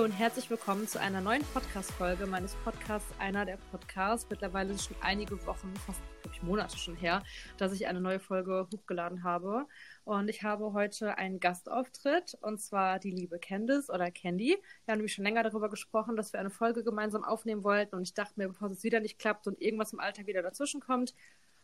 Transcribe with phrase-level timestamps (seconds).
[0.00, 4.26] Hallo und herzlich willkommen zu einer neuen Podcast-Folge meines Podcasts Einer der Podcasts.
[4.30, 7.22] Mittlerweile ist es schon einige Wochen, fast glaube ich, Monate schon her,
[7.58, 9.66] dass ich eine neue Folge hochgeladen habe.
[10.04, 14.56] Und ich habe heute einen Gastauftritt und zwar die liebe Candice oder Candy.
[14.86, 18.00] Wir haben nämlich schon länger darüber gesprochen, dass wir eine Folge gemeinsam aufnehmen wollten und
[18.00, 21.14] ich dachte mir, bevor es wieder nicht klappt und irgendwas im Alltag wieder dazwischen kommt,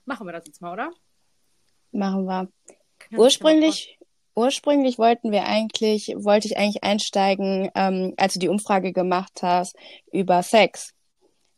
[0.04, 0.90] machen wir das jetzt mal, oder?
[1.90, 2.50] Machen wir.
[3.16, 3.98] Ursprünglich,
[4.36, 9.76] ursprünglich wollten wir eigentlich, wollte ich eigentlich einsteigen, ähm, als du die Umfrage gemacht hast,
[10.12, 10.92] über Sex.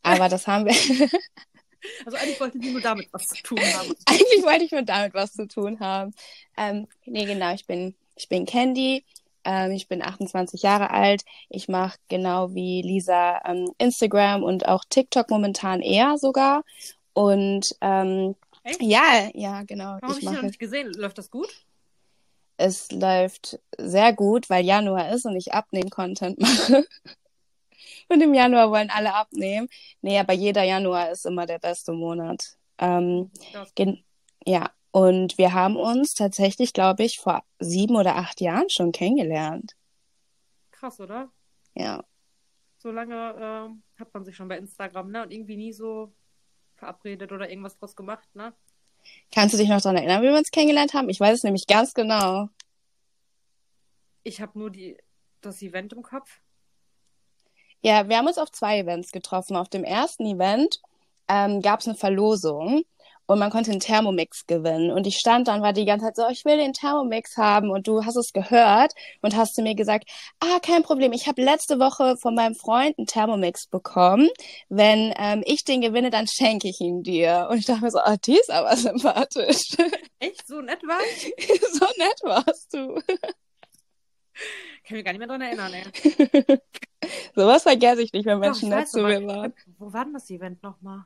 [0.03, 0.73] Aber das haben wir.
[2.07, 3.93] also eigentlich wollte sie nur damit was zu tun haben.
[4.07, 6.15] eigentlich wollte ich nur damit was zu tun haben.
[6.57, 9.05] Ähm, nee, genau, ich bin, ich bin Candy.
[9.45, 11.25] Ähm, ich bin 28 Jahre alt.
[11.49, 16.65] Ich mache genau wie Lisa ähm, Instagram und auch TikTok momentan eher sogar.
[17.13, 18.81] Und ähm, Echt?
[18.83, 19.99] ja, ja, genau.
[20.01, 20.93] Warum habe ich, ich dich noch nicht gesehen?
[20.95, 21.49] Läuft das gut?
[22.59, 26.85] Es läuft sehr gut, weil Januar ist und ich Abnehmen-Content mache.
[28.09, 29.69] Und im Januar wollen alle abnehmen.
[30.03, 32.57] Nee, aber jeder Januar ist immer der beste Monat.
[32.79, 33.31] Ähm,
[34.45, 39.77] ja, und wir haben uns tatsächlich, glaube ich, vor sieben oder acht Jahren schon kennengelernt.
[40.71, 41.31] Krass, oder?
[41.75, 42.03] Ja.
[42.79, 45.23] So lange äh, hat man sich schon bei Instagram, ne?
[45.23, 46.13] Und irgendwie nie so
[46.77, 48.55] verabredet oder irgendwas draus gemacht, ne?
[49.33, 51.09] Kannst du dich noch daran erinnern, wie wir uns kennengelernt haben?
[51.09, 52.49] Ich weiß es nämlich ganz genau.
[54.23, 54.97] Ich habe nur die,
[55.41, 56.41] das Event im Kopf.
[57.83, 59.57] Ja, wir haben uns auf zwei Events getroffen.
[59.57, 60.81] Auf dem ersten Event
[61.29, 62.83] ähm, gab es eine Verlosung
[63.29, 64.91] und man konnte einen Thermomix gewinnen.
[64.91, 67.71] Und ich stand da und war die ganze Zeit so, ich will den Thermomix haben.
[67.71, 70.09] Und du hast es gehört und hast zu mir gesagt,
[70.41, 71.13] ah, kein Problem.
[71.13, 74.31] Ich habe letzte Woche von meinem Freund einen Thermomix bekommen.
[74.71, 77.49] Wenn ähm, ich den gewinne, dann schenke ich ihn dir.
[77.51, 79.77] Und ich dachte mir so, ah, die ist aber sympathisch.
[80.21, 80.49] Echt?
[80.49, 80.99] So nett war?
[81.73, 82.95] so nett warst du.
[84.85, 86.59] Kann mich gar nicht mehr dran erinnern, ey.
[87.35, 89.53] Sowas vergesse ich nicht, wenn Doch, Menschen ich nett zu mir waren.
[89.77, 91.05] Wo war denn das Event nochmal?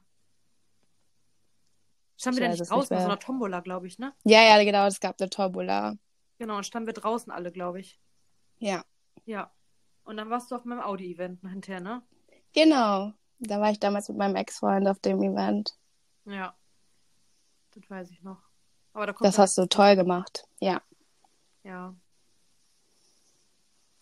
[2.23, 4.15] Standen Ich wir da weiß nicht draußen nicht so einer Tombola, glaube ich, ne?
[4.23, 5.97] Ja, ja, genau, es gab eine Tombola.
[6.39, 8.01] Genau, und standen wir draußen alle, glaube ich.
[8.59, 8.85] Ja.
[9.25, 9.53] Ja.
[10.05, 12.03] Und dann warst du auf meinem Audi-Event hinterher, ne?
[12.53, 13.13] Genau.
[13.41, 15.77] Da war ich damals mit meinem Ex-Freund auf dem Event.
[16.25, 16.57] Ja.
[17.73, 18.41] Das weiß ich noch.
[18.93, 20.47] Aber da kommt Das hast du toll gemacht.
[20.61, 20.81] Ja.
[21.65, 21.97] Ja.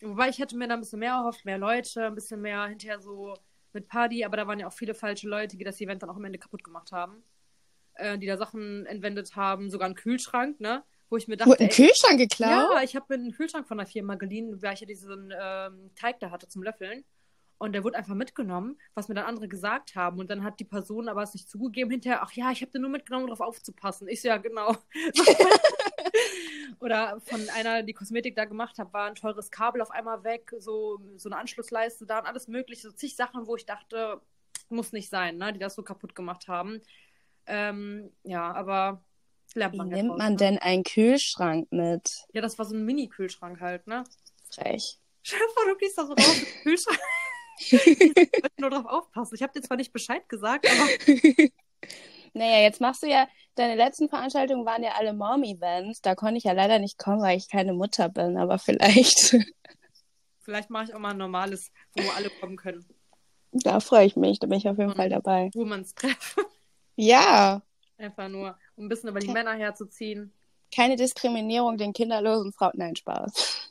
[0.01, 2.99] Wobei ich hätte mir da ein bisschen mehr erhofft, mehr Leute, ein bisschen mehr hinterher
[2.99, 3.33] so
[3.73, 6.17] mit Party, aber da waren ja auch viele falsche Leute, die das Event dann auch
[6.17, 7.23] am Ende kaputt gemacht haben.
[7.95, 10.83] Äh, die da Sachen entwendet haben, sogar einen Kühlschrank, ne?
[11.09, 12.69] Wo ich mir dachte, Wurde ein Kühlschrank geklaut?
[12.73, 15.91] ja, ich habe mir einen Kühlschrank von der Firma geliehen, weil ich ja diesen ähm,
[15.95, 17.03] Teig da hatte zum Löffeln.
[17.57, 20.19] Und der wurde einfach mitgenommen, was mir dann andere gesagt haben.
[20.19, 22.81] Und dann hat die Person aber es nicht zugegeben hinterher, ach ja, ich habe den
[22.81, 24.07] nur mitgenommen, um drauf aufzupassen.
[24.07, 24.75] Ich so, ja, genau.
[26.79, 30.51] Oder von einer, die Kosmetik da gemacht hat, war ein teures Kabel auf einmal weg,
[30.57, 32.89] so, so eine Anschlussleiste da und alles mögliche.
[32.89, 34.21] So zig Sachen, wo ich dachte,
[34.69, 36.81] muss nicht sein, ne, die das so kaputt gemacht haben.
[37.53, 39.03] Ähm, ja, aber
[39.55, 40.37] lernt Wie man ja nimmt man ne?
[40.37, 42.23] denn einen Kühlschrank mit?
[42.33, 44.05] Ja, das war so ein Mini-Kühlschrank halt, ne?
[44.49, 44.97] Frech.
[45.21, 46.99] Stell dir vor, du gehst da so raus mit dem Kühlschrank.
[47.63, 49.35] Ich wollte nur drauf aufpassen.
[49.35, 50.89] Ich habe dir zwar nicht Bescheid gesagt, aber
[52.33, 56.01] Naja, jetzt machst du ja, deine letzten Veranstaltungen waren ja alle Mom-Events.
[56.01, 59.37] Da konnte ich ja leider nicht kommen, weil ich keine Mutter bin, aber vielleicht.
[60.39, 62.83] vielleicht mache ich auch mal ein normales, wo alle kommen können.
[63.51, 65.51] da freue ich mich, da bin ich auf jeden Fall dabei.
[65.53, 66.37] Womans Treff.
[67.01, 67.61] Ja,
[67.97, 69.33] Einfach nur, um ein bisschen über die Okay.
[69.33, 70.33] Männer herzuziehen.
[70.73, 72.71] keine Diskriminierung den kinderlosen Frauen.
[72.75, 73.69] Nein, Spaß.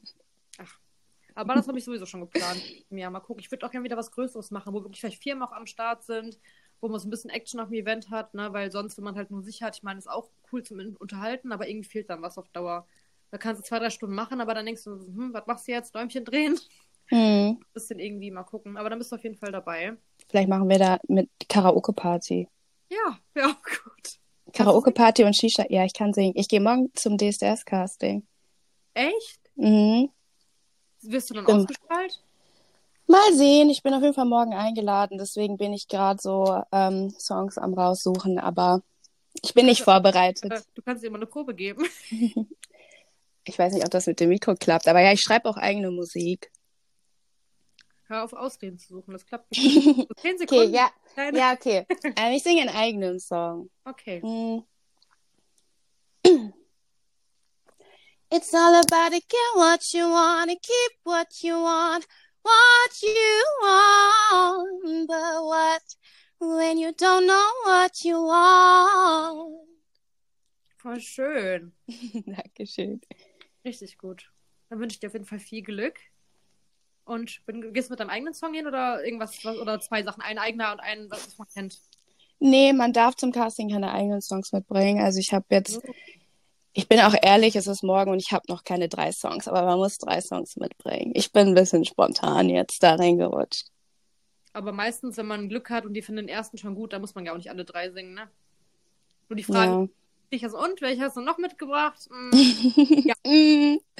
[1.34, 2.60] Aber das habe ich sowieso schon geplant.
[2.90, 3.40] Ja, mal gucken.
[3.40, 6.02] Ich würde auch gerne wieder was Größeres machen, wo wirklich vielleicht Firmen auch am Start
[6.02, 6.38] sind,
[6.80, 8.52] wo man so ein bisschen Action auf dem Event hat, ne?
[8.52, 11.52] Weil sonst, wenn man halt nur sich hat, ich meine, ist auch cool zum Unterhalten,
[11.52, 12.86] aber irgendwie fehlt dann was auf Dauer.
[13.30, 15.72] Da kannst du zwei, drei Stunden machen, aber dann denkst du, hm, was machst du
[15.72, 15.94] jetzt?
[15.94, 16.58] Däumchen drehen?
[17.06, 17.58] Hm.
[17.72, 18.76] bisschen irgendwie mal gucken.
[18.76, 19.96] Aber dann bist du auf jeden Fall dabei.
[20.28, 22.48] Vielleicht machen wir da mit Karaoke-Party.
[22.90, 24.18] Ja, ja, gut.
[24.52, 25.64] Karaoke-Party und Shisha.
[25.68, 26.32] Ja, ich kann singen.
[26.36, 28.26] Ich gehe morgen zum DSDS-Casting.
[28.94, 29.40] Echt?
[29.54, 30.10] Mhm.
[31.02, 31.60] Wirst du dann Stimmt.
[31.70, 32.20] ausgestrahlt?
[33.06, 33.70] Mal sehen.
[33.70, 35.18] Ich bin auf jeden Fall morgen eingeladen.
[35.18, 38.38] Deswegen bin ich gerade so ähm, Songs am raussuchen.
[38.38, 38.82] Aber
[39.42, 40.52] ich bin nicht Äh, vorbereitet.
[40.74, 41.86] Du kannst dir mal eine Probe geben.
[43.44, 44.86] Ich weiß nicht, ob das mit dem Mikro klappt.
[44.86, 46.52] Aber ja, ich schreibe auch eigene Musik.
[48.10, 49.12] Hör auf, Ausreden zu suchen.
[49.12, 49.72] Das klappt nicht.
[49.72, 50.74] So zehn Okay, Sekunden.
[50.74, 50.90] ja.
[51.14, 51.38] Keine...
[51.38, 51.86] Ja, okay.
[52.16, 53.70] Ähm, ich singe einen eigenen Song.
[53.84, 54.20] Okay.
[54.20, 54.64] Mm.
[58.32, 62.04] It's all about to get what you want and keep what you want,
[62.42, 65.06] what you want.
[65.06, 65.82] But what
[66.40, 69.68] when you don't know what you want?
[70.78, 71.76] Voll schön.
[72.26, 73.00] Dankeschön.
[73.64, 74.32] Richtig gut.
[74.68, 76.00] Dann wünsche ich dir auf jeden Fall viel Glück.
[77.10, 80.38] Und bin, gehst mit deinem eigenen Song hin oder irgendwas was, oder zwei Sachen, ein
[80.38, 81.80] eigener und ein, was man kennt?
[82.38, 85.02] Nee, man darf zum Casting keine eigenen Songs mitbringen.
[85.02, 85.80] Also ich habe jetzt,
[86.72, 89.62] ich bin auch ehrlich, es ist morgen und ich habe noch keine drei Songs, aber
[89.64, 91.10] man muss drei Songs mitbringen.
[91.14, 93.66] Ich bin ein bisschen spontan jetzt da reingerutscht.
[94.52, 97.16] Aber meistens, wenn man Glück hat und die finden den ersten schon gut, dann muss
[97.16, 98.28] man ja auch nicht alle drei singen, ne?
[99.28, 99.88] Nur die Frage, ja.
[100.30, 102.08] ich also und, welche hast du noch mitgebracht?
[102.10, 102.30] Mm,
[103.04, 103.14] ja,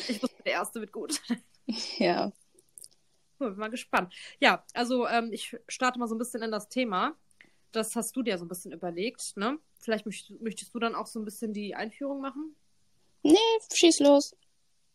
[0.09, 1.21] ich wusste, der erste wird gut.
[1.99, 2.33] Ja.
[3.41, 4.15] Bin mal gespannt.
[4.39, 7.17] Ja, also ähm, ich starte mal so ein bisschen in das Thema.
[7.73, 9.59] Das hast du dir so ein bisschen überlegt, ne?
[9.79, 12.55] Vielleicht möchtest, möchtest du dann auch so ein bisschen die Einführung machen?
[13.23, 13.37] Nee,
[13.73, 14.37] schieß los.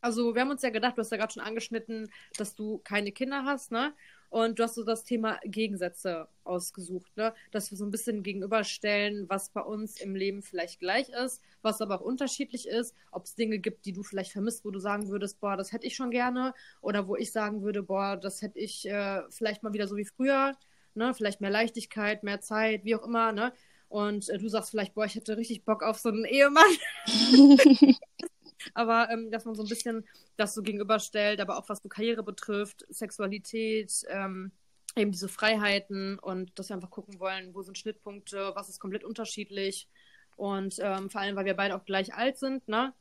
[0.01, 3.11] Also, wir haben uns ja gedacht, du hast ja gerade schon angeschnitten, dass du keine
[3.11, 3.93] Kinder hast, ne?
[4.29, 7.33] Und du hast so das Thema Gegensätze ausgesucht, ne?
[7.51, 11.81] Dass wir so ein bisschen gegenüberstellen, was bei uns im Leben vielleicht gleich ist, was
[11.81, 15.09] aber auch unterschiedlich ist, ob es Dinge gibt, die du vielleicht vermisst, wo du sagen
[15.09, 18.59] würdest, boah, das hätte ich schon gerne, oder wo ich sagen würde, boah, das hätte
[18.59, 20.53] ich äh, vielleicht mal wieder so wie früher,
[20.93, 21.13] ne?
[21.13, 23.53] Vielleicht mehr Leichtigkeit, mehr Zeit, wie auch immer, ne?
[23.89, 26.63] Und äh, du sagst vielleicht, boah, ich hätte richtig Bock auf so einen Ehemann.
[28.73, 30.05] aber ähm, dass man so ein bisschen
[30.37, 34.51] das so gegenüberstellt, aber auch was so Karriere betrifft, Sexualität, ähm,
[34.95, 39.03] eben diese Freiheiten und dass wir einfach gucken wollen, wo sind Schnittpunkte, was ist komplett
[39.03, 39.87] unterschiedlich
[40.35, 42.93] und ähm, vor allem, weil wir beide auch gleich alt sind, ne?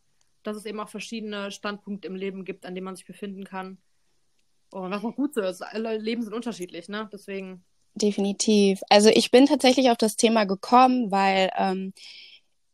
[0.43, 3.79] dass es eben auch verschiedene Standpunkte im Leben gibt, an denen man sich befinden kann.
[4.71, 7.09] Und was auch gut so ist, alle Leben sind unterschiedlich, ne?
[7.13, 7.65] Deswegen.
[7.95, 8.81] Definitiv.
[8.89, 11.93] Also ich bin tatsächlich auf das Thema gekommen, weil ähm,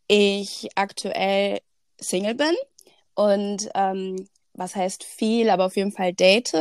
[0.08, 1.60] ich aktuell
[2.00, 2.54] Single bin
[3.20, 6.54] und ähm, was heißt viel, aber auf jeden Fall date.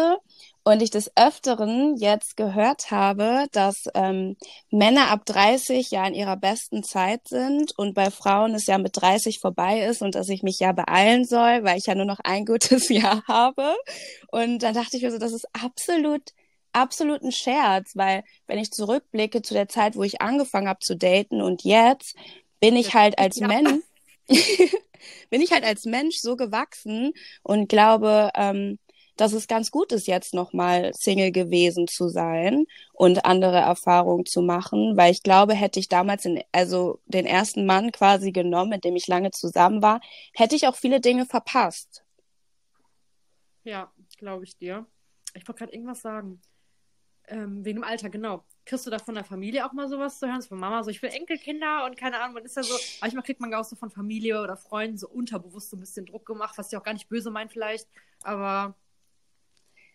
[0.66, 4.36] Und ich des Öfteren jetzt gehört habe, dass ähm,
[4.70, 8.92] Männer ab 30 ja in ihrer besten Zeit sind und bei Frauen es ja mit
[9.02, 12.20] 30 vorbei ist und dass ich mich ja beeilen soll, weil ich ja nur noch
[12.20, 13.74] ein gutes Jahr habe.
[14.30, 16.22] Und dann dachte ich mir so, das ist absolut
[16.72, 20.96] absolut ein Scherz, weil wenn ich zurückblicke zu der Zeit, wo ich angefangen habe zu
[20.96, 22.16] daten und jetzt,
[22.60, 23.48] bin ich halt als ja.
[23.48, 23.82] Mensch
[25.30, 28.80] bin ich halt als Mensch so gewachsen und glaube, ähm,
[29.16, 34.42] dass es ganz gut ist, jetzt nochmal Single gewesen zu sein und andere Erfahrungen zu
[34.42, 38.86] machen, weil ich glaube, hätte ich damals in, also den ersten Mann quasi genommen, mit
[38.86, 40.00] dem ich lange zusammen war,
[40.34, 42.06] hätte ich auch viele Dinge verpasst.
[43.64, 44.86] Ja, glaube ich dir.
[45.34, 46.42] Ich wollte gerade irgendwas sagen.
[47.28, 50.28] Ähm, wegen dem Alter, genau kriegst du da von der Familie auch mal sowas zu
[50.28, 50.42] hören?
[50.42, 53.24] So von Mama, so ich will Enkelkinder und keine Ahnung, man ist ja so, manchmal
[53.24, 56.58] kriegt man auch so von Familie oder Freunden so unterbewusst so ein bisschen Druck gemacht,
[56.58, 57.88] was die auch gar nicht böse meint vielleicht,
[58.22, 58.76] aber.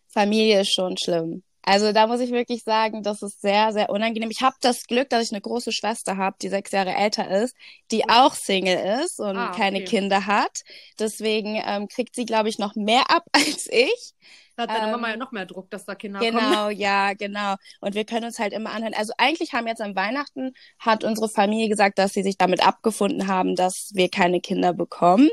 [0.09, 1.43] Familie ist schon schlimm.
[1.67, 4.31] Also da muss ich wirklich sagen, das ist sehr, sehr unangenehm.
[4.31, 7.57] Ich habe das Glück, dass ich eine große Schwester habe, die sechs Jahre älter ist,
[7.91, 9.59] die auch Single ist und ah, okay.
[9.59, 10.61] keine Kinder hat.
[10.99, 14.15] Deswegen ähm, kriegt sie, glaube ich, noch mehr ab als ich.
[14.57, 16.51] Da hat deine ähm, Mama ja noch mehr Druck, dass da Kinder genau, kommen.
[16.51, 17.55] Genau, ja, genau.
[17.81, 18.95] Und wir können uns halt immer anhören.
[18.95, 23.27] Also eigentlich haben jetzt am Weihnachten hat unsere Familie gesagt, dass sie sich damit abgefunden
[23.27, 25.31] haben, dass wir keine Kinder bekommen.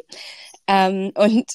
[0.67, 1.45] Ähm, und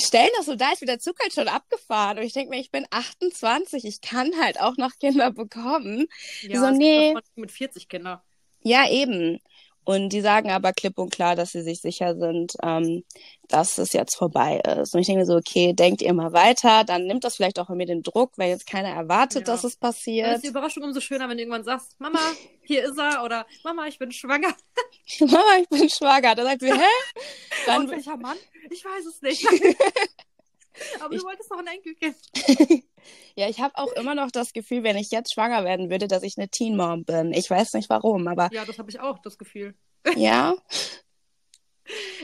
[0.00, 2.18] stellen das so da, ist wie der Zug halt schon abgefahren.
[2.18, 6.06] Und ich denke mir, ich bin 28, ich kann halt auch noch Kinder bekommen.
[6.42, 7.14] Ja, so, nee.
[7.36, 8.22] mit 40 Kinder.
[8.62, 9.40] Ja, eben.
[9.84, 13.02] Und die sagen aber klipp und klar, dass sie sich sicher sind, ähm,
[13.48, 14.94] dass es jetzt vorbei ist.
[14.94, 17.86] Und ich denke so, okay, denkt ihr mal weiter, dann nimmt das vielleicht auch mir
[17.86, 19.54] den Druck, weil jetzt keiner erwartet, ja.
[19.54, 20.26] dass es passiert.
[20.26, 22.20] Dann ist die Überraschung umso schöner, wenn du irgendwann sagst, Mama,
[22.62, 24.54] hier ist er, oder Mama, ich bin schwanger.
[25.20, 26.34] Mama, ich bin schwanger.
[26.34, 27.14] Dann sagt sie, hä?
[27.66, 28.36] Dann Und welcher Mann?
[28.70, 29.46] Ich weiß es nicht.
[31.00, 31.20] Aber ich...
[31.20, 32.16] du wolltest noch ein Enkelkind.
[33.34, 36.22] Ja, ich habe auch immer noch das Gefühl, wenn ich jetzt schwanger werden würde, dass
[36.22, 37.32] ich eine Teen Mom bin.
[37.32, 38.50] Ich weiß nicht warum, aber.
[38.52, 39.74] Ja, das habe ich auch, das Gefühl.
[40.16, 40.54] Ja.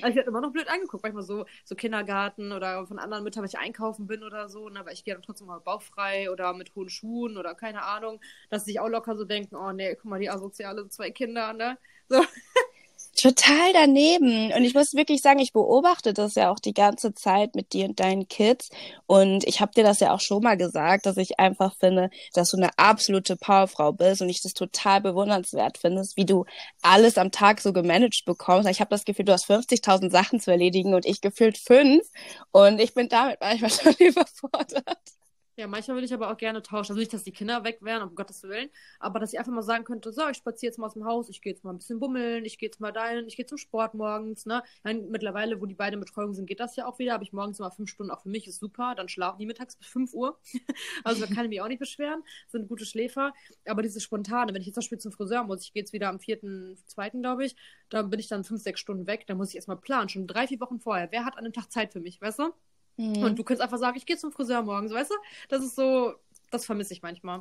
[0.01, 3.43] Also ich werde immer noch blöd angeguckt, manchmal so, so Kindergarten oder von anderen Müttern,
[3.43, 6.55] wenn ich einkaufen bin oder so, ne, aber ich gehe dann trotzdem mal bauchfrei oder
[6.55, 9.95] mit hohen Schuhen oder keine Ahnung, dass sie sich auch locker so denken, oh nee,
[9.97, 11.79] guck mal, die asoziale zwei Kinder, ne?
[12.09, 12.23] So.
[13.17, 14.53] Total daneben.
[14.53, 17.87] Und ich muss wirklich sagen, ich beobachte das ja auch die ganze Zeit mit dir
[17.87, 18.69] und deinen Kids.
[19.07, 22.51] Und ich habe dir das ja auch schon mal gesagt, dass ich einfach finde, dass
[22.51, 26.45] du eine absolute Powerfrau bist und ich das total bewundernswert findest, wie du
[26.83, 28.69] alles am Tag so gemanagt bekommst.
[28.69, 32.03] Ich habe das Gefühl, du hast 50.000 Sachen zu erledigen und ich gefühlt fünf.
[32.53, 35.16] Und ich bin damit manchmal schon überfordert.
[35.59, 36.93] Ja, manchmal würde ich aber auch gerne tauschen.
[36.93, 38.69] Also nicht, dass die Kinder weg wären, um Gottes Willen,
[39.01, 41.31] aber dass ich einfach mal sagen könnte, so, ich spaziere jetzt mal aus dem Haus,
[41.31, 43.57] ich gehe jetzt mal ein bisschen bummeln, ich gehe jetzt mal dahin, ich gehe zum
[43.57, 44.63] Sport morgens, ne?
[44.85, 47.59] Dann, mittlerweile, wo die beiden Betreuung sind, geht das ja auch wieder, habe ich morgens
[47.59, 50.39] immer fünf Stunden, auch für mich ist super, dann schlafen die mittags bis fünf Uhr.
[51.05, 53.33] also da kann ich mich auch nicht beschweren, sind gute Schläfer.
[53.67, 56.11] Aber dieses Spontane, wenn ich jetzt zum Beispiel zum Friseur muss, ich gehe jetzt wieder
[56.11, 57.57] am vierten, zweiten, glaube ich,
[57.89, 60.47] da bin ich dann fünf, sechs Stunden weg, dann muss ich erstmal planen, schon drei,
[60.47, 61.11] vier Wochen vorher.
[61.13, 62.66] Wer hat an dem Tag Zeit für mich, weißt du?
[62.97, 63.23] Mhm.
[63.23, 65.15] Und du kannst einfach sagen, ich gehe zum Friseur morgen, so weißt du?
[65.49, 66.15] Das ist so,
[66.51, 67.41] das vermisse ich manchmal.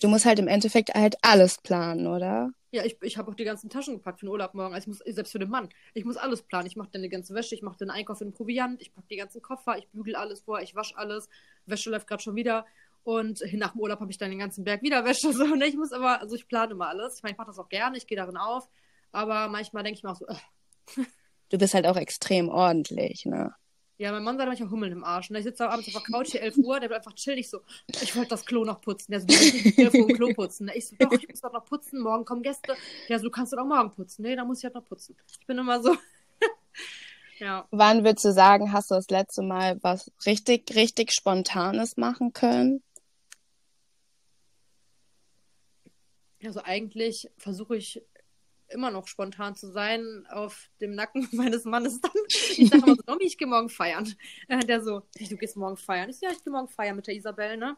[0.00, 2.50] Du musst halt im Endeffekt halt alles planen, oder?
[2.72, 4.74] Ja, ich, ich habe auch die ganzen Taschen gepackt für den Urlaub morgen.
[4.74, 6.66] Also ich muss, selbst für den Mann, ich muss alles planen.
[6.66, 9.06] Ich mache dann die ganze Wäsche, ich mache den Einkauf in den Proviant, ich packe
[9.08, 11.28] die ganzen Koffer, ich bügel alles vor, ich wasche alles.
[11.66, 12.66] Wäsche läuft gerade schon wieder.
[13.04, 15.32] Und nach dem Urlaub habe ich dann den ganzen Berg wieder Wäsche.
[15.32, 15.44] So.
[15.44, 17.16] Und ich muss aber, also ich plane immer alles.
[17.16, 18.68] Ich meine, ich mache das auch gerne, ich gehe darin auf.
[19.12, 21.04] Aber manchmal denke ich mir auch so, äh.
[21.50, 23.54] Du bist halt auch extrem ordentlich, ne?
[23.96, 25.30] Ja, mein Mann sagt manchmal Hummeln im Arsch.
[25.30, 27.60] Und ich sitze abends auf der Couch hier 11 Uhr, der wird einfach chillig so,
[27.88, 29.12] ich wollte das Klo noch putzen.
[29.12, 30.70] Der so, du musst nicht 11 Uhr Klo putzen.
[30.74, 32.74] Ich so, doch, ich muss doch noch putzen, morgen kommen Gäste.
[33.08, 34.22] Ja, so, du kannst doch morgen putzen.
[34.22, 35.16] Nee, dann muss ich halt noch putzen.
[35.40, 35.94] Ich bin immer so.
[37.38, 37.68] ja.
[37.70, 42.82] Wann würdest du sagen, hast du das letzte Mal was richtig, richtig Spontanes machen können?
[46.44, 48.02] Also eigentlich versuche ich
[48.74, 52.12] immer noch spontan zu sein auf dem Nacken meines Mannes dann.
[52.28, 54.14] Ich sage immer so, Domi, ich gehe morgen feiern.
[54.48, 56.10] Äh, der so, du gehst morgen feiern.
[56.10, 57.76] Ich so, ja, ich gehe morgen feiern mit der Isabel, ne?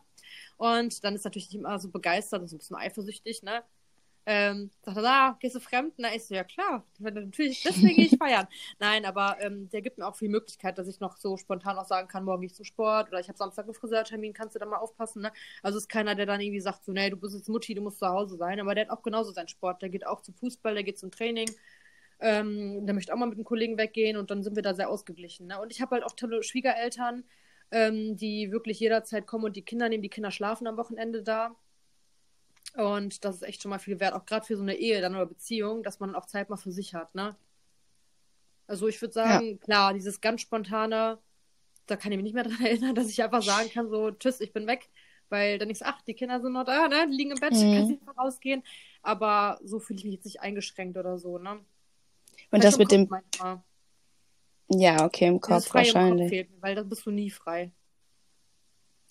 [0.57, 3.63] Und dann ist natürlich immer so begeistert, so ein bisschen eifersüchtig, ne?
[4.29, 5.95] Ähm, sagt er, da, gehst du fremd?
[5.99, 8.49] Na, ich so, ja klar, natürlich, deswegen gehe ich feiern.
[8.81, 11.85] Nein, aber ähm, der gibt mir auch viel Möglichkeit, dass ich noch so spontan auch
[11.87, 14.59] sagen kann, morgen gehe ich zum Sport oder ich habe Samstag einen Friseurtermin, kannst du
[14.59, 15.33] da mal aufpassen, ne?
[15.63, 18.01] Also ist keiner, der dann irgendwie sagt, so, nee, du bist jetzt Mutti, du musst
[18.01, 20.75] zu Hause sein, aber der hat auch genauso seinen Sport, der geht auch zum Fußball,
[20.75, 21.49] der geht zum Training,
[22.19, 24.91] ähm, der möchte auch mal mit einem Kollegen weggehen und dann sind wir da sehr
[24.91, 25.61] ausgeglichen, ne?
[25.61, 27.23] Und ich habe halt auch tolle Schwiegereltern,
[27.71, 31.55] ähm, die wirklich jederzeit kommen und die Kinder nehmen, die Kinder schlafen am Wochenende da
[32.77, 35.15] und das ist echt schon mal viel wert, auch gerade für so eine Ehe dann
[35.15, 37.37] oder Beziehung, dass man auch Zeit mal für sich hat, ne?
[38.67, 39.57] Also ich würde sagen, ja.
[39.59, 41.19] klar, dieses ganz spontane,
[41.87, 44.41] da kann ich mich nicht mehr dran erinnern, dass ich einfach sagen kann, so, tschüss,
[44.41, 44.89] ich bin weg.
[45.29, 47.09] Weil dann ich ach, die Kinder sind noch da, ne?
[47.11, 47.61] Die liegen im Bett, mhm.
[47.61, 48.63] kann nicht einfach rausgehen.
[49.03, 51.59] Aber so fühle ich mich jetzt nicht eingeschränkt oder so, ne?
[52.53, 53.09] Und das mit dem.
[53.09, 53.63] Manchmal.
[54.69, 56.13] Ja, okay, im Kopf wahrscheinlich.
[56.13, 57.73] Im Kopf fehlt, weil da bist du nie frei.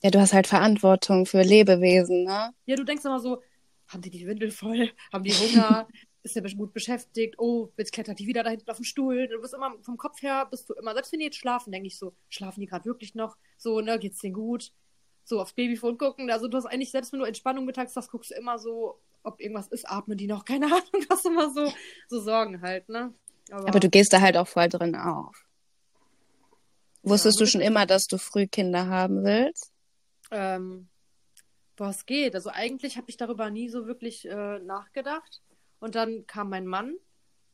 [0.03, 2.53] Ja, du hast halt Verantwortung für Lebewesen, ne?
[2.65, 3.41] Ja, du denkst immer so,
[3.87, 4.91] haben die die Windel voll?
[5.13, 5.87] Haben die Hunger?
[6.25, 7.35] ist der gut beschäftigt?
[7.37, 9.27] Oh, jetzt klettert die wieder da hinten auf dem Stuhl.
[9.27, 11.87] Du bist immer vom Kopf her, bist du immer, selbst wenn die jetzt schlafen, denke
[11.87, 13.37] ich so, schlafen die gerade wirklich noch?
[13.57, 14.71] So, ne, geht's denen gut?
[15.23, 16.31] So aufs Babyfon gucken.
[16.31, 19.39] Also du hast eigentlich, selbst wenn du Entspannung mittags hast, guckst du immer so, ob
[19.39, 21.71] irgendwas ist, atmen die noch, keine Ahnung, hast du immer so,
[22.07, 23.13] so Sorgen halt, ne?
[23.51, 25.35] Aber, Aber du gehst da halt auch voll drin auf.
[27.03, 29.71] Wusstest ja, du schon immer, dass du früh Kinder haben willst?
[30.31, 30.87] Ähm,
[31.79, 32.35] es geht.
[32.35, 35.41] Also eigentlich habe ich darüber nie so wirklich äh, nachgedacht.
[35.79, 36.95] Und dann kam mein Mann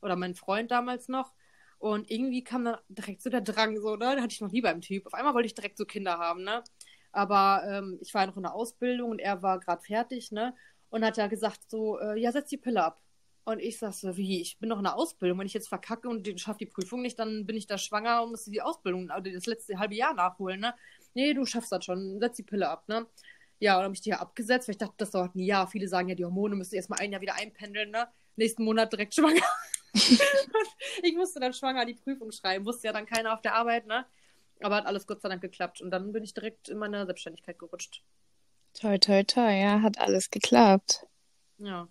[0.00, 1.32] oder mein Freund damals noch.
[1.78, 4.14] Und irgendwie kam dann direkt so der Drang, so, ne?
[4.14, 5.06] Da hatte ich noch nie beim Typ.
[5.06, 6.62] Auf einmal wollte ich direkt so Kinder haben, ne?
[7.10, 10.54] Aber ähm, ich war ja noch in der Ausbildung und er war gerade fertig, ne?
[10.90, 13.02] Und hat ja gesagt, so, äh, ja, setz die Pille ab.
[13.44, 15.40] Und ich sag so, wie, ich bin noch in der Ausbildung.
[15.40, 18.30] Wenn ich jetzt verkacke und schaffe die Prüfung nicht, dann bin ich da schwanger und
[18.30, 20.74] muss die Ausbildung, also das letzte halbe Jahr nachholen, ne?
[21.14, 23.06] Nee, du schaffst das schon, setz die Pille ab, ne?
[23.62, 25.68] Ja, und habe ich die ja abgesetzt, weil ich dachte, das dauert ein Jahr.
[25.68, 28.08] Viele sagen ja, die Hormone müssen erstmal ein Jahr wieder einpendeln, ne?
[28.34, 29.46] Nächsten Monat direkt schwanger.
[29.94, 34.04] ich musste dann schwanger die Prüfung schreiben, wusste ja dann keiner auf der Arbeit, ne?
[34.62, 35.80] Aber hat alles Gott sei Dank geklappt.
[35.80, 38.02] Und dann bin ich direkt in meine Selbstständigkeit gerutscht.
[38.74, 41.06] Toi, toi, toi, ja, hat alles geklappt.
[41.58, 41.86] Ja.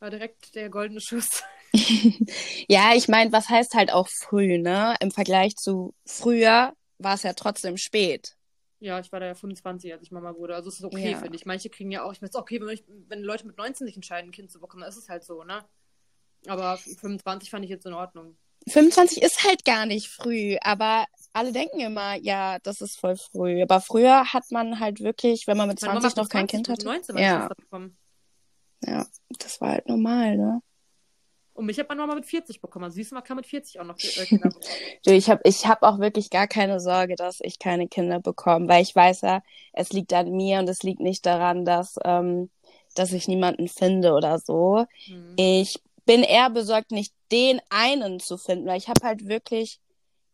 [0.00, 1.44] War direkt der goldene Schuss.
[2.66, 4.96] ja, ich meine, was heißt halt auch früh, ne?
[4.98, 8.36] Im Vergleich zu früher war es ja trotzdem spät.
[8.80, 10.54] Ja, ich war da ja 25, als ich Mama wurde.
[10.54, 11.18] Also es ist okay, ja.
[11.18, 11.44] finde ich.
[11.44, 13.86] Manche kriegen ja auch, ich meine, es ist okay, wenn, ich, wenn Leute mit 19
[13.86, 15.64] sich entscheiden, ein Kind zu bekommen, dann ist es halt so, ne?
[16.46, 18.36] Aber 25 fand ich jetzt in Ordnung.
[18.68, 23.62] 25 ist halt gar nicht früh, aber alle denken immer, ja, das ist voll früh.
[23.62, 26.84] Aber früher hat man halt wirklich, wenn man mit 20 noch kein Kind hatte.
[26.84, 27.50] 19 ja.
[28.84, 29.06] ja,
[29.38, 30.62] das war halt normal, ne?
[31.60, 32.86] Und mich hat man nochmal mit 40 bekommen.
[32.86, 34.64] Also siehst du, man kann mit 40 auch noch äh, Kinder bekommen.
[35.04, 38.66] du, ich habe ich hab auch wirklich gar keine Sorge, dass ich keine Kinder bekomme,
[38.66, 39.42] weil ich weiß ja,
[39.74, 42.48] es liegt an mir und es liegt nicht daran, dass, ähm,
[42.94, 44.86] dass ich niemanden finde oder so.
[45.06, 45.34] Mhm.
[45.36, 49.80] Ich bin eher besorgt, nicht den einen zu finden, weil ich habe halt wirklich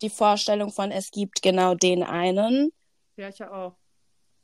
[0.02, 2.70] die Vorstellung von, es gibt genau den einen.
[3.16, 3.74] Ja, ich ja auch.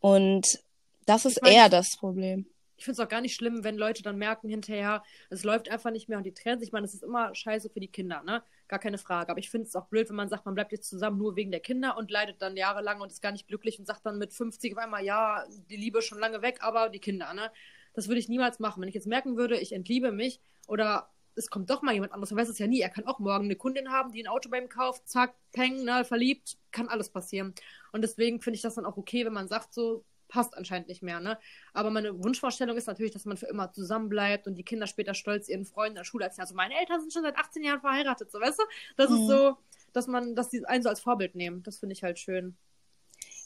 [0.00, 0.58] Und
[1.06, 2.51] das ist ich mein, eher das Problem
[2.82, 5.92] ich finde es auch gar nicht schlimm, wenn Leute dann merken hinterher, es läuft einfach
[5.92, 6.70] nicht mehr und die trennen sich.
[6.70, 8.42] Ich meine, es ist immer scheiße für die Kinder, ne?
[8.66, 9.30] Gar keine Frage.
[9.30, 11.52] Aber ich finde es auch blöd, wenn man sagt, man bleibt jetzt zusammen nur wegen
[11.52, 14.32] der Kinder und leidet dann jahrelang und ist gar nicht glücklich und sagt dann mit
[14.32, 17.52] 50 auf einmal, ja, die Liebe ist schon lange weg, aber die Kinder, ne?
[17.94, 18.80] Das würde ich niemals machen.
[18.80, 22.32] Wenn ich jetzt merken würde, ich entliebe mich oder es kommt doch mal jemand anderes,
[22.32, 22.80] man weiß es ja nie.
[22.80, 25.84] Er kann auch morgen eine Kundin haben, die ein Auto bei ihm kauft, zack, peng,
[25.84, 27.54] ne, verliebt, kann alles passieren.
[27.92, 31.02] Und deswegen finde ich das dann auch okay, wenn man sagt, so, passt anscheinend nicht
[31.02, 31.38] mehr, ne?
[31.74, 35.12] Aber meine Wunschvorstellung ist natürlich, dass man für immer zusammen bleibt und die Kinder später
[35.12, 36.44] stolz ihren Freunden in der Schule erzählen.
[36.44, 38.64] Also meine Eltern sind schon seit 18 Jahren verheiratet, so weißt du?
[38.96, 39.16] Das mhm.
[39.16, 39.56] ist so,
[39.92, 41.62] dass man, dass die einen so als Vorbild nehmen.
[41.62, 42.56] Das finde ich halt schön.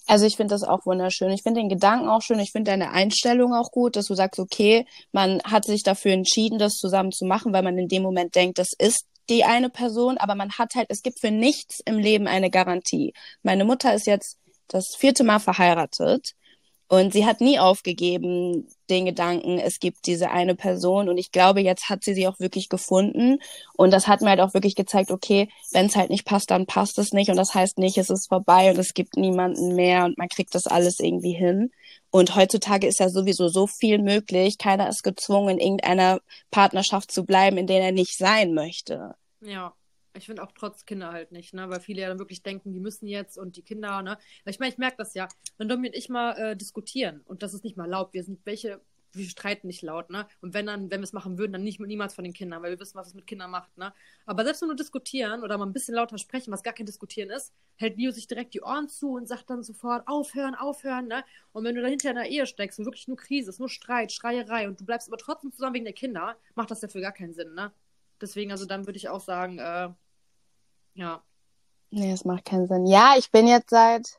[0.06, 1.32] Also ich finde das auch wunderschön.
[1.32, 2.38] Ich finde den Gedanken auch schön.
[2.38, 6.60] Ich finde deine Einstellung auch gut, dass du sagst, okay, man hat sich dafür entschieden,
[6.60, 10.18] das zusammen zu machen, weil man in dem Moment denkt, das ist die eine Person,
[10.18, 13.12] aber man hat halt, es gibt für nichts im Leben eine Garantie.
[13.42, 14.38] Meine Mutter ist jetzt
[14.68, 16.36] das vierte Mal verheiratet
[16.88, 21.08] und sie hat nie aufgegeben, den Gedanken, es gibt diese eine Person.
[21.08, 23.38] Und ich glaube, jetzt hat sie sie auch wirklich gefunden.
[23.74, 26.66] Und das hat mir halt auch wirklich gezeigt, okay, wenn es halt nicht passt, dann
[26.66, 27.28] passt es nicht.
[27.28, 30.54] Und das heißt nicht, es ist vorbei und es gibt niemanden mehr und man kriegt
[30.54, 31.72] das alles irgendwie hin.
[32.10, 34.56] Und heutzutage ist ja sowieso so viel möglich.
[34.56, 36.20] Keiner ist gezwungen, in irgendeiner
[36.52, 39.16] Partnerschaft zu bleiben, in der er nicht sein möchte.
[39.40, 39.74] Ja.
[40.16, 41.68] Ich finde auch trotz Kinder halt nicht, ne?
[41.68, 44.18] Weil viele ja dann wirklich denken, die müssen jetzt und die Kinder, ne?
[44.46, 47.54] Ich meine, ich merke das ja, wenn Domi und ich mal äh, diskutieren und das
[47.54, 48.80] ist nicht mal laut, wir sind welche,
[49.12, 50.26] wir streiten nicht laut, ne?
[50.40, 52.70] Und wenn dann, wenn wir es machen würden, dann nicht niemals von den Kindern, weil
[52.70, 53.92] wir wissen, was es mit Kindern macht, ne?
[54.24, 57.30] Aber selbst wenn wir diskutieren oder mal ein bisschen lauter sprechen, was gar kein Diskutieren
[57.30, 61.24] ist, hält Leo sich direkt die Ohren zu und sagt dann sofort, aufhören, aufhören, ne?
[61.52, 63.68] Und wenn du da hinter in der Ehe steckst und wirklich nur Krise ist, nur
[63.68, 67.12] Streit, Schreierei und du bleibst aber trotzdem zusammen wegen der Kinder, macht das dafür gar
[67.12, 67.72] keinen Sinn, ne?
[68.20, 69.90] Deswegen, also dann würde ich auch sagen, äh,
[70.96, 71.22] ja.
[71.90, 72.86] Nee, das macht keinen Sinn.
[72.86, 74.18] Ja, ich bin jetzt seit,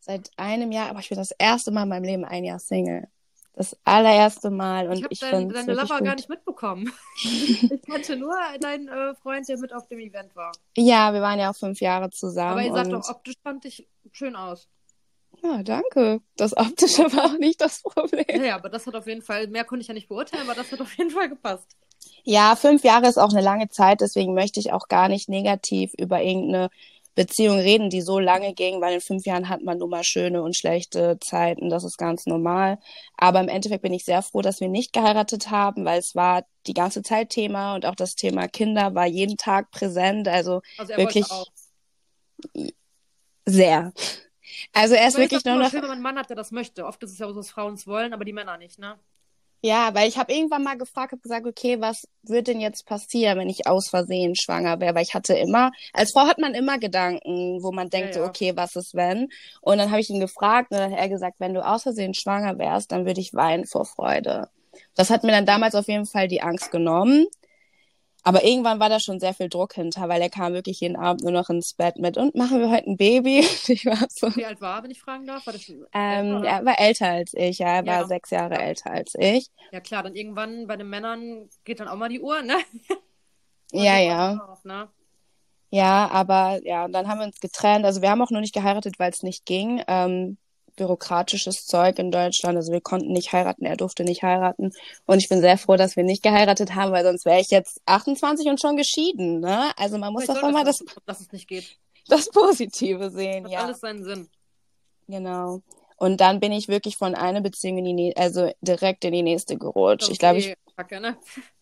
[0.00, 3.08] seit einem Jahr, aber ich bin das erste Mal in meinem Leben ein Jahr Single.
[3.52, 4.88] Das allererste Mal.
[4.88, 6.06] Und ich habe dein, deine Lover gut.
[6.06, 6.92] gar nicht mitbekommen.
[7.24, 10.52] ich kannte nur deinen äh, Freund, der mit auf dem Event war.
[10.76, 12.52] Ja, wir waren ja auch fünf Jahre zusammen.
[12.52, 14.68] Aber ihr sagt doch, optisch fand ich schön aus.
[15.42, 16.20] Ja, danke.
[16.36, 18.24] Das Optische war auch nicht das Problem.
[18.28, 20.54] Ja, ja, aber das hat auf jeden Fall, mehr konnte ich ja nicht beurteilen, aber
[20.54, 21.76] das hat auf jeden Fall gepasst.
[22.28, 25.92] Ja, fünf Jahre ist auch eine lange Zeit, deswegen möchte ich auch gar nicht negativ
[25.96, 26.70] über irgendeine
[27.14, 30.42] Beziehung reden, die so lange ging, weil in fünf Jahren hat man nun mal schöne
[30.42, 32.78] und schlechte Zeiten, das ist ganz normal.
[33.16, 36.44] Aber im Endeffekt bin ich sehr froh, dass wir nicht geheiratet haben, weil es war
[36.66, 40.94] die ganze Zeit Thema und auch das Thema Kinder war jeden Tag präsent, also, Also
[40.94, 41.28] er wirklich
[43.44, 43.92] sehr.
[44.72, 46.86] Also er ist wirklich nur noch schön, wenn man einen Mann hat, der das möchte.
[46.86, 48.98] Oft ist es ja so, dass Frauen es wollen, aber die Männer nicht, ne?
[49.66, 53.36] Ja, weil ich habe irgendwann mal gefragt, habe gesagt, okay, was wird denn jetzt passieren,
[53.36, 54.94] wenn ich aus Versehen schwanger wäre?
[54.94, 58.28] Weil ich hatte immer, als Frau hat man immer Gedanken, wo man denkt, Ja, ja.
[58.28, 59.28] okay, was ist wenn?
[59.60, 62.14] Und dann habe ich ihn gefragt und dann hat er gesagt, wenn du aus Versehen
[62.14, 64.48] schwanger wärst, dann würde ich weinen vor Freude.
[64.94, 67.26] Das hat mir dann damals auf jeden Fall die Angst genommen.
[68.26, 71.22] Aber irgendwann war da schon sehr viel Druck hinter, weil er kam wirklich jeden Abend
[71.22, 73.46] nur noch ins Bett mit und machen wir heute ein Baby?
[73.68, 75.46] Ich war so, Wie alt war er, wenn ich fragen darf?
[75.46, 78.00] War das schon ähm, er war älter als ich, ja, er Ja.
[78.00, 78.60] war sechs Jahre Ja.
[78.62, 79.46] älter als ich.
[79.70, 82.56] Ja klar, dann irgendwann bei den Männern geht dann auch mal die Uhr, ne?
[83.72, 84.40] Und Ja, ja.
[84.44, 84.88] Auch, ne?
[85.70, 87.84] Ja, aber ja, und dann haben wir uns getrennt.
[87.84, 89.82] Also wir haben auch nur nicht geheiratet, weil es nicht ging.
[89.86, 90.36] Ähm,
[90.76, 92.56] bürokratisches Zeug in Deutschland.
[92.56, 94.72] Also wir konnten nicht heiraten, er durfte nicht heiraten.
[95.06, 97.80] Und ich bin sehr froh, dass wir nicht geheiratet haben, weil sonst wäre ich jetzt
[97.86, 99.40] 28 und schon geschieden.
[99.40, 99.72] Ne?
[99.76, 101.76] Also man muss Vielleicht doch immer das, du, dass es nicht geht.
[102.08, 103.64] das Positive sehen, Hat ja.
[103.64, 104.28] alles seinen Sinn.
[105.08, 105.62] Genau.
[105.98, 109.22] Und dann bin ich wirklich von einer Beziehung in die, nä- also direkt in die
[109.22, 110.10] nächste gerutscht.
[110.10, 111.16] Ich glaube, ich Okay, Kacke, ne?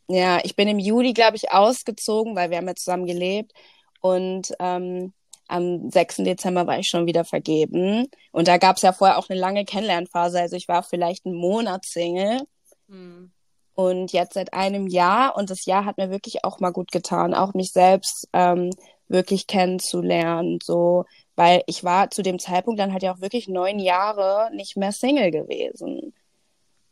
[0.09, 3.53] Ja, ich bin im Juli, glaube ich, ausgezogen, weil wir haben ja zusammen gelebt.
[4.01, 5.15] Und ähm,
[5.49, 6.17] am 6.
[6.19, 8.09] Dezember war ich schon wieder vergeben.
[8.33, 10.41] Und da gab es ja vorher auch eine lange Kennenlernphase.
[10.41, 12.41] Also ich war vielleicht einen Monat Single.
[12.89, 13.31] Hm.
[13.75, 15.37] Und jetzt seit einem Jahr.
[15.37, 18.71] Und das Jahr hat mir wirklich auch mal gut getan, auch mich selbst ähm,
[19.09, 20.59] wirklich kennenzulernen.
[20.63, 21.05] So,
[21.37, 24.93] weil ich war zu dem Zeitpunkt dann halt ja auch wirklich neun Jahre nicht mehr
[24.93, 26.15] Single gewesen.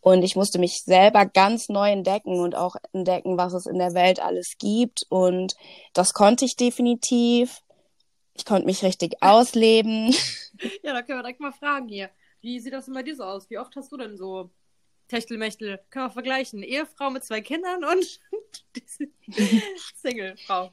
[0.02, 3.94] Und ich musste mich selber ganz neu entdecken und auch entdecken, was es in der
[3.94, 5.06] Welt alles gibt.
[5.08, 5.54] Und
[5.92, 7.62] das konnte ich definitiv.
[8.34, 10.14] Ich konnte mich richtig ausleben.
[10.82, 12.10] Ja, da können wir direkt mal fragen hier.
[12.40, 13.50] Wie sieht das denn bei dir so aus?
[13.50, 14.50] Wie oft hast du denn so
[15.08, 15.80] Techtelmechtel?
[15.90, 16.62] Können wir vergleichen.
[16.62, 18.20] Ehefrau mit zwei Kindern und
[19.96, 20.70] Singlefrau.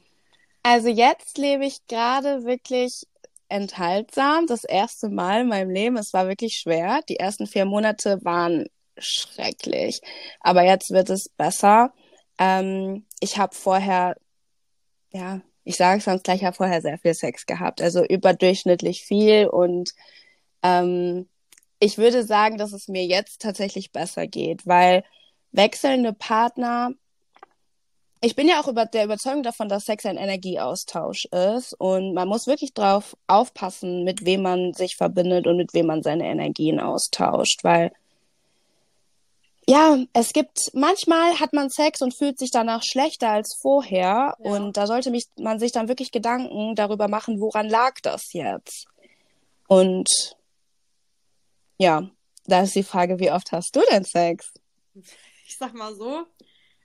[0.62, 3.06] Also jetzt lebe ich gerade wirklich
[3.48, 4.46] enthaltsam.
[4.46, 5.96] Das erste Mal in meinem Leben.
[5.96, 7.00] Es war wirklich schwer.
[7.08, 8.66] Die ersten vier Monate waren
[8.98, 10.00] schrecklich.
[10.40, 11.92] Aber jetzt wird es besser.
[12.38, 14.16] Ähm, ich habe vorher,
[15.10, 17.80] ja, ich sage es sonst gleich, ich habe vorher sehr viel Sex gehabt.
[17.80, 19.46] Also überdurchschnittlich viel.
[19.46, 19.92] Und
[20.64, 21.28] ähm,
[21.78, 25.04] ich würde sagen, dass es mir jetzt tatsächlich besser geht, weil
[25.52, 26.90] wechselnde Partner
[28.22, 32.28] ich bin ja auch über der Überzeugung davon, dass Sex ein Energieaustausch ist und man
[32.28, 36.80] muss wirklich drauf aufpassen, mit wem man sich verbindet und mit wem man seine Energien
[36.80, 37.92] austauscht, weil
[39.70, 44.50] ja, es gibt manchmal hat man Sex und fühlt sich danach schlechter als vorher Ja.
[44.50, 48.86] und da sollte mich, man sich dann wirklich Gedanken darüber machen, woran lag das jetzt?
[49.68, 50.08] Und
[51.78, 52.10] ja,
[52.46, 54.52] da ist die Frage, wie oft hast du denn Sex?
[55.46, 56.26] Ich sag mal so,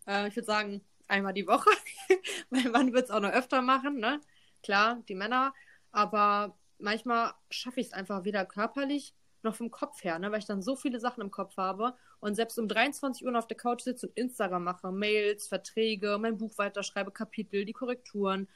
[0.07, 1.69] äh, ich würde sagen, einmal die Woche.
[2.49, 4.21] Mein Mann wird es auch noch öfter machen, ne?
[4.65, 5.53] klar, die Männer,
[5.91, 9.13] aber manchmal schaffe ich es einfach weder körperlich
[9.45, 10.31] noch vom Kopf her, ne?
[10.31, 13.47] weil ich dann so viele Sachen im Kopf habe und selbst um 23 Uhr auf
[13.47, 18.47] der Couch sitze und Instagram mache, Mails, Verträge, mein Buch weiterschreibe, Kapitel, die Korrekturen,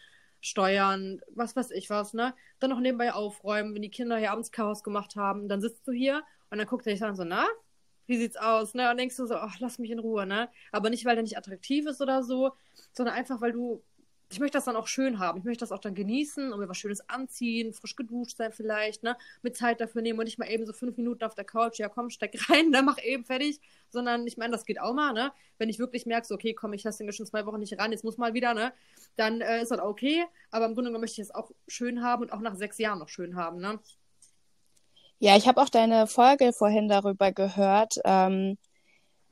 [0.42, 2.34] Steuern, was weiß ich was, ne?
[2.60, 5.92] Dann noch nebenbei aufräumen, wenn die Kinder hier abends Chaos gemacht haben, dann sitzt du
[5.92, 7.46] hier und dann guckt er dich an so, na,
[8.08, 8.90] wie sieht's aus, ne?
[8.90, 10.50] Und denkst du so, ach, lass mich in Ruhe, ne?
[10.72, 12.54] Aber nicht, weil der nicht attraktiv ist oder so,
[12.94, 13.84] sondern einfach, weil du
[14.32, 15.40] ich möchte das dann auch schön haben.
[15.40, 19.02] Ich möchte das auch dann genießen und mir was Schönes anziehen, frisch geduscht sein vielleicht,
[19.02, 19.18] ne?
[19.42, 21.90] Mit Zeit dafür nehmen und nicht mal eben so fünf Minuten auf der Couch, ja
[21.90, 22.84] komm, steck rein, ne?
[22.84, 23.60] Mach eben fertig.
[23.90, 25.32] Sondern ich meine, das geht auch mal, ne?
[25.58, 27.92] Wenn ich wirklich merke, so, okay, komm, ich lasse den schon zwei Wochen nicht ran,
[27.92, 28.72] jetzt muss mal wieder, ne?
[29.16, 30.24] Dann äh, ist das okay.
[30.52, 33.00] Aber im Grunde genommen möchte ich es auch schön haben und auch nach sechs Jahren
[33.00, 33.80] noch schön haben, ne?
[35.18, 37.96] Ja, ich habe auch deine Folge vorhin darüber gehört.
[38.06, 38.58] Ähm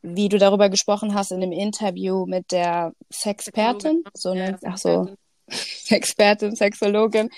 [0.02, 4.78] wie du darüber gesprochen hast in dem Interview mit der Sexpertin, so ne, ja, ach
[4.78, 5.16] so,
[5.90, 7.30] Expertin, Sexologin.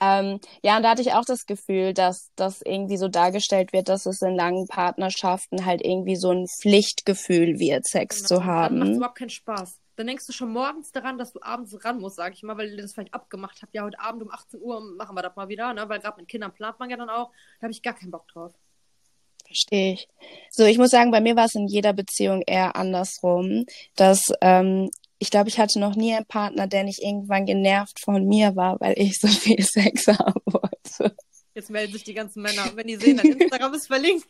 [0.00, 3.88] Ähm, ja, und da hatte ich auch das Gefühl, dass das irgendwie so dargestellt wird,
[3.88, 8.26] dass es in langen Partnerschaften halt irgendwie so ein Pflichtgefühl wird, Sex genau.
[8.26, 8.80] zu haben.
[8.80, 9.78] Dann macht überhaupt keinen Spaß.
[9.94, 12.70] Dann denkst du schon morgens daran, dass du abends ran musst, sag ich mal, weil
[12.70, 13.74] ihr das vielleicht abgemacht habt.
[13.74, 15.88] Ja, heute Abend um 18 Uhr machen wir das mal wieder, ne?
[15.88, 17.30] weil gerade mit Kindern plant man ja dann auch.
[17.60, 18.52] Da habe ich gar keinen Bock drauf.
[19.52, 20.08] Verstehe ich.
[20.50, 24.90] So, ich muss sagen, bei mir war es in jeder Beziehung eher andersrum, dass ähm,
[25.18, 28.80] ich glaube, ich hatte noch nie einen Partner, der nicht irgendwann genervt von mir war,
[28.80, 31.14] weil ich so viel Sex haben wollte.
[31.54, 34.26] Jetzt melden sich die ganzen Männer, wenn die sehen, dein Instagram ist verlinkt.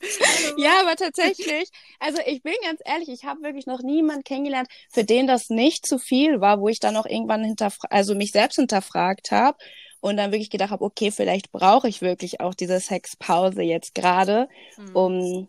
[0.56, 1.68] ja, aber tatsächlich,
[2.00, 5.86] also ich bin ganz ehrlich, ich habe wirklich noch niemanden kennengelernt, für den das nicht
[5.86, 9.56] zu viel war, wo ich dann auch irgendwann hinterfra also mich selbst hinterfragt habe
[10.02, 14.48] und dann wirklich gedacht habe, okay, vielleicht brauche ich wirklich auch diese Sexpause jetzt gerade,
[14.76, 14.96] mhm.
[14.96, 15.48] um,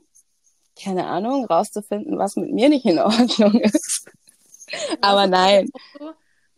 [0.82, 4.08] keine Ahnung, rauszufinden, was mit mir nicht in Ordnung ist.
[5.02, 5.70] Aber nein.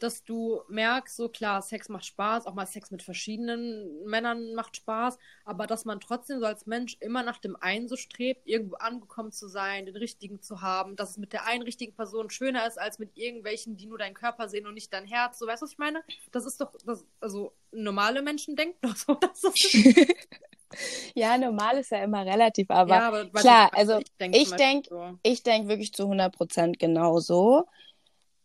[0.06, 4.76] Dass du merkst, so klar, Sex macht Spaß, auch mal Sex mit verschiedenen Männern macht
[4.76, 8.76] Spaß, aber dass man trotzdem so als Mensch immer nach dem einen so strebt, irgendwo
[8.76, 12.68] angekommen zu sein, den richtigen zu haben, dass es mit der einen richtigen Person schöner
[12.68, 15.40] ist, als mit irgendwelchen, die nur deinen Körper sehen und nicht dein Herz.
[15.40, 16.04] So, weißt du, was ich meine?
[16.32, 19.52] Das ist doch, das, also normale Menschen denken doch so.
[21.16, 24.86] ja, normal ist ja immer relativ, aber, ja, aber klar, also ich denke ich denk,
[24.88, 25.18] so.
[25.24, 27.66] denk wirklich zu 100 Prozent genauso.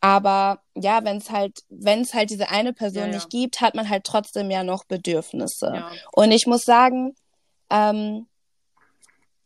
[0.01, 3.15] Aber ja, wenn es halt, wenn es halt diese eine Person ja, ja.
[3.15, 5.73] nicht gibt, hat man halt trotzdem ja noch Bedürfnisse.
[5.75, 5.91] Ja.
[6.13, 7.15] Und ich muss sagen,
[7.69, 8.27] ähm,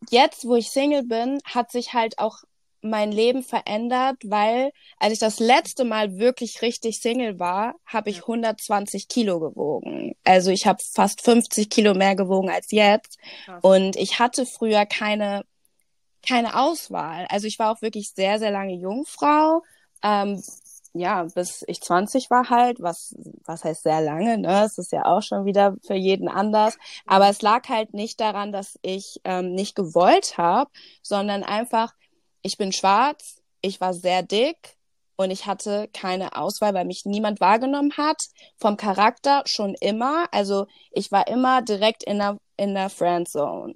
[0.09, 2.39] jetzt, wo ich Single bin, hat sich halt auch
[2.81, 8.21] mein Leben verändert, weil als ich das letzte Mal wirklich richtig Single war, habe ich
[8.21, 10.15] 120 Kilo gewogen.
[10.23, 13.17] Also ich habe fast 50 Kilo mehr gewogen als jetzt.
[13.45, 13.63] Krass.
[13.63, 15.43] Und ich hatte früher keine
[16.27, 17.27] keine Auswahl.
[17.29, 19.61] Also ich war auch wirklich sehr, sehr lange Jungfrau
[20.03, 20.41] ähm,
[20.93, 24.63] ja, bis ich 20 war halt, was, was heißt sehr lange, ne?
[24.63, 26.77] Es ist ja auch schon wieder für jeden anders.
[27.05, 31.93] Aber es lag halt nicht daran, dass ich ähm, nicht gewollt habe, sondern einfach,
[32.41, 34.77] ich bin schwarz, ich war sehr dick
[35.17, 38.23] und ich hatte keine Auswahl, weil mich niemand wahrgenommen hat.
[38.57, 40.27] Vom Charakter schon immer.
[40.31, 43.75] Also ich war immer direkt in der, in der Friendzone.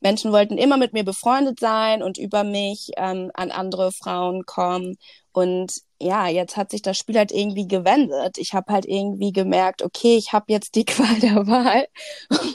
[0.00, 4.96] Menschen wollten immer mit mir befreundet sein und über mich ähm, an andere Frauen kommen.
[5.32, 8.38] Und ja, jetzt hat sich das Spiel halt irgendwie gewendet.
[8.38, 11.86] Ich habe halt irgendwie gemerkt, okay, ich habe jetzt die Qual der Wahl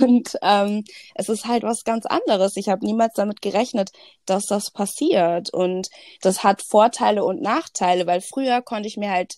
[0.01, 0.84] und ähm,
[1.15, 2.58] es ist halt was ganz anderes.
[2.58, 3.91] Ich habe niemals damit gerechnet,
[4.25, 5.89] dass das passiert und
[6.21, 9.36] das hat Vorteile und Nachteile, weil früher konnte ich mir halt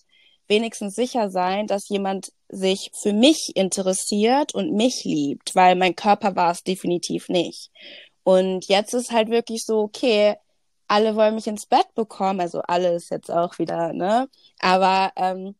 [0.48, 6.36] wenigstens sicher sein, dass jemand sich für mich interessiert und mich liebt, weil mein Körper
[6.36, 7.70] war es definitiv nicht.
[8.22, 10.36] Und jetzt ist halt wirklich so, okay,
[10.88, 14.28] alle wollen mich ins Bett bekommen, also alle ist jetzt auch wieder, ne?
[14.60, 15.56] Aber ähm,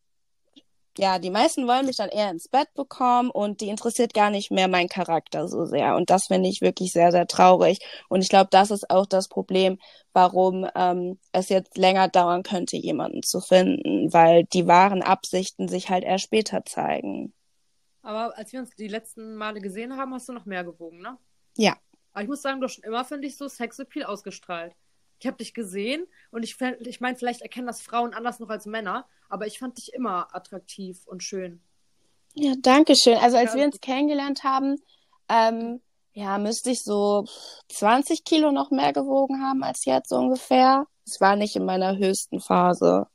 [0.97, 4.51] ja, die meisten wollen mich dann eher ins Bett bekommen und die interessiert gar nicht
[4.51, 5.95] mehr mein Charakter so sehr.
[5.95, 7.79] Und das finde ich wirklich sehr, sehr traurig.
[8.09, 9.77] Und ich glaube, das ist auch das Problem,
[10.13, 15.89] warum ähm, es jetzt länger dauern könnte, jemanden zu finden, weil die wahren Absichten sich
[15.89, 17.33] halt erst später zeigen.
[18.01, 21.17] Aber als wir uns die letzten Male gesehen haben, hast du noch mehr gewogen, ne?
[21.57, 21.75] Ja.
[22.13, 24.73] Aber ich muss sagen, du hast schon immer, finde ich, so Sexappeal ausgestrahlt
[25.19, 28.65] ich habe dich gesehen und ich, ich meine, vielleicht erkennen das Frauen anders noch als
[28.65, 31.61] Männer, aber ich fand dich immer attraktiv und schön.
[32.33, 33.17] Ja, danke schön.
[33.17, 34.75] Also als ja, wir uns kennengelernt haben,
[35.27, 35.81] ähm,
[36.13, 37.25] ja, müsste ich so
[37.69, 40.85] 20 Kilo noch mehr gewogen haben als jetzt ungefähr.
[41.05, 43.07] Es war nicht in meiner höchsten Phase.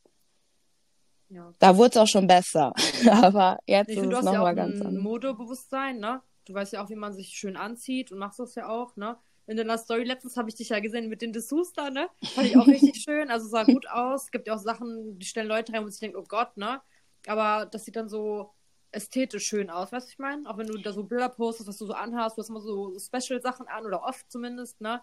[1.29, 1.53] Ja.
[1.59, 2.73] Da wurde es auch schon besser.
[3.11, 5.03] aber jetzt ich ist find, es nochmal ja ganz anders.
[5.03, 6.21] Modebewusstsein, ne?
[6.45, 9.17] Du weißt ja auch, wie man sich schön anzieht und machst das ja auch, ne?
[9.47, 12.09] In deiner Story letztens habe ich dich ja gesehen mit den Dessous da, ne?
[12.35, 13.31] Fand ich auch richtig schön.
[13.31, 14.25] Also sah gut aus.
[14.25, 16.81] Es gibt ja auch Sachen, die stellen Leute rein, wo ich denke, oh Gott, ne?
[17.27, 18.51] aber das sieht dann so
[18.91, 20.49] ästhetisch schön aus, weißt du, ich meine?
[20.49, 22.95] Auch wenn du da so Bilder postest, was du so anhast, du hast immer so
[22.99, 25.01] Special-Sachen an oder oft zumindest, ne?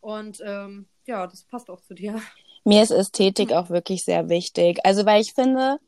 [0.00, 2.20] Und ähm, ja, das passt auch zu dir.
[2.64, 4.78] Mir ist Ästhetik auch wirklich sehr wichtig.
[4.84, 5.78] Also, weil ich finde,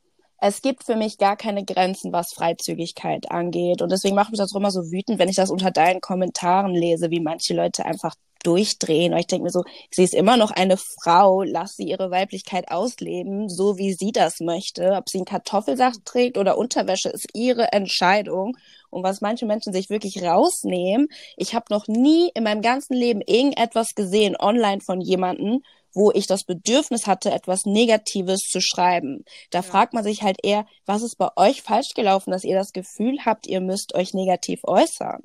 [0.45, 3.81] es gibt für mich gar keine Grenzen, was Freizügigkeit angeht.
[3.81, 6.75] Und deswegen macht mich das auch immer so wütend, wenn ich das unter deinen Kommentaren
[6.75, 9.13] lese, wie manche Leute einfach durchdrehen.
[9.13, 12.73] Und ich denke mir so, sie ist immer noch eine Frau, lass sie ihre Weiblichkeit
[12.73, 14.95] ausleben, so wie sie das möchte.
[14.97, 18.57] Ob sie einen Kartoffelsacht trägt oder Unterwäsche, ist ihre Entscheidung.
[18.91, 23.21] Und was manche Menschen sich wirklich rausnehmen, ich habe noch nie in meinem ganzen Leben
[23.21, 25.63] irgendetwas gesehen online von jemandem,
[25.95, 29.25] wo ich das Bedürfnis hatte, etwas Negatives zu schreiben.
[29.51, 29.63] Da ja.
[29.63, 33.19] fragt man sich halt eher, was ist bei euch falsch gelaufen, dass ihr das Gefühl
[33.25, 35.23] habt, ihr müsst euch negativ äußern.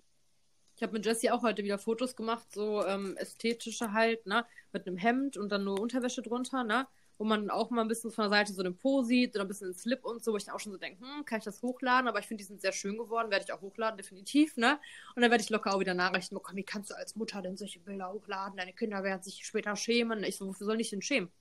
[0.75, 4.45] Ich habe mit Jessie auch heute wieder Fotos gemacht, so ähm, ästhetische halt, ne?
[4.71, 6.85] Mit einem Hemd und dann nur Unterwäsche drunter, ne?
[7.17, 9.47] Wo man auch mal ein bisschen von der Seite so den Po sieht oder ein
[9.47, 11.45] bisschen den Slip und so, wo ich dann auch schon so denke, hm, kann ich
[11.45, 12.07] das hochladen?
[12.07, 14.79] Aber ich finde, die sind sehr schön geworden, werde ich auch hochladen, definitiv, ne?
[15.15, 17.57] Und dann werde ich locker auch wieder Nachrichten bekommen, wie kannst du als Mutter denn
[17.57, 18.57] solche Bilder hochladen?
[18.57, 20.23] Deine Kinder werden sich später schämen.
[20.23, 21.31] Ich so, wofür soll ich denn schämen?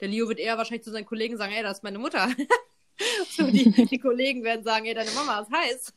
[0.00, 2.28] Der Leo wird eher wahrscheinlich zu seinen Kollegen sagen, ey, das ist meine Mutter.
[3.30, 5.94] so, die, die Kollegen werden sagen, ey, deine Mama ist heiß.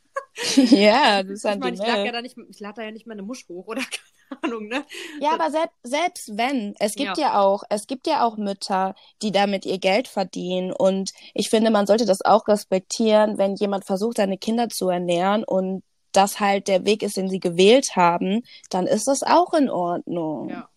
[0.72, 2.92] ja, das ist halt ich meine, ich lade ja da nicht, ich lade da ja
[2.92, 3.82] nicht meine Musch hoch oder
[4.42, 4.86] Ahnung, ne?
[5.20, 7.30] Ja, aber selbst, selbst wenn, es gibt ja.
[7.30, 11.72] ja auch, es gibt ja auch Mütter, die damit ihr Geld verdienen und ich finde,
[11.72, 16.68] man sollte das auch respektieren, wenn jemand versucht, seine Kinder zu ernähren und das halt
[16.68, 20.50] der Weg ist, den sie gewählt haben, dann ist das auch in Ordnung.
[20.50, 20.70] Ja.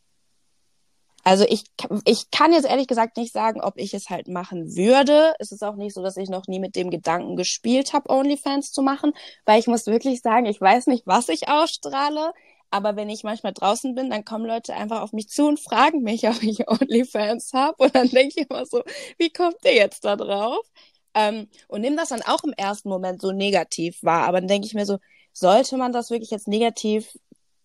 [1.24, 1.64] Also ich,
[2.04, 5.34] ich kann jetzt ehrlich gesagt nicht sagen, ob ich es halt machen würde.
[5.38, 8.72] Es ist auch nicht so, dass ich noch nie mit dem Gedanken gespielt habe, OnlyFans
[8.72, 9.12] zu machen,
[9.44, 12.32] weil ich muss wirklich sagen, ich weiß nicht, was ich ausstrahle.
[12.72, 16.02] Aber wenn ich manchmal draußen bin, dann kommen Leute einfach auf mich zu und fragen
[16.02, 17.76] mich, ob ich OnlyFans habe.
[17.84, 18.82] Und dann denke ich immer so,
[19.18, 20.66] wie kommt ihr jetzt da drauf?
[21.14, 24.26] Ähm, und nehme das dann auch im ersten Moment so negativ wahr.
[24.26, 24.98] Aber dann denke ich mir so,
[25.34, 27.12] sollte man das wirklich jetzt negativ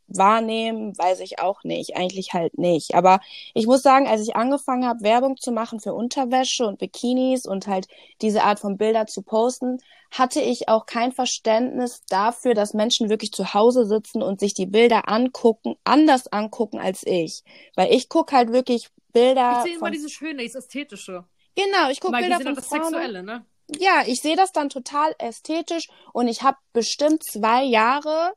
[0.08, 1.96] wahrnehmen, weiß ich auch nicht.
[1.96, 2.96] Eigentlich halt nicht.
[2.96, 3.20] Aber
[3.54, 7.68] ich muss sagen, als ich angefangen habe, Werbung zu machen für Unterwäsche und Bikinis und
[7.68, 7.88] halt
[8.22, 9.80] diese Art von Bilder zu posten,
[10.12, 14.66] hatte ich auch kein Verständnis dafür, dass Menschen wirklich zu Hause sitzen und sich die
[14.66, 17.44] Bilder angucken, anders angucken als ich.
[17.76, 19.58] Weil ich gucke halt wirklich Bilder.
[19.58, 21.26] Ich sehe immer diese schöne, dieses ästhetische.
[21.56, 22.84] Genau, ich gucke Bilder von das Frauen.
[22.84, 23.46] Sexuelle, ne?
[23.78, 28.34] Ja, ich sehe das dann total ästhetisch und ich habe bestimmt zwei Jahre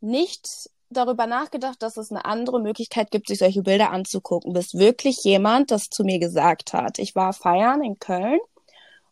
[0.00, 0.44] nicht
[0.92, 5.70] darüber nachgedacht, dass es eine andere Möglichkeit gibt, sich solche Bilder anzugucken, bis wirklich jemand
[5.70, 6.98] das zu mir gesagt hat.
[6.98, 8.40] Ich war feiern in Köln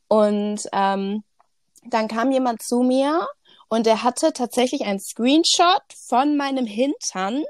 [0.08, 1.22] und ähm,
[1.84, 3.26] dann kam jemand zu mir
[3.68, 7.44] und der hatte tatsächlich einen Screenshot von meinem Hintern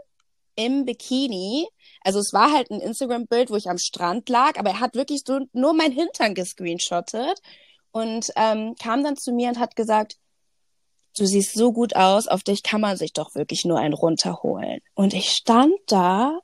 [0.54, 1.66] im Bikini.
[2.02, 5.22] Also es war halt ein Instagram-Bild, wo ich am Strand lag, aber er hat wirklich
[5.26, 7.40] so nur mein Hintern gescreenshottet
[7.92, 10.16] und ähm, kam dann zu mir und hat gesagt,
[11.20, 14.80] du siehst so gut aus, auf dich kann man sich doch wirklich nur einen runterholen.
[14.94, 16.40] Und ich stand da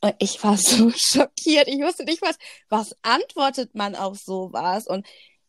[0.00, 1.68] und ich war so schockiert.
[1.68, 2.36] Ich wusste nicht, was,
[2.68, 4.86] was antwortet man auf sowas?
[4.86, 5.06] Und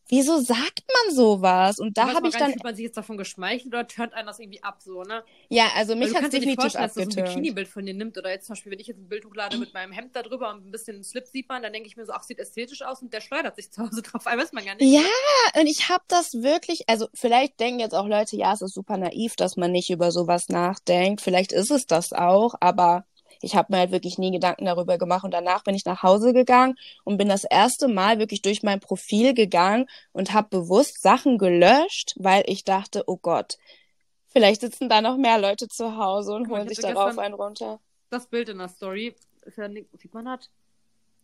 [0.08, 1.78] wieso sagt man sowas?
[1.78, 2.52] Und da habe ich dann.
[2.52, 5.22] Fühlt man sich jetzt davon geschmeichelt oder turnt einen das irgendwie ab, so, ne?
[5.48, 7.08] Ja, also mich hat es definitiv abgeturnt.
[7.08, 9.08] dass so ein Bikini-Bild von dir nimmt oder jetzt zum Beispiel, wenn ich jetzt ein
[9.08, 11.88] Bild hochlade mit meinem Hemd da drüber und ein bisschen Slip sieht man, dann denke
[11.88, 14.24] ich mir so, ach, sieht ästhetisch aus und der schleudert sich zu Hause drauf.
[14.24, 14.90] Weiß man gar nicht.
[14.90, 18.74] Ja, und ich habe das wirklich, also vielleicht denken jetzt auch Leute, ja, es ist
[18.74, 21.20] super naiv, dass man nicht über sowas nachdenkt.
[21.20, 23.04] Vielleicht ist es das auch, aber
[23.40, 25.24] ich habe mir halt wirklich nie Gedanken darüber gemacht.
[25.24, 28.80] Und danach bin ich nach Hause gegangen und bin das erste Mal wirklich durch mein
[28.80, 33.58] Profil gegangen und habe bewusst Sachen gelöscht, weil ich dachte, oh Gott,
[34.28, 37.80] vielleicht sitzen da noch mehr Leute zu Hause und holen sich darauf einen runter.
[38.10, 40.50] Das Bild in der Story, ist ja Nick, sieht man hat.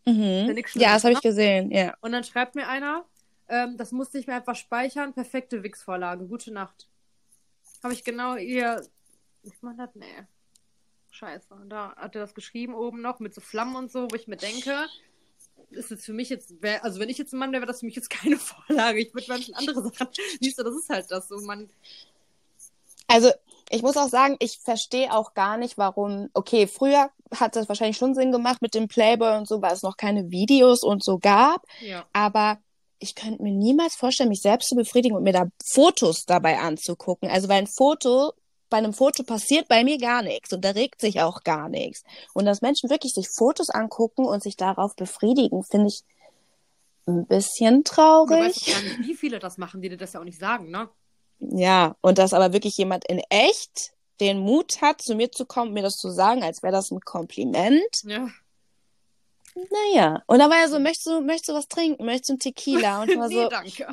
[0.07, 0.55] Mhm.
[0.74, 1.94] Ja, das habe ich gesehen, ja.
[2.00, 3.05] Und dann schreibt mir einer,
[3.48, 6.88] ähm, das musste ich mir einfach speichern, perfekte Wix-Vorlage, gute Nacht.
[7.83, 8.83] Habe ich genau ihr.
[9.42, 9.94] Ich meine das?
[9.94, 10.27] Nee.
[11.14, 11.55] Scheiße.
[11.55, 14.27] Und da hat er das geschrieben oben noch mit so Flammen und so, wo ich
[14.27, 14.87] mir denke,
[15.70, 17.81] ist es für mich jetzt, wär, also wenn ich jetzt ein Mann wäre, wäre das
[17.81, 19.00] für mich jetzt keine Vorlage.
[19.00, 20.09] Ich würde manchen andere Sachen.
[20.40, 21.37] Siehst du, das ist halt das so.
[21.37, 21.70] Man.
[23.07, 23.31] Also,
[23.70, 26.31] ich muss auch sagen, ich verstehe auch gar nicht, warum.
[26.35, 29.83] Okay, früher hat das wahrscheinlich schon Sinn gemacht mit dem Playboy und so, weil es
[29.83, 31.64] noch keine Videos und so gab.
[31.81, 32.05] Ja.
[32.12, 32.59] Aber
[32.98, 37.31] ich könnte mir niemals vorstellen, mich selbst zu befriedigen und mir da Fotos dabei anzugucken.
[37.31, 38.33] Also, weil ein Foto
[38.75, 42.03] bei einem Foto passiert bei mir gar nichts und da regt sich auch gar nichts.
[42.33, 46.03] Und dass Menschen wirklich sich Fotos angucken und sich darauf befriedigen, finde ich
[47.07, 48.37] ein bisschen traurig.
[48.37, 50.73] Du weißt gar nicht, wie viele das machen, die dir das ja auch nicht sagen,
[50.73, 50.89] ne?
[51.39, 55.73] Ja, und dass aber wirklich jemand in echt den Mut hat, zu mir zu kommen,
[55.73, 58.03] mir das zu sagen, als wäre das ein Kompliment.
[58.03, 58.29] Ja.
[59.55, 60.25] Naja.
[60.27, 62.05] Und da war er so, möchtest du, möchtest du was trinken?
[62.05, 63.03] Möchtest du einen Tequila?
[63.03, 63.87] Und war nee, so, danke.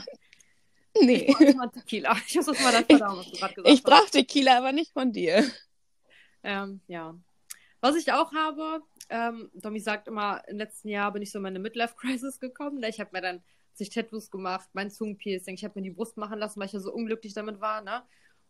[0.99, 1.25] Nee.
[1.27, 2.15] Ich brauche mal Tequila.
[2.27, 4.91] Ich muss das mal dann verdauen, was du gerade gesagt Ich brauche Tequila, aber nicht
[4.91, 5.45] von dir.
[6.43, 7.15] Ähm, ja.
[7.79, 11.43] Was ich auch habe, ähm, Domi sagt immer, im letzten Jahr bin ich so in
[11.43, 12.79] meine Midlife-Crisis gekommen.
[12.79, 12.89] Ne?
[12.89, 16.39] Ich habe mir dann sich Tattoos gemacht, mein Zungenpiercing, ich habe mir die Brust machen
[16.39, 18.03] lassen, weil ich ja so unglücklich damit war, ne?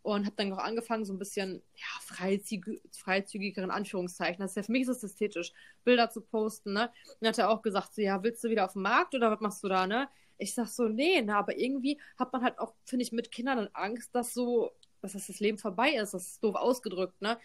[0.04, 4.42] Und habe dann auch angefangen, so ein bisschen ja, freizügig, freizügigeren Anführungszeichen.
[4.42, 6.92] Das ist ja für mich ist es ästhetisch, Bilder zu posten, ne?
[7.20, 9.42] Und hat er auch gesagt, so, ja, willst du wieder auf den Markt oder was
[9.42, 10.10] machst du da, ne?
[10.42, 13.70] Ich sag so, nee, na, aber irgendwie hat man halt auch, finde ich, mit Kindern
[13.74, 16.14] Angst, dass so, dass das Leben vorbei ist.
[16.14, 17.38] Das ist doof ausgedrückt, ne?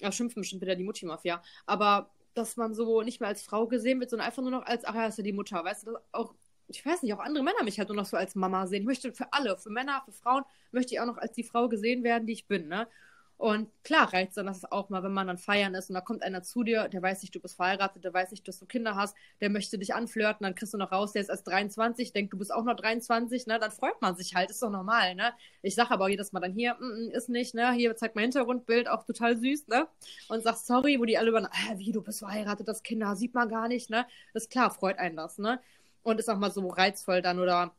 [0.00, 1.42] Da schimpfen bestimmt wieder die Mutti-Mafia.
[1.66, 4.84] Aber dass man so nicht mehr als Frau gesehen wird, sondern einfach nur noch als,
[4.84, 6.34] ach ja, ist ja die Mutter, weißt du, auch
[6.68, 8.82] ich weiß nicht, auch andere Männer mich halt nur noch so als Mama sehen.
[8.82, 11.68] Ich möchte für alle, für Männer, für Frauen, möchte ich auch noch als die Frau
[11.68, 12.88] gesehen werden, die ich bin, ne?
[13.36, 16.22] Und klar reizt dann das auch mal, wenn man dann feiern ist und da kommt
[16.22, 18.94] einer zu dir, der weiß nicht, du bist verheiratet, der weiß nicht, dass du Kinder
[18.94, 22.32] hast, der möchte dich anflirten, dann kriegst du noch raus, der ist erst 23, denkt,
[22.32, 23.58] du bist auch noch 23, ne?
[23.58, 25.32] Dann freut man sich halt, ist doch normal, ne?
[25.62, 27.72] Ich sage aber jedes Mal dann hier, mm, mm, ist nicht, ne?
[27.72, 29.88] Hier zeigt mein Hintergrundbild, auch total süß, ne?
[30.28, 33.34] Und sag sorry, wo die alle über, ah, wie, du bist verheiratet, das Kinder sieht
[33.34, 34.06] man gar nicht, ne?
[34.32, 35.60] ist klar, freut einen das, ne?
[36.04, 37.72] und ist auch mal so reizvoll dann oder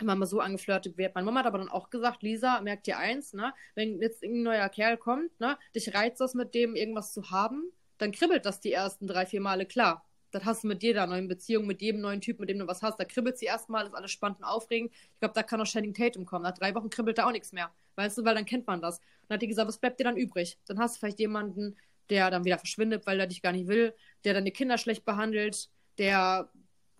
[0.00, 1.14] immer mal so angeflirtet wird.
[1.14, 4.44] Meine Mama hat aber dann auch gesagt, Lisa, merkt dir eins, ne, wenn jetzt irgendein
[4.44, 8.60] neuer Kerl kommt, ne, dich reizt das mit dem irgendwas zu haben, dann kribbelt das
[8.60, 10.04] die ersten drei, vier Male klar.
[10.30, 12.82] Das hast du mit jeder neuen Beziehung, mit jedem neuen Typ, mit dem du was
[12.82, 13.00] hast.
[13.00, 14.92] Da kribbelt sie erstmal, ist alles spannend und aufregend.
[14.92, 16.42] Ich glaube, da kann auch Channing Tatum kommen.
[16.42, 17.70] Nach drei Wochen kribbelt da auch nichts mehr.
[17.96, 18.98] Weißt du, weil dann kennt man das.
[18.98, 20.58] Und dann hat die gesagt, was bleibt dir dann übrig?
[20.66, 21.76] Dann hast du vielleicht jemanden,
[22.10, 25.70] der dann wieder verschwindet, weil er dich gar nicht will, der deine Kinder schlecht behandelt,
[25.96, 26.50] der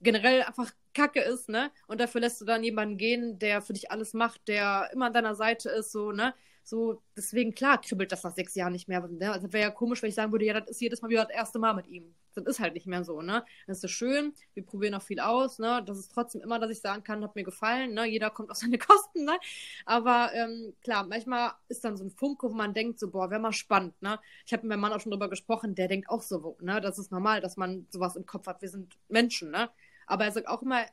[0.00, 1.70] generell einfach Kacke ist, ne?
[1.86, 5.12] Und dafür lässt du dann jemanden gehen, der für dich alles macht, der immer an
[5.12, 6.34] deiner Seite ist, so, ne?
[6.64, 9.00] So, deswegen, klar, kribbelt das nach sechs Jahren nicht mehr.
[9.08, 9.32] Ne?
[9.32, 11.34] Also wäre ja komisch, wenn ich sagen würde, ja, das ist jedes Mal wieder das
[11.34, 12.14] erste Mal mit ihm.
[12.34, 13.42] Das ist halt nicht mehr so, ne?
[13.66, 15.82] Das ist schön, wir probieren auch viel aus, ne?
[15.86, 18.04] Das ist trotzdem immer, dass ich sagen kann, hat mir gefallen, ne?
[18.04, 19.38] Jeder kommt auf seine Kosten, ne?
[19.86, 23.40] Aber ähm, klar, manchmal ist dann so ein Funke, wo man denkt, so, boah, wäre
[23.40, 24.20] mal spannend, ne?
[24.44, 26.82] Ich habe mit meinem Mann auch schon drüber gesprochen, der denkt auch so, ne?
[26.82, 28.60] Das ist normal, dass man sowas im Kopf hat.
[28.60, 29.70] Wir sind Menschen, ne?
[30.08, 30.84] Aber er sagt auch immer,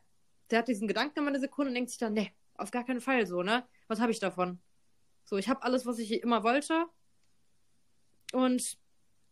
[0.51, 3.01] der hat diesen Gedanken immer eine Sekunde und denkt sich dann, ne, auf gar keinen
[3.01, 3.63] Fall so, ne?
[3.87, 4.59] Was habe ich davon?
[5.23, 6.85] So, ich habe alles, was ich immer wollte.
[8.33, 8.77] Und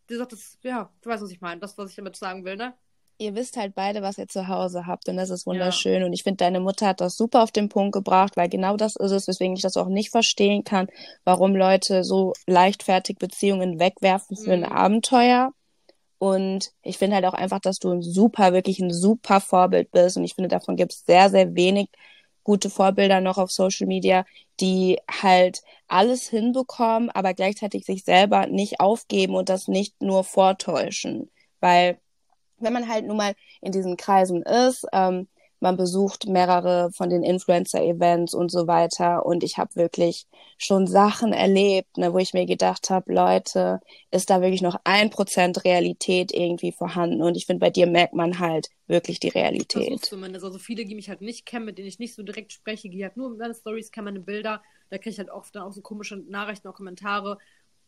[0.08, 2.56] der sagt, das, ja, du weißt, was ich meine, das, was ich damit sagen will,
[2.56, 2.74] ne?
[3.18, 6.00] Ihr wisst halt beide, was ihr zu Hause habt und das ist wunderschön.
[6.00, 6.06] Ja.
[6.06, 8.96] Und ich finde, deine Mutter hat das super auf den Punkt gebracht, weil genau das
[8.96, 10.88] ist es, weswegen ich das auch nicht verstehen kann,
[11.22, 14.64] warum Leute so leichtfertig Beziehungen wegwerfen für mhm.
[14.64, 15.52] ein Abenteuer.
[16.18, 20.16] Und ich finde halt auch einfach, dass du ein super, wirklich ein super Vorbild bist.
[20.16, 21.88] Und ich finde, davon gibt es sehr, sehr wenig
[22.44, 24.24] gute Vorbilder noch auf Social Media,
[24.60, 31.30] die halt alles hinbekommen, aber gleichzeitig sich selber nicht aufgeben und das nicht nur vortäuschen.
[31.60, 31.98] Weil
[32.58, 35.28] wenn man halt nun mal in diesen Kreisen ist, ähm,
[35.64, 39.24] man besucht mehrere von den Influencer-Events und so weiter.
[39.24, 40.26] Und ich habe wirklich
[40.58, 45.08] schon Sachen erlebt, ne, wo ich mir gedacht habe, Leute, ist da wirklich noch ein
[45.08, 47.22] Prozent Realität irgendwie vorhanden?
[47.22, 49.94] Und ich finde, bei dir merkt man halt wirklich die Realität.
[49.94, 50.44] Das zumindest.
[50.44, 53.02] Also viele, die mich halt nicht kennen, mit denen ich nicht so direkt spreche, die
[53.02, 55.72] halt nur in meine Stories kennen, meine Bilder, da kriege ich halt oft dann auch
[55.72, 57.38] so komische Nachrichten, auch Kommentare,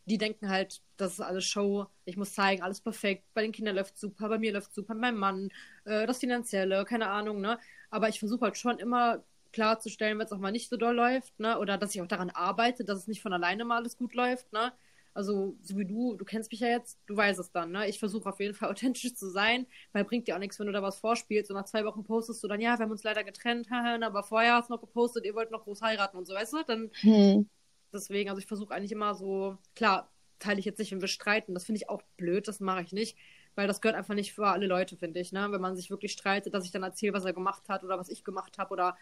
[0.07, 3.75] die denken halt, das ist alles Show, ich muss zeigen, alles perfekt, bei den Kindern
[3.75, 5.49] läuft super, bei mir läuft super, bei meinem Mann,
[5.85, 7.59] äh, das Finanzielle, keine Ahnung, ne?
[7.89, 11.39] Aber ich versuche halt schon immer klarzustellen, wenn es auch mal nicht so doll läuft,
[11.39, 11.59] ne?
[11.59, 14.51] Oder dass ich auch daran arbeite, dass es nicht von alleine mal alles gut läuft,
[14.53, 14.71] ne?
[15.13, 17.89] Also, so wie du, du kennst mich ja jetzt, du weißt es dann, ne?
[17.89, 20.73] Ich versuche auf jeden Fall authentisch zu sein, weil bringt dir auch nichts, wenn du
[20.73, 23.23] da was vorspielst und nach zwei Wochen postest du dann, ja, wir haben uns leider
[23.25, 26.53] getrennt, aber vorher hast du noch gepostet, ihr wollt noch groß heiraten und so, weißt
[26.53, 26.63] du?
[26.63, 27.47] Dann hm
[27.93, 31.53] deswegen, also ich versuche eigentlich immer so, klar, teile ich jetzt nicht, wenn wir streiten.
[31.53, 33.17] Das finde ich auch blöd, das mache ich nicht.
[33.55, 35.47] Weil das gehört einfach nicht für alle Leute, finde ich, ne?
[35.51, 38.09] Wenn man sich wirklich streitet, dass ich dann erzähle, was er gemacht hat oder was
[38.09, 38.95] ich gemacht habe oder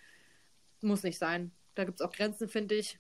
[0.82, 1.52] muss nicht sein.
[1.76, 2.98] Da gibt es auch Grenzen, finde ich.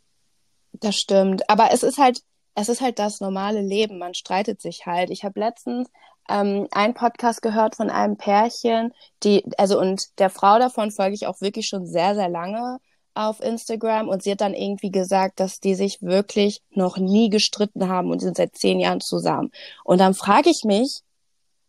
[0.74, 1.50] Das stimmt.
[1.50, 2.24] Aber es ist halt,
[2.56, 4.00] es ist halt das normale Leben.
[4.00, 5.10] Man streitet sich halt.
[5.10, 5.90] Ich habe letztens
[6.30, 11.28] ähm, einen Podcast gehört von einem Pärchen, die, also und der Frau davon folge ich
[11.28, 12.80] auch wirklich schon sehr, sehr lange
[13.16, 17.90] auf Instagram und sie hat dann irgendwie gesagt, dass die sich wirklich noch nie gestritten
[17.90, 19.52] haben und sind seit zehn Jahren zusammen.
[19.84, 21.02] Und dann frage ich mich,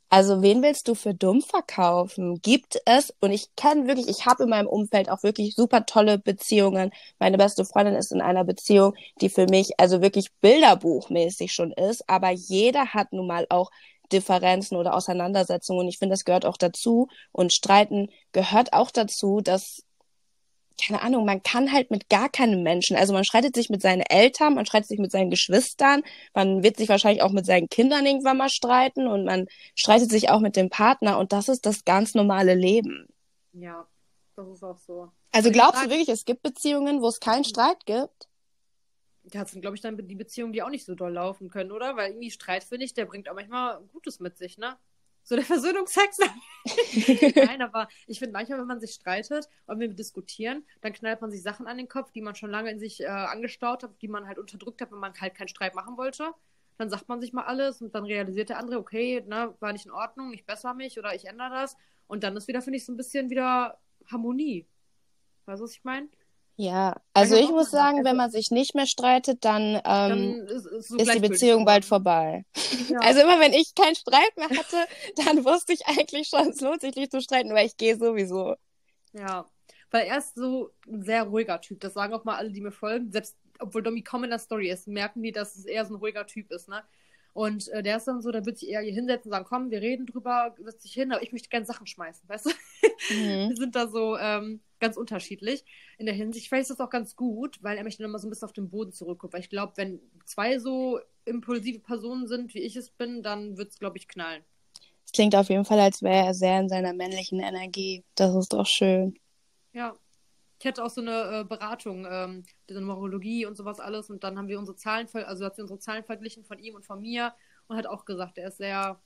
[0.09, 2.41] also wen willst du für dumm verkaufen?
[2.41, 6.19] Gibt es, und ich kenne wirklich, ich habe in meinem Umfeld auch wirklich super tolle
[6.19, 6.93] Beziehungen.
[7.19, 12.09] Meine beste Freundin ist in einer Beziehung, die für mich also wirklich bilderbuchmäßig schon ist,
[12.09, 13.71] aber jeder hat nun mal auch
[14.13, 19.41] Differenzen oder Auseinandersetzungen und ich finde, das gehört auch dazu und Streiten gehört auch dazu,
[19.41, 19.83] dass
[20.85, 24.03] keine Ahnung, man kann halt mit gar keinem Menschen, also man streitet sich mit seinen
[24.03, 26.03] Eltern, man streitet sich mit seinen Geschwistern,
[26.35, 30.31] man wird sich wahrscheinlich auch mit seinen Kindern irgendwann mal streiten und man streitet sich
[30.31, 33.07] auch mit dem Partner und das ist das ganz normale Leben.
[33.53, 33.87] Ja,
[34.37, 35.11] Das ist auch so.
[35.33, 38.29] Also glaubst du wirklich, es gibt Beziehungen, wo es keinen Streit gibt?
[39.33, 41.73] Ja, das sind, glaube ich, dann die Beziehungen, die auch nicht so doll laufen können,
[41.73, 41.97] oder?
[41.97, 44.77] Weil irgendwie Streit, finde ich, der bringt auch manchmal Gutes mit sich, ne?
[45.29, 46.19] So der Versöhnungsex.
[47.35, 51.33] Nein, aber ich finde manchmal, wenn man sich streitet und wir diskutieren, dann knallt man
[51.33, 54.07] sich Sachen an den Kopf, die man schon lange in sich äh, angestaut hat, die
[54.07, 56.33] man halt unterdrückt hat, wenn man halt keinen Streit machen wollte.
[56.79, 59.87] Dann sagt man sich mal alles und dann realisiert der andere, okay, ne, war nicht
[59.87, 61.77] in Ordnung, ich bessere mich oder ich ändere das.
[62.07, 64.69] Und dann ist wieder, finde ich, so ein bisschen wieder Harmonie.
[65.47, 66.09] Weißt du, was ich meine?
[66.59, 70.67] Ja, also ich muss sagen, wenn man sich nicht mehr streitet, dann, ähm, Dann ist,
[70.67, 72.47] ist, so ist die Beziehung bald vorbei.
[72.89, 72.99] Ja.
[73.01, 74.77] Also immer wenn ich keinen Streit mehr hatte,
[75.27, 78.55] dann wusste ich eigentlich schon, es lohnt sich nicht zu streiten, weil ich gehe sowieso.
[79.13, 79.45] Ja,
[79.91, 81.81] weil er ist so ein sehr ruhiger Typ.
[81.81, 83.11] Das sagen auch mal alle, die mir folgen.
[83.13, 85.99] Selbst obwohl Domi kaum in der Story ist, merken die, dass es eher so ein
[85.99, 86.83] ruhiger Typ ist, ne?
[87.33, 89.71] Und äh, der ist dann so, der wird sich eher hier hinsetzen und sagen, komm,
[89.71, 92.51] wir reden drüber, setz dich hin, aber ich möchte gerne Sachen schmeißen, weißt du?
[93.15, 93.49] Mhm.
[93.51, 95.65] Wir sind da so ähm, ganz unterschiedlich
[95.99, 96.49] in der Hinsicht.
[96.49, 98.53] Vielleicht ist das auch ganz gut, weil er mich dann immer so ein bisschen auf
[98.53, 99.33] den Boden zurückkommt.
[99.33, 103.71] Weil ich glaube, wenn zwei so impulsive Personen sind, wie ich es bin, dann wird
[103.71, 104.45] es, glaube ich, knallen.
[105.05, 108.05] Es klingt auf jeden Fall, als wäre er sehr in seiner männlichen Energie.
[108.15, 109.19] Das ist doch schön.
[109.73, 109.97] Ja.
[110.59, 114.09] Ich hatte auch so eine äh, Beratung, ähm, die Numerologie und sowas alles.
[114.09, 116.87] Und dann haben wir unsere Zahlen, also hat sie unsere Zahlen verglichen von ihm und
[116.87, 117.35] von mir
[117.69, 118.99] und hat auch gesagt, er ist sehr,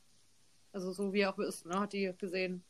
[0.72, 2.64] also so wie er auch ist, ne, hat die gesehen.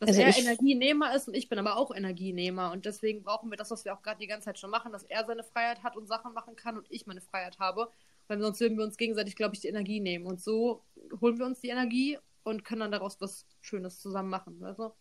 [0.00, 2.70] Dass Also er ich- Energienehmer ist und ich bin aber auch Energienehmer.
[2.70, 5.02] Und deswegen brauchen wir das, was wir auch gerade die ganze Zeit schon machen, dass
[5.02, 7.90] er seine Freiheit hat und Sachen machen kann und ich meine Freiheit habe.
[8.28, 10.26] Weil sonst würden wir uns gegenseitig, glaube ich, die Energie nehmen.
[10.26, 10.84] Und so
[11.20, 14.60] holen wir uns die Energie und können dann daraus was Schönes zusammen machen.
[14.60, 14.92] Du?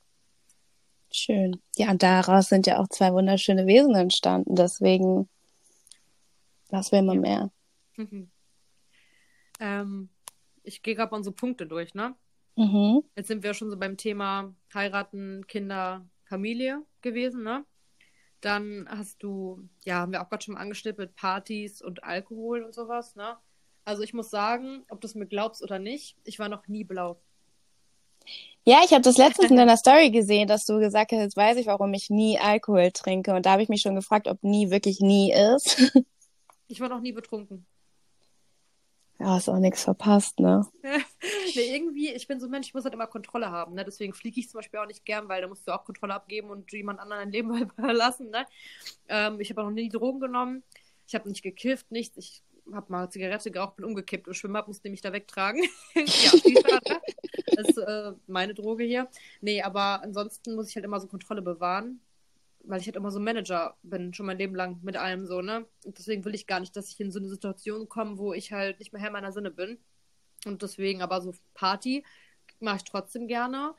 [1.11, 1.61] Schön.
[1.75, 4.55] Ja, und daraus sind ja auch zwei wunderschöne Wesen entstanden.
[4.55, 5.29] Deswegen,
[6.69, 7.51] was will man mehr?
[7.97, 8.29] Mhm.
[9.59, 10.09] Ähm,
[10.63, 12.15] ich gehe gerade unsere Punkte durch, ne?
[12.57, 13.03] Mhm.
[13.15, 17.65] Jetzt sind wir schon so beim Thema heiraten, Kinder, Familie gewesen, ne?
[18.41, 22.63] Dann hast du, ja, haben wir auch gerade schon mal angeschnitten mit Partys und Alkohol
[22.63, 23.37] und sowas, ne?
[23.85, 26.83] Also ich muss sagen, ob du es mir glaubst oder nicht, ich war noch nie
[26.83, 27.21] blau.
[28.65, 31.57] Ja, ich habe das letztens in deiner Story gesehen, dass du gesagt hast, jetzt weiß
[31.57, 33.33] ich, warum ich nie Alkohol trinke.
[33.33, 35.93] Und da habe ich mich schon gefragt, ob nie wirklich nie ist.
[36.69, 37.65] Ich war noch nie betrunken.
[39.19, 40.67] Ja, hast auch nichts verpasst, ne?
[40.83, 43.83] nee, irgendwie, ich bin so ein Mensch, ich muss halt immer Kontrolle haben, ne?
[43.83, 46.49] Deswegen fliege ich zum Beispiel auch nicht gern, weil da musst du auch Kontrolle abgeben
[46.49, 48.45] und jemand anderen dein Leben überlassen, ne?
[49.07, 50.63] Ähm, ich habe auch noch nie Drogen genommen.
[51.07, 52.17] Ich habe nicht gekifft, nichts.
[52.17, 52.43] Ich
[52.73, 55.63] habe mal Zigarette geraucht, bin umgekippt und Schwimmbad musste mich da wegtragen.
[55.95, 57.01] ja, ne?
[57.55, 59.07] Das ist äh, meine Droge hier.
[59.41, 62.01] Nee, aber ansonsten muss ich halt immer so Kontrolle bewahren,
[62.67, 65.65] weil ich halt immer so Manager bin, schon mein Leben lang mit allem so, ne?
[65.85, 68.51] Und deswegen will ich gar nicht, dass ich in so eine Situation komme, wo ich
[68.51, 69.79] halt nicht mehr Herr meiner Sinne bin.
[70.45, 72.05] Und deswegen aber so Party
[72.59, 73.73] mache ich trotzdem gerne.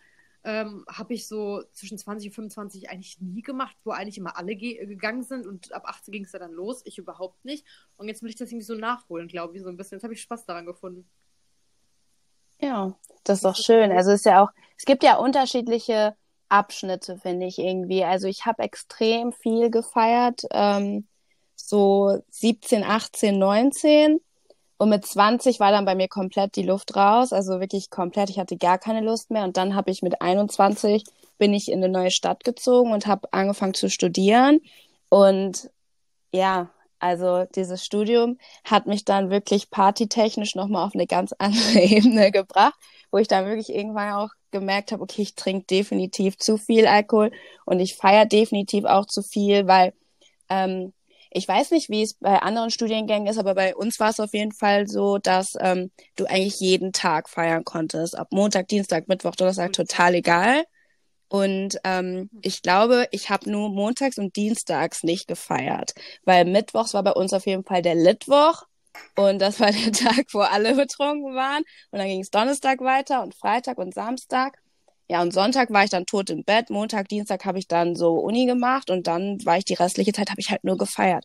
[0.44, 4.54] Ähm, habe ich so zwischen 20 und 25 eigentlich nie gemacht, wo eigentlich immer alle
[4.54, 6.82] ge gegangen sind und ab 18 ging es ja dann los.
[6.84, 7.66] Ich überhaupt nicht.
[7.96, 9.96] Und jetzt will ich das irgendwie so nachholen, glaube ich, so ein bisschen.
[9.96, 11.08] Jetzt habe ich Spaß daran gefunden.
[12.60, 13.92] Ja, das ist doch schön.
[13.92, 16.16] Also es ist ja auch, es gibt ja unterschiedliche
[16.48, 18.04] Abschnitte, finde ich irgendwie.
[18.04, 21.06] Also ich habe extrem viel gefeiert, ähm,
[21.56, 24.20] so 17, 18, 19.
[24.78, 28.30] Und mit 20 war dann bei mir komplett die Luft raus, also wirklich komplett.
[28.30, 29.44] Ich hatte gar keine Lust mehr.
[29.44, 31.04] Und dann habe ich mit 21
[31.38, 34.60] bin ich in eine neue Stadt gezogen und habe angefangen zu studieren.
[35.08, 35.70] Und
[36.32, 42.30] ja, also dieses Studium hat mich dann wirklich partytechnisch nochmal auf eine ganz andere Ebene
[42.32, 42.78] gebracht,
[43.10, 47.30] wo ich dann wirklich irgendwann auch gemerkt habe, okay, ich trinke definitiv zu viel Alkohol
[47.64, 49.92] und ich feiere definitiv auch zu viel, weil
[50.48, 50.92] ähm,
[51.30, 54.32] ich weiß nicht, wie es bei anderen Studiengängen ist, aber bei uns war es auf
[54.32, 58.16] jeden Fall so, dass ähm, du eigentlich jeden Tag feiern konntest.
[58.16, 60.64] Ab Montag, Dienstag, Mittwoch, Donnerstag, total egal.
[61.28, 65.92] Und ähm, ich glaube, ich habe nur montags und dienstags nicht gefeiert,
[66.24, 68.62] weil mittwochs war bei uns auf jeden Fall der Litwoch
[69.16, 71.62] und das war der Tag, wo alle betrunken waren.
[71.90, 74.58] Und dann ging es Donnerstag weiter und Freitag und Samstag.
[75.10, 76.68] Ja, und Sonntag war ich dann tot im Bett.
[76.70, 80.30] Montag, Dienstag habe ich dann so Uni gemacht und dann war ich die restliche Zeit,
[80.30, 81.24] habe ich halt nur gefeiert.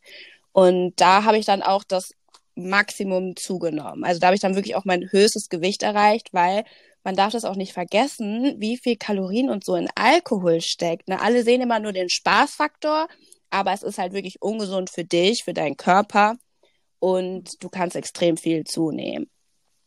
[0.53, 2.13] Und da habe ich dann auch das
[2.55, 4.03] Maximum zugenommen.
[4.05, 6.63] Also da habe ich dann wirklich auch mein höchstes Gewicht erreicht, weil
[7.03, 11.09] man darf das auch nicht vergessen, wie viel Kalorien und so in Alkohol steckt.
[11.09, 11.19] Ne?
[11.19, 13.07] Alle sehen immer nur den Spaßfaktor,
[13.49, 16.38] aber es ist halt wirklich ungesund für dich, für deinen Körper
[17.04, 19.30] und du kannst extrem viel zunehmen.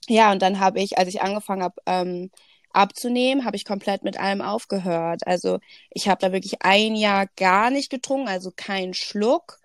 [0.06, 2.30] Ja, und dann habe ich, als ich angefangen habe ähm,
[2.72, 5.26] abzunehmen, habe ich komplett mit allem aufgehört.
[5.26, 5.58] Also
[5.88, 9.60] ich habe da wirklich ein Jahr gar nicht getrunken, also keinen Schluck.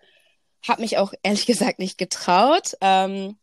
[0.66, 2.72] Habe mich auch ehrlich gesagt nicht getraut.
[2.80, 3.36] Ähm,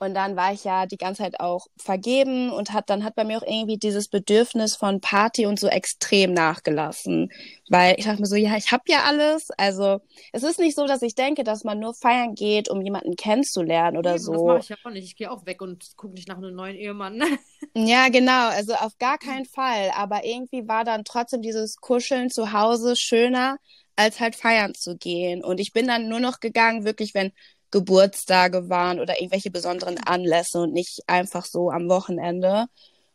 [0.00, 3.24] Und dann war ich ja die ganze Zeit auch vergeben und hat dann hat bei
[3.24, 7.30] mir auch irgendwie dieses Bedürfnis von Party und so extrem nachgelassen,
[7.68, 9.50] weil ich dachte mir so, ja, ich habe ja alles.
[9.56, 10.00] Also
[10.32, 13.96] es ist nicht so, dass ich denke, dass man nur feiern geht, um jemanden kennenzulernen
[13.96, 14.32] oder Eben, so.
[14.32, 15.04] Das mache ich ja auch nicht.
[15.04, 17.22] Ich gehe auch weg und gucke nicht nach einem neuen Ehemann.
[17.74, 18.48] Ja, genau.
[18.48, 19.90] Also auf gar keinen Fall.
[19.94, 23.58] Aber irgendwie war dann trotzdem dieses Kuscheln zu Hause schöner,
[23.96, 25.44] als halt feiern zu gehen.
[25.44, 27.32] Und ich bin dann nur noch gegangen, wirklich, wenn
[27.70, 32.66] Geburtstage waren oder irgendwelche besonderen Anlässe und nicht einfach so am Wochenende.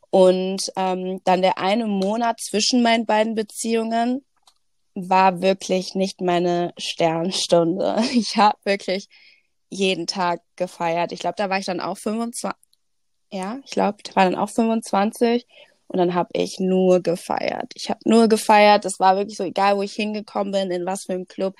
[0.09, 4.23] Und ähm, dann der eine Monat zwischen meinen beiden Beziehungen
[4.95, 7.97] war wirklich nicht meine Sternstunde.
[8.13, 9.07] Ich habe wirklich
[9.69, 11.11] jeden Tag gefeiert.
[11.11, 12.51] Ich glaube, da war ich dann auch 25.
[13.31, 15.47] Ja, ich glaube, ich war dann auch 25
[15.87, 17.71] und dann habe ich nur gefeiert.
[17.73, 18.85] Ich habe nur gefeiert.
[18.85, 21.55] Es war wirklich so, egal wo ich hingekommen bin, in was für einem Club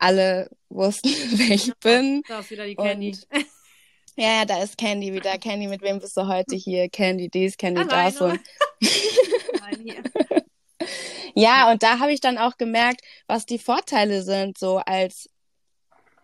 [0.00, 2.22] alle wussten, wer ich bin.
[2.26, 3.08] Da ist wieder die Candy.
[3.10, 3.26] Und,
[4.16, 5.38] ja, da ist Candy wieder.
[5.38, 6.88] Candy, mit wem bist du heute hier?
[6.88, 8.12] Candy dies, Candy Alleine.
[8.12, 8.20] das.
[8.20, 8.40] Und
[11.34, 15.28] ja, und da habe ich dann auch gemerkt, was die Vorteile sind, so als,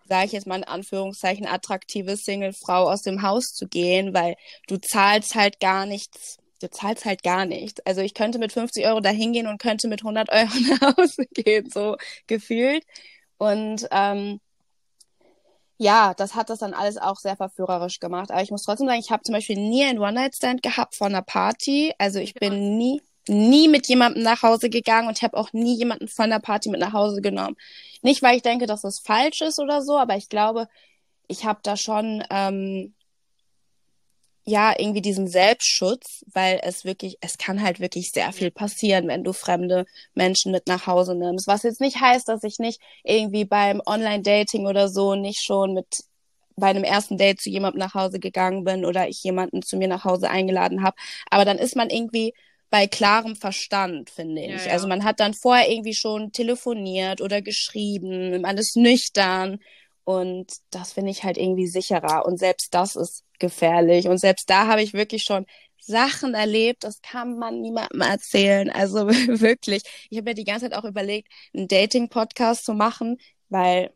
[0.09, 4.37] sage ich jetzt mal in Anführungszeichen, attraktive Single-Frau aus dem Haus zu gehen, weil
[4.69, 6.39] du zahlst halt gar nichts.
[6.63, 7.81] Du zahlst halt gar nichts.
[7.85, 11.27] Also ich könnte mit 50 Euro da hingehen und könnte mit 100 Euro nach Hause
[11.35, 11.97] gehen, so
[12.27, 12.83] gefühlt.
[13.39, 14.41] Und ähm,
[15.79, 18.31] ja, das hat das dann alles auch sehr verführerisch gemacht.
[18.31, 21.23] Aber ich muss trotzdem sagen, ich habe zum Beispiel nie einen One-Night-Stand gehabt von einer
[21.23, 21.93] Party.
[21.99, 26.09] Also ich bin nie, nie mit jemandem nach Hause gegangen und habe auch nie jemanden
[26.09, 27.57] von der Party mit nach Hause genommen.
[28.03, 30.69] Nicht, weil ich denke, dass das falsch ist oder so, aber ich glaube,
[31.29, 32.95] ich habe da schon ähm,
[34.47, 39.25] ja irgendwie diesen Selbstschutz, weil es wirklich, es kann halt wirklich sehr viel passieren, wenn
[39.25, 41.49] du fremde Menschen mit nach Hause nimmst.
[41.49, 45.87] Was jetzt nicht heißt, dass ich nicht irgendwie beim Online-Dating oder so nicht schon mit
[46.59, 49.89] bei einem ersten Date zu jemandem nach Hause gegangen bin oder ich jemanden zu mir
[49.89, 50.97] nach Hause eingeladen habe.
[51.29, 52.33] Aber dann ist man irgendwie
[52.71, 54.63] bei klarem Verstand, finde ich.
[54.63, 54.73] Ja, ja.
[54.73, 59.59] Also man hat dann vorher irgendwie schon telefoniert oder geschrieben, man ist nüchtern
[60.07, 62.27] und das finde ich halt irgendwie sicherer.
[62.27, 64.07] Und selbst das ist gefährlich.
[64.07, 65.47] Und selbst da habe ich wirklich schon
[65.81, 68.71] Sachen erlebt, das kann man niemandem erzählen.
[68.71, 69.83] Also wirklich.
[70.09, 73.91] Ich habe ja die ganze Zeit auch überlegt, einen Dating-Podcast zu machen, weil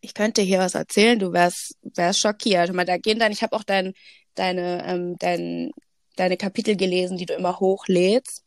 [0.00, 2.72] ich könnte hier was erzählen, du wärst, wärst schockiert.
[2.72, 3.92] Mal, da gehen dann, ich habe auch dein,
[4.34, 5.70] deine, ähm, dein,
[6.16, 8.39] deine Kapitel gelesen, die du immer hochlädst.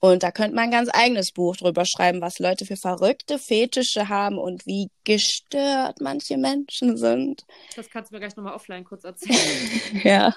[0.00, 4.08] Und da könnte man ein ganz eigenes Buch drüber schreiben, was Leute für verrückte Fetische
[4.08, 7.44] haben und wie gestört manche Menschen sind.
[7.76, 9.36] Das kannst du mir gleich nochmal offline kurz erzählen.
[10.04, 10.34] Ja.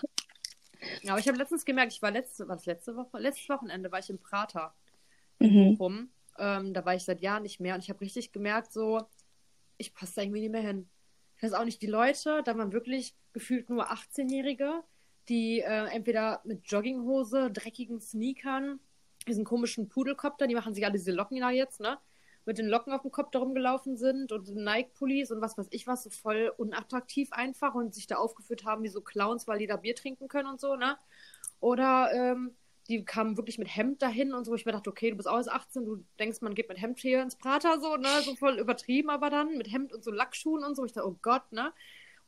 [1.02, 3.18] ja, aber ich habe letztens gemerkt, ich war letzte, was letzte Woche?
[3.20, 4.74] Letztes Wochenende war ich im Prater
[5.40, 5.76] Mhm.
[5.80, 6.10] rum.
[6.38, 9.02] Ähm, da war ich seit Jahren nicht mehr und ich habe richtig gemerkt, so,
[9.78, 10.90] ich passe da irgendwie nicht mehr hin.
[11.38, 14.84] Ich weiß auch nicht, die Leute, da waren wirklich gefühlt nur 18-Jährige,
[15.30, 18.80] die äh, entweder mit Jogginghose, dreckigen Sneakern,
[19.26, 21.98] diesen komischen Pudelkopter, die machen sich alle diese Locken da jetzt, ne?
[22.46, 25.88] Mit den Locken auf dem Kopf da rumgelaufen sind und Nike-Pullis und was weiß ich
[25.88, 29.68] was, so voll unattraktiv einfach und sich da aufgeführt haben wie so Clowns, weil die
[29.68, 30.98] da Bier trinken können und so, ne?
[31.62, 32.56] Oder ähm,
[32.90, 34.52] die kamen wirklich mit Hemd dahin und so.
[34.52, 36.82] wo Ich mir dachte, okay, du bist auch erst 18, du denkst, man geht mit
[36.82, 38.10] Hemd hier ins Prater, so, ne?
[38.24, 40.84] So voll übertrieben, aber dann mit Hemd und so Lackschuhen und so.
[40.86, 41.72] Ich dachte, oh Gott, ne?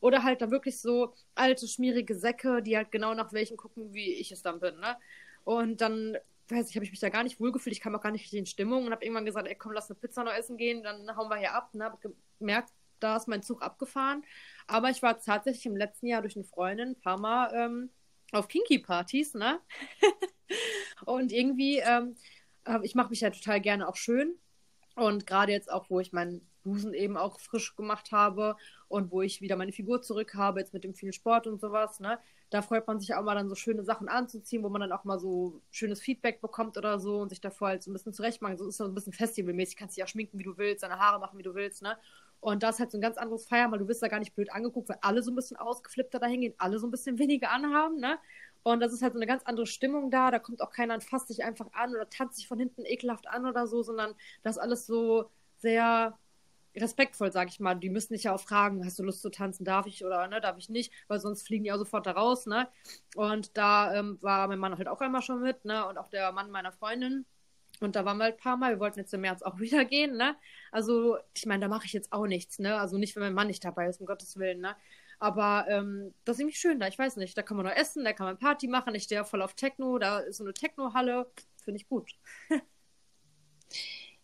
[0.00, 4.12] Oder halt dann wirklich so alte, schmierige Säcke, die halt genau nach welchen gucken, wie
[4.14, 4.96] ich es dann bin, ne?
[5.44, 6.16] Und dann,
[6.50, 7.74] weiß ich, habe ich mich da gar nicht wohlgefühlt.
[7.74, 9.90] Ich kam auch gar nicht richtig in Stimmung und habe irgendwann gesagt, ey, komm, lass
[9.90, 11.74] eine Pizza noch essen gehen, dann hauen wir hier ab.
[11.74, 11.84] Ne?
[11.84, 11.98] Hab
[12.38, 14.24] gemerkt, da ist mein Zug abgefahren.
[14.66, 17.90] Aber ich war tatsächlich im letzten Jahr durch eine Freundin ein paar Mal ähm,
[18.32, 19.60] auf Kinky-Partys, ne?
[21.04, 22.16] und irgendwie, ähm,
[22.64, 24.36] äh, ich mache mich ja total gerne auch schön.
[24.96, 28.56] Und gerade jetzt auch, wo ich meinen Busen eben auch frisch gemacht habe
[28.88, 32.00] und wo ich wieder meine Figur zurück habe, jetzt mit dem vielen Sport und sowas,
[32.00, 32.18] ne?
[32.50, 35.04] Da freut man sich auch mal dann so schöne Sachen anzuziehen, wo man dann auch
[35.04, 38.56] mal so schönes Feedback bekommt oder so und sich davor halt so ein bisschen zurechtmachen.
[38.56, 41.20] So ist so ein bisschen festivalmäßig, kannst dich ja schminken, wie du willst, deine Haare
[41.20, 41.98] machen, wie du willst, ne?
[42.40, 44.34] Und das ist halt so ein ganz anderes Feiern, weil du wirst da gar nicht
[44.34, 47.50] blöd angeguckt, weil alle so ein bisschen ausgeflippter da hingehen, alle so ein bisschen weniger
[47.50, 48.18] anhaben, ne?
[48.66, 50.32] Und das ist halt so eine ganz andere Stimmung da.
[50.32, 53.28] Da kommt auch keiner und fasst dich einfach an oder tanzt dich von hinten ekelhaft
[53.28, 56.18] an oder so, sondern das ist alles so sehr
[56.74, 57.76] respektvoll, sag ich mal.
[57.76, 60.40] Die müssen dich ja auch fragen, hast du Lust zu tanzen, darf ich oder ne,
[60.40, 62.66] darf ich nicht, weil sonst fliegen die auch sofort da raus, ne?
[63.14, 65.86] Und da ähm, war mein Mann halt auch einmal schon mit, ne?
[65.86, 67.24] Und auch der Mann meiner Freundin.
[67.78, 68.72] Und da waren wir halt ein paar Mal.
[68.72, 70.34] Wir wollten jetzt im März auch wieder gehen, ne?
[70.72, 72.80] Also, ich meine, da mache ich jetzt auch nichts, ne?
[72.80, 74.74] Also nicht, wenn mein Mann nicht dabei ist, um Gottes Willen, ne?
[75.18, 76.88] Aber ähm, das ist irgendwie schön da.
[76.88, 78.94] Ich weiß nicht, da kann man noch essen, da kann man Party machen.
[78.94, 81.26] Ich stehe ja voll auf Techno, da ist so eine Techno-Halle.
[81.56, 82.10] Finde ich gut.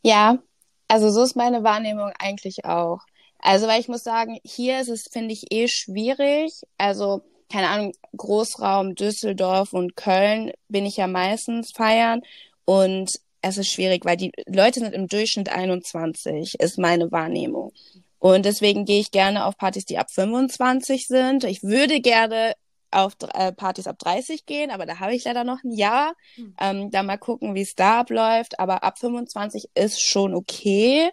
[0.05, 0.39] Ja,
[0.89, 3.01] also so ist meine Wahrnehmung eigentlich auch.
[3.39, 6.63] Also, weil ich muss sagen, hier ist es, finde ich, eh schwierig.
[6.77, 12.23] Also, keine Ahnung, Großraum Düsseldorf und Köln bin ich ja meistens feiern
[12.65, 13.11] und
[13.43, 17.73] es ist schwierig, weil die Leute sind im Durchschnitt 21, ist meine Wahrnehmung.
[18.23, 21.43] Und deswegen gehe ich gerne auf Partys, die ab 25 sind.
[21.43, 22.55] Ich würde gerne
[22.93, 26.15] auf äh, Partys ab 30 gehen, aber da habe ich leider noch ein Jahr.
[26.37, 26.55] Mhm.
[26.61, 28.61] Ähm, da mal gucken, wie es da abläuft.
[28.61, 31.11] Aber ab 25 ist schon okay.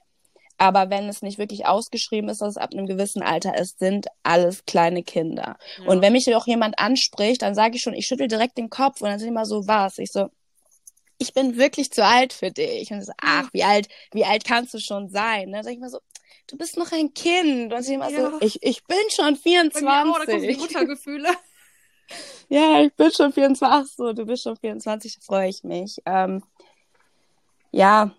[0.59, 4.05] Aber wenn es nicht wirklich ausgeschrieben ist, dass es ab einem gewissen Alter ist, sind
[4.21, 5.57] alles kleine Kinder.
[5.79, 5.85] Ja.
[5.87, 9.01] Und wenn mich auch jemand anspricht, dann sage ich schon, ich schüttel direkt den Kopf
[9.01, 9.97] und dann sind immer so, was?
[9.97, 10.29] Ich so,
[11.17, 12.91] ich bin wirklich zu alt für dich.
[12.91, 15.51] Und so, ach, wie alt, wie alt kannst du schon sein?
[15.51, 15.97] Dann sage ich mal so,
[16.47, 17.73] du bist noch ein Kind.
[17.73, 18.31] Und ich immer ja.
[18.31, 19.85] so, ich, ich bin schon 24.
[19.85, 21.29] Bei mir auch, da kommen die Muttergefühle.
[22.49, 23.67] ja, ich bin schon 24.
[23.67, 25.97] Ach so, du bist schon 24, da freue ich mich.
[26.05, 26.43] Ähm,
[27.71, 28.11] ja,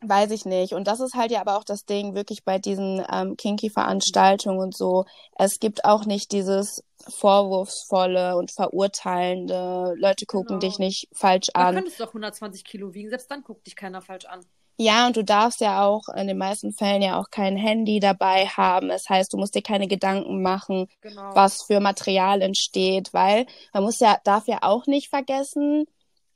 [0.00, 0.72] weiß ich nicht.
[0.72, 4.76] Und das ist halt ja aber auch das Ding, wirklich bei diesen ähm, Kinky-Veranstaltungen und
[4.76, 5.06] so.
[5.36, 10.60] Es gibt auch nicht dieses vorwurfsvolle und verurteilende, Leute gucken genau.
[10.60, 11.74] dich nicht falsch an.
[11.74, 14.44] Du könntest doch 120 Kilo wiegen, selbst dann guckt dich keiner falsch an.
[14.78, 18.46] Ja, und du darfst ja auch in den meisten Fällen ja auch kein Handy dabei
[18.46, 18.88] haben.
[18.88, 21.34] Das heißt, du musst dir keine Gedanken machen, genau.
[21.34, 25.86] was für Material entsteht, weil man muss ja, darf ja auch nicht vergessen,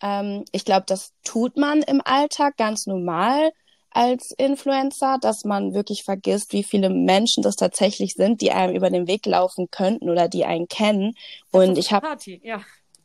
[0.03, 3.51] ähm, ich glaube, das tut man im Alltag ganz normal
[3.91, 8.89] als Influencer, dass man wirklich vergisst, wie viele Menschen das tatsächlich sind, die einem über
[8.89, 11.15] den Weg laufen könnten oder die einen kennen.
[11.51, 12.07] Und ich habe
[12.43, 12.63] ja.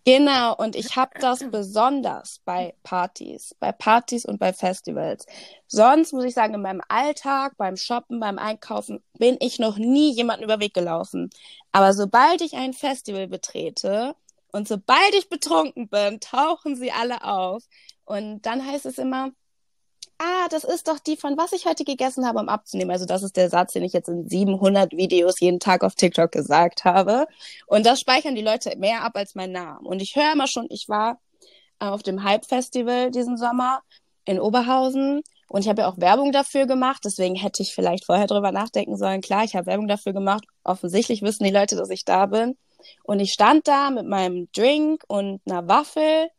[0.08, 5.26] Genau, und ich habe das besonders bei Partys, bei Partys und bei Festivals.
[5.68, 10.14] Sonst muss ich sagen, in meinem Alltag, beim Shoppen, beim Einkaufen bin ich noch nie
[10.14, 11.30] jemanden über Weg gelaufen.
[11.72, 14.16] Aber sobald ich ein Festival betrete
[14.51, 17.64] und sobald ich betrunken bin, tauchen sie alle auf.
[18.06, 19.32] Und dann heißt es immer,
[20.20, 22.91] ah, das ist doch die von was ich heute gegessen habe, um abzunehmen.
[22.91, 26.32] Also das ist der Satz, den ich jetzt in 700 Videos jeden Tag auf TikTok
[26.32, 27.28] gesagt habe.
[27.68, 29.88] Und das speichern die Leute mehr ab als mein Name.
[29.88, 31.20] Und ich höre immer schon, ich war
[31.80, 33.82] äh, auf dem Hype Festival diesen Sommer
[34.26, 38.28] in Oberhausen und ich habe ja auch Werbung dafür gemacht, deswegen hätte ich vielleicht vorher
[38.28, 39.22] drüber nachdenken sollen.
[39.22, 40.43] Klar, ich habe Werbung dafür gemacht.
[40.63, 42.57] Offensichtlich wissen die Leute, dass ich da bin.
[43.03, 46.30] Und ich stand da mit meinem Drink und einer Waffel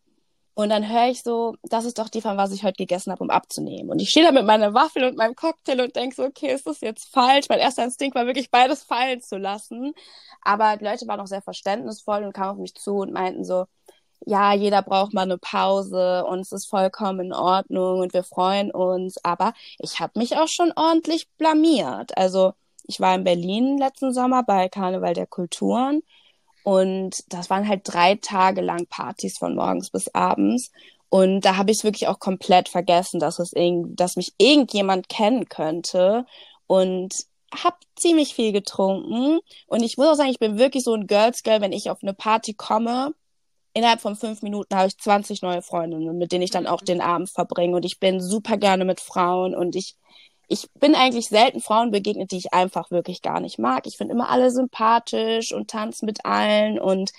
[0.57, 3.23] und dann höre ich so, das ist doch die von was ich heute gegessen habe,
[3.23, 3.91] um abzunehmen.
[3.91, 6.67] Und ich stehe da mit meiner Waffel und meinem Cocktail und denke so, okay, ist
[6.67, 7.47] das jetzt falsch?
[7.51, 9.93] Mein erster Instinkt war wirklich beides fallen zu lassen.
[10.41, 13.67] Aber die Leute waren auch sehr verständnisvoll und kamen auf mich zu und meinten so,
[14.25, 18.71] ja, jeder braucht mal eine Pause und es ist vollkommen in Ordnung und wir freuen
[18.71, 19.23] uns.
[19.25, 22.17] Aber ich habe mich auch schon ordentlich blamiert.
[22.17, 22.55] Also
[22.85, 26.03] ich war in Berlin letzten Sommer bei Karneval der Kulturen
[26.67, 30.73] und das waren halt drei Tage lang Partys von morgens bis abends.
[31.09, 35.09] Und da habe ich es wirklich auch komplett vergessen, dass es irgend, dass mich irgendjemand
[35.09, 36.27] kennen könnte.
[36.67, 37.15] Und
[37.55, 39.39] habe ziemlich viel getrunken.
[39.69, 42.03] Und ich muss auch sagen, ich bin wirklich so ein Girls Girl, wenn ich auf
[42.03, 43.15] eine Party komme.
[43.73, 47.01] Innerhalb von fünf Minuten habe ich 20 neue Freundinnen, mit denen ich dann auch den
[47.01, 47.77] Abend verbringe.
[47.77, 49.95] Und ich bin super gerne mit Frauen und ich
[50.49, 53.87] ich bin eigentlich selten Frauen begegnet, die ich einfach wirklich gar nicht mag.
[53.87, 57.11] Ich finde immer alle sympathisch und tanze mit allen und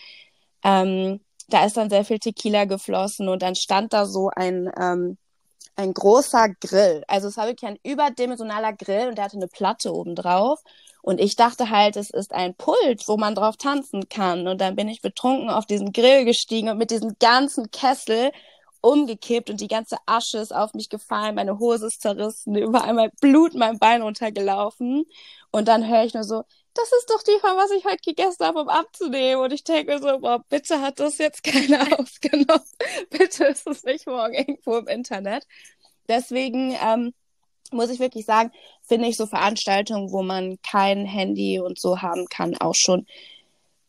[0.63, 1.19] ähm,
[1.49, 5.17] da ist dann sehr viel Tequila geflossen und dann stand da so ein, ähm,
[5.75, 7.03] ein großer Grill.
[7.07, 10.59] Also es war wirklich ein überdimensionaler Grill und der hatte eine Platte oben drauf.
[11.01, 14.47] Und ich dachte halt, es ist ein Pult, wo man drauf tanzen kann.
[14.47, 18.31] Und dann bin ich betrunken auf diesen Grill gestiegen und mit diesem ganzen Kessel
[18.81, 23.11] umgekippt und die ganze Asche ist auf mich gefallen, meine Hose ist zerrissen, überall mein
[23.21, 25.05] Blut mein Bein runtergelaufen.
[25.51, 28.45] Und dann höre ich nur so, das ist doch die von was ich heute gegessen
[28.45, 29.43] habe, um abzunehmen.
[29.43, 32.63] Und ich denke mir so, boah, bitte hat das jetzt keiner aufgenommen.
[33.09, 35.47] bitte ist es nicht morgen irgendwo im Internet.
[36.07, 37.13] Deswegen ähm,
[37.71, 38.51] muss ich wirklich sagen,
[38.83, 43.07] finde ich so Veranstaltungen, wo man kein Handy und so haben kann, auch schon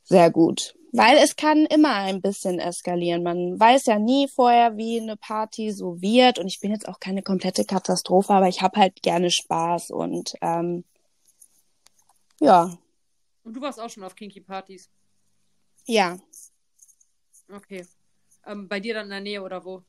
[0.04, 0.74] sehr gut.
[0.92, 3.22] Weil es kann immer ein bisschen eskalieren.
[3.22, 6.38] Man weiß ja nie vorher, wie eine Party so wird.
[6.38, 10.34] Und ich bin jetzt auch keine komplette Katastrophe, aber ich habe halt gerne Spaß und
[10.40, 10.84] ähm,
[12.40, 12.78] ja.
[13.44, 14.88] Und du warst auch schon auf Kinky-Partys?
[15.86, 16.18] Ja.
[17.52, 17.86] Okay.
[18.46, 19.82] Ähm, bei dir dann in der Nähe oder wo?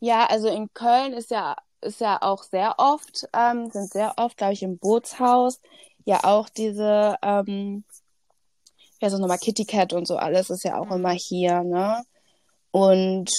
[0.00, 4.36] Ja, also in Köln ist ja, ist ja auch sehr oft, ähm, sind sehr oft,
[4.36, 5.60] glaube ich, im Bootshaus
[6.04, 7.84] ja auch diese ähm,
[9.00, 12.02] ja, so nochmal Kitty Cat und so alles ist ja auch immer hier, ne?
[12.70, 13.30] Und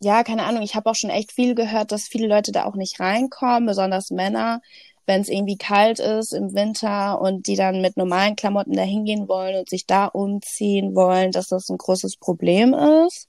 [0.00, 2.74] ja, keine Ahnung, ich habe auch schon echt viel gehört, dass viele Leute da auch
[2.74, 4.60] nicht reinkommen, besonders Männer,
[5.06, 9.28] wenn es irgendwie kalt ist im Winter und die dann mit normalen Klamotten da hingehen
[9.28, 13.28] wollen und sich da umziehen wollen, dass das ein großes Problem ist.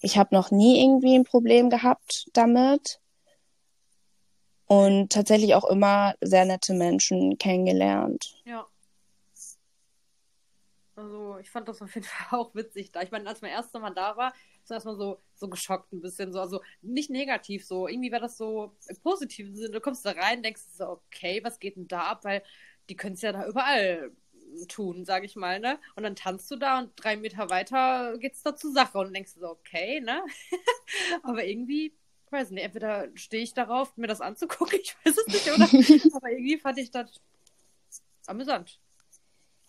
[0.00, 3.00] Ich habe noch nie irgendwie ein Problem gehabt damit.
[4.66, 8.34] Und tatsächlich auch immer sehr nette Menschen kennengelernt.
[8.44, 8.66] Ja.
[10.96, 13.02] Also ich fand das auf jeden Fall auch witzig da.
[13.02, 14.32] Ich meine, als mein erstes Mal da war,
[14.64, 16.32] ist erstmal so, so geschockt ein bisschen.
[16.32, 16.40] So.
[16.40, 17.86] Also nicht negativ so.
[17.86, 19.70] Irgendwie war das so im positiven Sinne.
[19.70, 22.24] Du kommst da rein, denkst so, okay, was geht denn da ab?
[22.24, 22.42] Weil
[22.88, 24.10] die können es ja da überall
[24.68, 25.78] tun, sag ich mal, ne?
[25.96, 29.32] Und dann tanzt du da und drei Meter weiter geht's da zur Sache und denkst
[29.38, 30.22] so, okay, ne?
[31.22, 31.92] Aber irgendwie,
[32.30, 35.64] weiß nicht, entweder stehe ich darauf, mir das anzugucken, ich weiß es nicht, oder?
[36.16, 37.20] Aber irgendwie fand ich das
[38.26, 38.80] amüsant.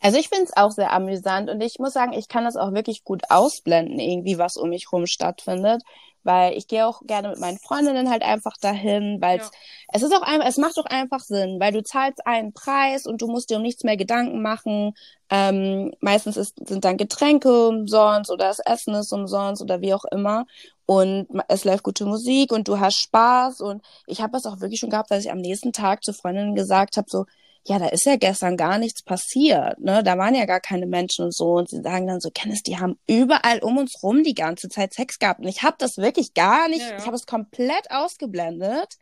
[0.08, 2.72] Also ich finde es auch sehr amüsant und ich muss sagen, ich kann das auch
[2.72, 5.84] wirklich gut ausblenden, irgendwie, was um mich rum stattfindet.
[6.24, 9.50] Weil ich gehe auch gerne mit meinen Freundinnen halt einfach dahin, weil ja.
[9.92, 13.22] es ist auch einfach, es macht doch einfach Sinn, weil du zahlst einen Preis und
[13.22, 14.94] du musst dir um nichts mehr Gedanken machen.
[15.30, 20.06] Ähm, meistens ist, sind dann Getränke umsonst oder das Essen ist umsonst oder wie auch
[20.06, 20.46] immer.
[20.86, 23.60] Und es läuft gute Musik und du hast Spaß.
[23.60, 26.56] Und ich habe das auch wirklich schon gehabt, dass ich am nächsten Tag zu Freundinnen
[26.56, 27.26] gesagt habe, so,
[27.68, 30.02] ja, da ist ja gestern gar nichts passiert, ne?
[30.02, 31.56] Da waren ja gar keine Menschen und so.
[31.56, 34.94] Und sie sagen dann so, Kenneth, die haben überall um uns rum die ganze Zeit
[34.94, 35.42] Sex gehabt.
[35.42, 36.98] Und ich habe das wirklich gar nicht, ja, ja.
[36.98, 38.98] ich habe es komplett ausgeblendet.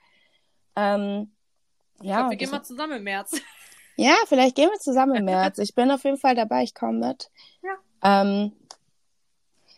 [0.76, 1.32] Ähm,
[2.02, 3.32] ja, ich glaub, wir gehen mal zusammen im März.
[3.98, 5.58] Ja, vielleicht gehen wir zusammen im März.
[5.60, 7.30] Ich bin auf jeden Fall dabei, ich komme mit.
[7.64, 8.22] Ja.
[8.22, 8.52] Ähm,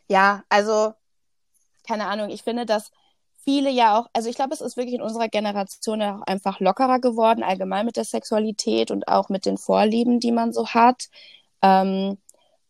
[0.07, 0.95] ja, also,
[1.85, 2.89] keine Ahnung, ich finde, dass
[3.47, 6.99] viele ja auch, also ich glaube, es ist wirklich in unserer Generation auch einfach lockerer
[6.99, 11.05] geworden, allgemein mit der Sexualität und auch mit den Vorlieben, die man so hat.
[11.61, 12.17] Ähm,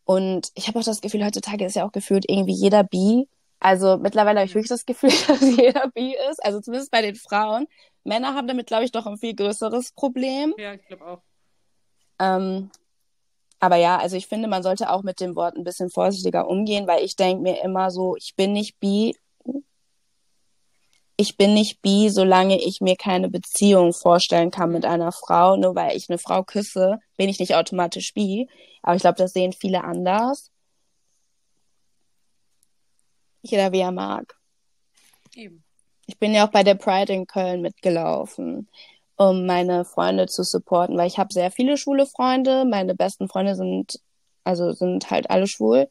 [0.04, 3.28] und ich habe auch das Gefühl, heutzutage ist ja auch gefühlt irgendwie jeder bi.
[3.58, 6.44] Also mittlerweile habe ich wirklich das Gefühl, dass jeder bi ist.
[6.44, 7.66] Also zumindest bei den Frauen.
[8.04, 10.54] Männer haben damit, glaube ich, doch ein viel größeres Problem.
[10.58, 11.22] Ja, ich glaube auch.
[12.20, 12.70] Ähm,
[13.58, 16.86] aber ja, also ich finde, man sollte auch mit dem Wort ein bisschen vorsichtiger umgehen,
[16.86, 19.16] weil ich denke mir immer so, ich bin nicht bi,
[21.20, 25.56] ich bin nicht bi, solange ich mir keine Beziehung vorstellen kann mit einer Frau.
[25.56, 28.48] Nur weil ich eine Frau küsse, bin ich nicht automatisch bi.
[28.82, 30.52] Aber ich glaube, das sehen viele anders.
[33.42, 34.36] Jeder wie er mag.
[35.34, 35.64] Eben.
[36.06, 38.68] Ich bin ja auch bei der Pride in Köln mitgelaufen,
[39.16, 42.64] um meine Freunde zu supporten, weil ich habe sehr viele schwule Freunde.
[42.64, 44.00] Meine besten Freunde sind,
[44.44, 45.88] also sind halt alle schwul.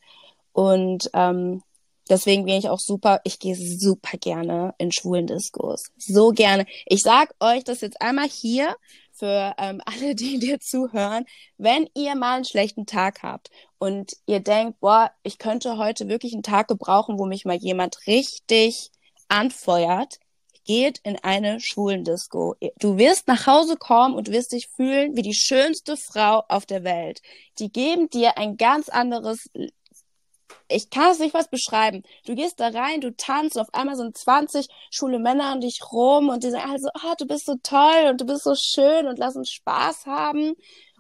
[0.54, 1.64] Und ähm,
[2.10, 5.86] Deswegen bin ich auch super, ich gehe super gerne in schwulen Diskos.
[5.98, 6.66] So gerne.
[6.86, 8.76] Ich sag euch das jetzt einmal hier
[9.14, 11.26] für ähm, alle, die dir zuhören.
[11.58, 16.34] Wenn ihr mal einen schlechten Tag habt und ihr denkt, boah, ich könnte heute wirklich
[16.34, 18.92] einen Tag gebrauchen, wo mich mal jemand richtig
[19.28, 20.20] anfeuert,
[20.68, 22.56] geht in eine schwulen Disco.
[22.78, 26.84] Du wirst nach Hause kommen und wirst dich fühlen wie die schönste Frau auf der
[26.84, 27.22] Welt.
[27.58, 29.50] Die geben dir ein ganz anderes
[30.70, 32.04] ich kann es nicht was beschreiben.
[32.26, 35.80] Du gehst da rein, du tanzt und auf einmal sind 20 schwule Männer um dich
[35.92, 39.08] rum und die sagen also, oh, du bist so toll und du bist so schön
[39.08, 40.54] und lass uns Spaß haben.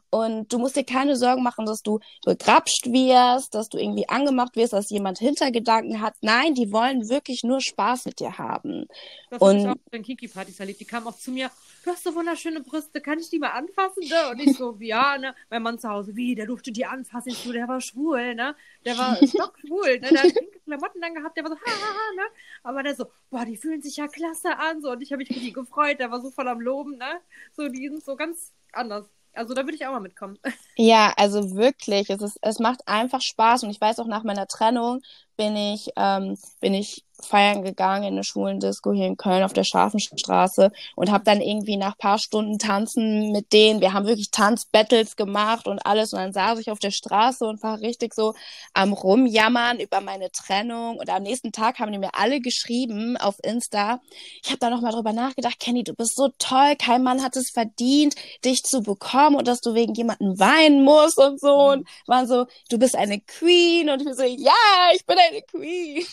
[0.10, 4.56] Und du musst dir keine Sorgen machen, dass du begrapscht wirst, dass du irgendwie angemacht
[4.56, 6.14] wirst, dass jemand Hintergedanken hat.
[6.22, 8.86] Nein, die wollen wirklich nur Spaß mit dir haben.
[9.30, 10.80] Das und ich auch den Kiki-Partys erlebt.
[10.80, 11.52] Die kamen auch zu mir,
[11.84, 14.08] du hast so wunderschöne Brüste, kann ich die mal anfassen?
[14.08, 14.32] Ne?
[14.32, 15.36] Und ich so, ja, ne?
[15.50, 17.30] Mein Mann zu Hause, wie, der durfte die anfassen.
[17.30, 18.56] Ich so, der war schwul, ne?
[18.86, 20.10] Der war stockschwul, ne?
[20.10, 22.24] Der hat pinke Klamotten dann gehabt, der war so, hahaha, ne?
[22.64, 24.92] Aber der so, boah, die fühlen sich ja klasse an, so.
[24.92, 27.20] Und ich habe mich richtig gefreut, der war so voll am Loben, ne?
[27.52, 29.06] So, die sind so ganz anders.
[29.38, 30.38] Also da würde ich auch mal mitkommen.
[30.80, 34.48] Ja, also wirklich, es, ist, es macht einfach Spaß und ich weiß auch nach meiner
[34.48, 35.02] Trennung
[35.38, 39.64] bin ich, ähm, bin ich feiern gegangen in eine Schulendisco hier in Köln auf der
[39.64, 45.16] Scharfenstraße und habe dann irgendwie nach paar Stunden tanzen mit denen, wir haben wirklich Tanzbattles
[45.16, 46.14] gemacht und alles.
[46.14, 48.34] Und dann saß ich auf der Straße und war richtig so
[48.74, 50.98] am rumjammern über meine Trennung.
[50.98, 54.00] Und am nächsten Tag haben die mir alle geschrieben auf Insta.
[54.44, 57.36] Ich habe da noch mal drüber nachgedacht, Kenny, du bist so toll, kein Mann hat
[57.36, 58.16] es verdient,
[58.46, 61.48] dich zu bekommen und dass du wegen jemanden weinen musst und so.
[61.48, 61.80] Mhm.
[61.80, 63.90] und waren so, du bist eine Queen.
[63.90, 64.54] Und ich bin so, ja,
[64.94, 66.06] ich bin eine Queen.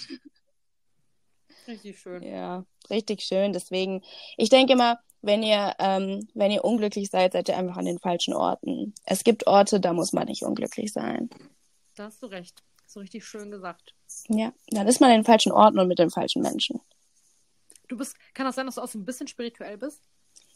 [1.67, 2.23] Richtig schön.
[2.23, 3.53] Ja, richtig schön.
[3.53, 4.03] Deswegen,
[4.37, 7.99] ich denke immer, wenn ihr, ähm, wenn ihr unglücklich seid, seid ihr einfach an den
[7.99, 8.95] falschen Orten.
[9.05, 11.31] Es gibt Orte, da muss man nicht unglücklich sein.
[11.95, 12.63] Da hast du recht.
[12.87, 13.95] So richtig schön gesagt.
[14.29, 16.81] Ja, dann ist man in den falschen Orten und mit den falschen Menschen.
[17.89, 20.03] Du bist, kann das sein, dass du auch so ein bisschen spirituell bist?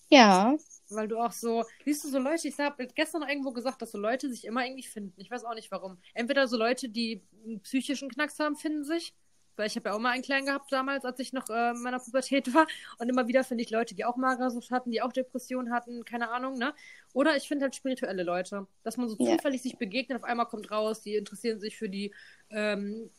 [0.09, 0.57] Ja.
[0.91, 3.93] Weil du auch so, siehst du so Leute, ich habe gestern noch irgendwo gesagt, dass
[3.93, 5.21] so Leute sich immer irgendwie finden.
[5.21, 5.99] Ich weiß auch nicht warum.
[6.15, 9.15] Entweder so Leute, die einen psychischen Knacks haben, finden sich
[9.59, 11.83] weil ich habe ja auch mal einen kleinen gehabt damals, als ich noch äh, in
[11.83, 12.67] meiner Pubertät war.
[12.99, 16.31] Und immer wieder finde ich Leute, die auch Magersucht hatten, die auch Depressionen hatten, keine
[16.31, 16.73] Ahnung, ne?
[17.13, 19.37] Oder ich finde halt spirituelle Leute, dass man so yeah.
[19.37, 22.15] zufällig sich begegnet, auf einmal kommt raus, die interessieren sich für die,
[22.51, 23.11] ähm,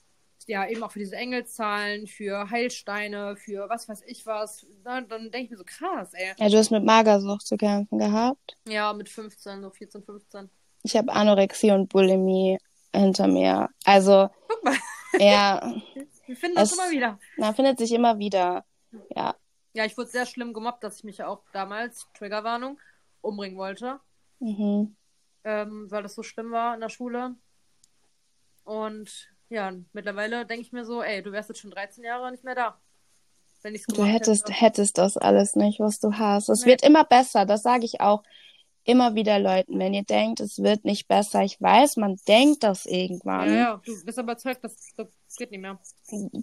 [0.48, 4.66] ja, eben auch für diese Engelzahlen, für Heilsteine, für was weiß ich was.
[4.84, 6.34] Na, dann denke ich mir so, krass, ey.
[6.38, 8.58] Ja, du hast mit Magersucht zu kämpfen gehabt.
[8.68, 10.50] Ja, mit 15, so 14, 15.
[10.84, 12.58] Ich habe Anorexie und Bulimie
[12.96, 13.70] hinter mir.
[13.84, 14.76] Also, Guck mal,
[15.20, 15.74] ja,
[16.26, 17.20] wir finden das Es- immer wieder.
[17.38, 18.66] man findet sich immer wieder.
[19.16, 19.36] Ja.
[19.74, 22.80] Ja, ich wurde sehr schlimm gemobbt, dass ich mich ja auch damals, Triggerwarnung,
[23.22, 24.00] umbringen wollte.
[24.40, 24.96] Mhm.
[25.44, 27.36] ähm, weil das so schlimm war in der Schule.
[28.64, 32.44] Und ja, mittlerweile denke ich mir so, ey, du wärst jetzt schon 13 Jahre nicht
[32.44, 32.80] mehr da.
[33.62, 34.54] Wenn ich's Du hättest, hätte.
[34.62, 36.50] hättest das alles nicht, was du hast.
[36.50, 36.72] Es Nee.
[36.72, 38.24] wird immer besser, das sage ich auch
[38.86, 39.78] immer wieder Leuten.
[39.78, 43.50] Wenn ihr denkt, es wird nicht besser, ich weiß, man denkt das irgendwann.
[43.50, 45.78] Ja, ja, du bist überzeugt, das, das geht nicht mehr.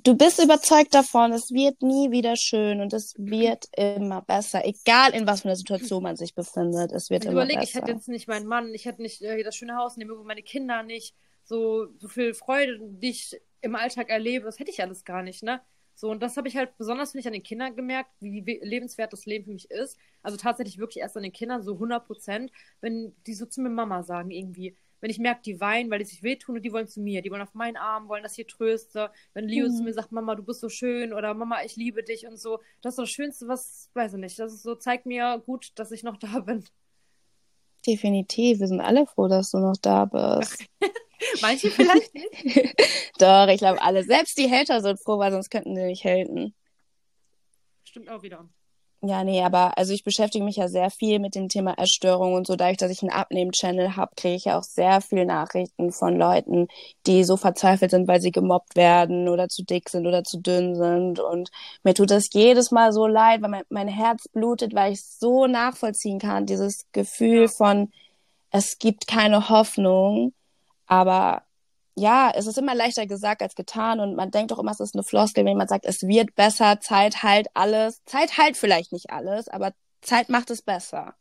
[0.05, 4.65] Du bist überzeugt davon, es wird nie wieder schön und es wird immer besser.
[4.65, 7.73] Egal in was für einer Situation man sich befindet, es wird Ich immer überlege, ich
[7.73, 7.81] besser.
[7.87, 10.83] hätte jetzt nicht meinen Mann, ich hätte nicht äh, das schöne Haus, nehme meine Kinder
[10.83, 11.17] nicht,
[11.47, 15.43] so, so viel Freude, die ich im Alltag erlebe, das hätte ich alles gar nicht,
[15.43, 15.61] ne?
[15.95, 18.61] So, und das habe ich halt besonders, finde ich, an den Kindern gemerkt, wie we-
[18.63, 19.97] lebenswert das Leben für mich ist.
[20.23, 23.71] Also tatsächlich wirklich erst an den Kindern, so 100 Prozent, wenn die so zu mir
[23.71, 24.77] Mama sagen irgendwie.
[25.01, 27.23] Wenn ich merke, die weinen, weil die sich wehtun und die wollen zu mir.
[27.23, 29.11] Die wollen auf meinen Arm, wollen, dass ich tröste.
[29.33, 29.73] Wenn Leo Mhm.
[29.73, 32.61] zu mir sagt, Mama, du bist so schön oder Mama, ich liebe dich und so.
[32.83, 34.39] Das ist das Schönste, was, weiß ich nicht.
[34.39, 36.63] Das ist so, zeigt mir gut, dass ich noch da bin.
[37.87, 40.65] Definitiv, wir sind alle froh, dass du noch da bist.
[41.41, 42.75] Manche vielleicht nicht.
[43.19, 44.05] Doch, ich glaube alle.
[44.05, 46.55] Selbst die Hater sind froh, weil sonst könnten die nicht haten.
[47.85, 48.49] Stimmt auch wieder.
[49.03, 52.47] Ja, nee, aber also ich beschäftige mich ja sehr viel mit dem Thema Essstörung und
[52.47, 52.57] so.
[52.57, 56.67] Dadurch, dass ich einen Abnehmen-Channel habe, kriege ich ja auch sehr viel Nachrichten von Leuten,
[57.07, 60.75] die so verzweifelt sind, weil sie gemobbt werden oder zu dick sind oder zu dünn
[60.75, 61.21] sind.
[61.21, 61.51] Und
[61.85, 65.47] mir tut das jedes Mal so leid, weil mein, mein Herz blutet, weil ich so
[65.47, 67.49] nachvollziehen kann, dieses Gefühl Ja.
[67.49, 67.93] von,
[68.51, 70.33] es gibt keine Hoffnung.
[70.87, 71.43] Aber
[71.97, 74.95] ja, es ist immer leichter gesagt als getan und man denkt auch immer, es ist
[74.95, 78.05] eine Floskel, wenn man sagt, es wird besser, Zeit heilt alles.
[78.05, 79.73] Zeit heilt vielleicht nicht alles, aber
[80.03, 81.15] Zeit macht es besser.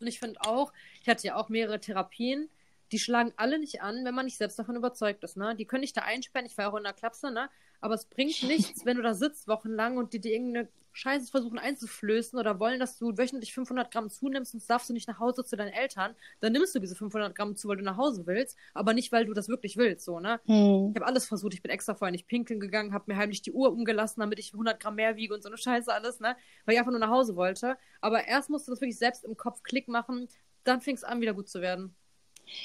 [0.00, 2.48] Und ich finde auch, ich hatte ja auch mehrere Therapien,
[2.92, 5.36] die schlagen alle nicht an, wenn man nicht selbst davon überzeugt ist.
[5.36, 5.54] Ne?
[5.56, 7.50] Die können dich da einsperren, ich war auch in der Klapse, ne?
[7.80, 11.58] Aber es bringt nichts, wenn du da sitzt wochenlang und die dir irgendeine Scheiße versuchen
[11.58, 15.44] einzuflößen oder wollen, dass du wöchentlich 500 Gramm zunimmst und darfst du nicht nach Hause
[15.44, 18.56] zu deinen Eltern, dann nimmst du diese 500 Gramm zu, weil du nach Hause willst,
[18.72, 20.06] aber nicht, weil du das wirklich willst.
[20.06, 20.40] So, ne?
[20.46, 20.92] Hm.
[20.94, 21.52] Ich habe alles versucht.
[21.52, 24.54] Ich bin extra vorher nicht pinkeln gegangen, habe mir heimlich die Uhr umgelassen, damit ich
[24.54, 26.34] 100 Gramm mehr wiege und so eine Scheiße alles, ne?
[26.64, 27.76] Weil ich einfach nur nach Hause wollte.
[28.00, 30.28] Aber erst musste das wirklich selbst im Kopf Klick machen,
[30.64, 31.94] dann fing es an, wieder gut zu werden.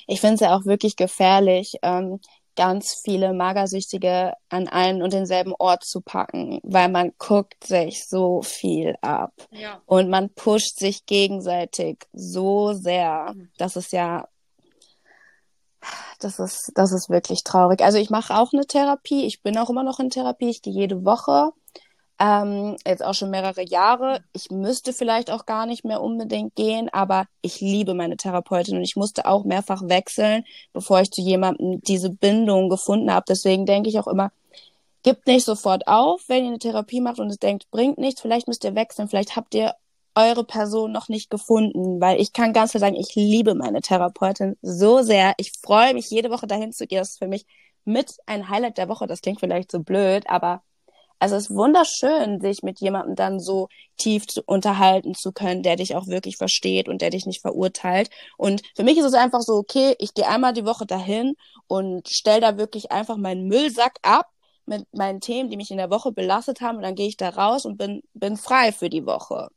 [0.07, 2.21] Ich finde es ja auch wirklich gefährlich, ähm,
[2.55, 8.41] ganz viele Magersüchtige an einen und denselben Ort zu packen, weil man guckt sich so
[8.41, 9.33] viel ab.
[9.51, 9.81] Ja.
[9.85, 13.33] Und man pusht sich gegenseitig so sehr.
[13.33, 13.49] Mhm.
[13.57, 14.27] Das ist ja,
[16.19, 17.81] das ist, das ist wirklich traurig.
[17.81, 19.25] Also ich mache auch eine Therapie.
[19.25, 20.49] Ich bin auch immer noch in Therapie.
[20.49, 21.51] Ich gehe jede Woche.
[22.23, 24.23] Ähm, jetzt auch schon mehrere Jahre.
[24.33, 28.83] Ich müsste vielleicht auch gar nicht mehr unbedingt gehen, aber ich liebe meine Therapeutin und
[28.83, 33.25] ich musste auch mehrfach wechseln, bevor ich zu jemandem diese Bindung gefunden habe.
[33.27, 34.31] Deswegen denke ich auch immer,
[35.03, 38.47] Gebt nicht sofort auf, wenn ihr eine Therapie macht und es denkt, bringt nichts, vielleicht
[38.47, 39.73] müsst ihr wechseln, vielleicht habt ihr
[40.13, 44.57] eure Person noch nicht gefunden, weil ich kann ganz klar sagen, ich liebe meine Therapeutin
[44.61, 45.33] so sehr.
[45.37, 46.99] Ich freue mich, jede Woche dahin zu gehen.
[46.99, 47.45] Das ist für mich
[47.85, 49.07] mit ein Highlight der Woche.
[49.07, 50.61] Das klingt vielleicht so blöd, aber
[51.21, 53.67] es ist wunderschön, sich mit jemandem dann so
[53.97, 58.09] tief zu unterhalten zu können, der dich auch wirklich versteht und der dich nicht verurteilt.
[58.37, 61.35] Und für mich ist es einfach so, okay, ich gehe einmal die Woche dahin
[61.67, 64.31] und stell da wirklich einfach meinen Müllsack ab
[64.65, 67.29] mit meinen Themen, die mich in der Woche belastet haben und dann gehe ich da
[67.29, 69.49] raus und bin, bin frei für die Woche.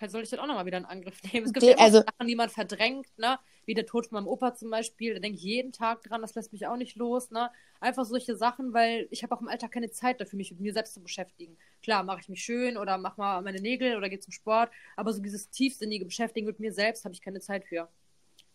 [0.00, 1.44] Vielleicht soll ich das auch nochmal wieder in Angriff nehmen.
[1.44, 3.38] Es gibt Die- ja also- Sachen, die man verdrängt, ne?
[3.66, 5.12] Wie der Tod von meinem Opa zum Beispiel.
[5.12, 7.50] Da denke ich jeden Tag dran, das lässt mich auch nicht los, ne?
[7.80, 10.72] Einfach solche Sachen, weil ich habe auch im Alltag keine Zeit dafür, mich mit mir
[10.72, 11.58] selbst zu beschäftigen.
[11.82, 15.12] Klar, mache ich mich schön oder mache mal meine Nägel oder gehe zum Sport, aber
[15.12, 17.88] so dieses tiefsinnige Beschäftigen mit mir selbst habe ich keine Zeit für.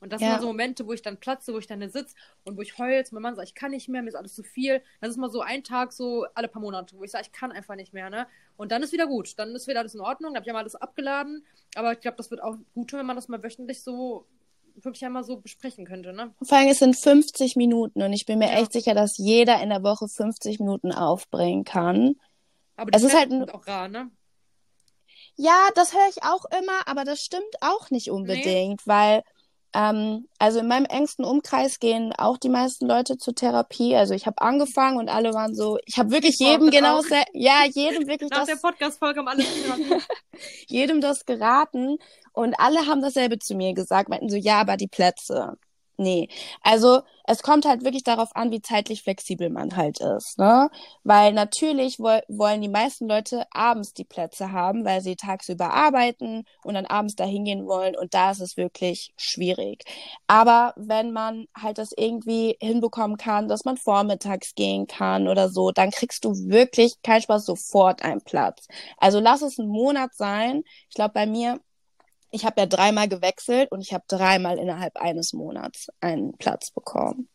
[0.05, 0.27] Und das Ja.
[0.27, 2.77] sind dann so Momente, wo ich dann platze, wo ich dann sitze und wo ich
[2.77, 4.83] heule, zu meinem Mann sage, ich kann nicht mehr, mir ist alles zu viel.
[5.01, 7.51] Das ist mal so ein Tag, so alle paar Monate, wo ich sage, ich kann
[7.51, 8.27] einfach nicht mehr, ne?
[8.55, 9.33] Und dann ist wieder gut.
[9.39, 10.31] Dann ist wieder alles in Ordnung.
[10.33, 11.43] Dann habe ich ja mal alles abgeladen.
[11.73, 14.27] Aber ich glaube, das wird auch gut tun, wenn man das mal wöchentlich so
[14.75, 16.35] wirklich einmal so besprechen könnte, ne?
[16.43, 18.59] Vor allem, es sind 50 Minuten und ich bin mir Ja.
[18.59, 22.15] echt sicher, dass jeder in der Woche 50 Minuten aufbringen kann.
[22.75, 24.11] Aber Es die ist halt ein- auch rar, ne?
[25.37, 29.23] Ja, das höre ich auch immer, aber das stimmt auch nicht unbedingt, weil
[29.75, 33.95] ähm, also in meinem engsten Umkreis gehen auch die meisten Leute zur Therapie.
[33.95, 37.01] Also ich habe angefangen und alle waren so, ich habe wirklich Ich jedem genau,
[37.33, 39.43] ja, jedem wirklich Nach das, der Podcast-Folge haben alle
[40.67, 41.97] jedem das geraten
[42.31, 45.57] und alle haben dasselbe zu mir gesagt, meinten so, ja, aber die Plätze.
[45.97, 46.27] Nee,
[46.61, 50.69] also es kommt halt wirklich darauf an, wie zeitlich flexibel man halt ist, ne?
[51.03, 56.43] Weil natürlich wo wollen die meisten Leute abends die Plätze haben, weil sie tagsüber arbeiten
[56.63, 59.85] und dann abends da hingehen wollen und da ist es wirklich schwierig.
[60.27, 65.71] Aber wenn man halt das irgendwie hinbekommen kann, dass man vormittags gehen kann oder so,
[65.71, 68.67] dann kriegst du wirklich kein Spaß sofort einen Platz.
[68.97, 70.63] Also lass es ein Monat sein.
[70.89, 71.59] Ich glaube, bei mir
[72.35, 77.29] ich habe ja dreimal gewechselt und ich habe dreimal innerhalb eines Monats einen Platz bekommen.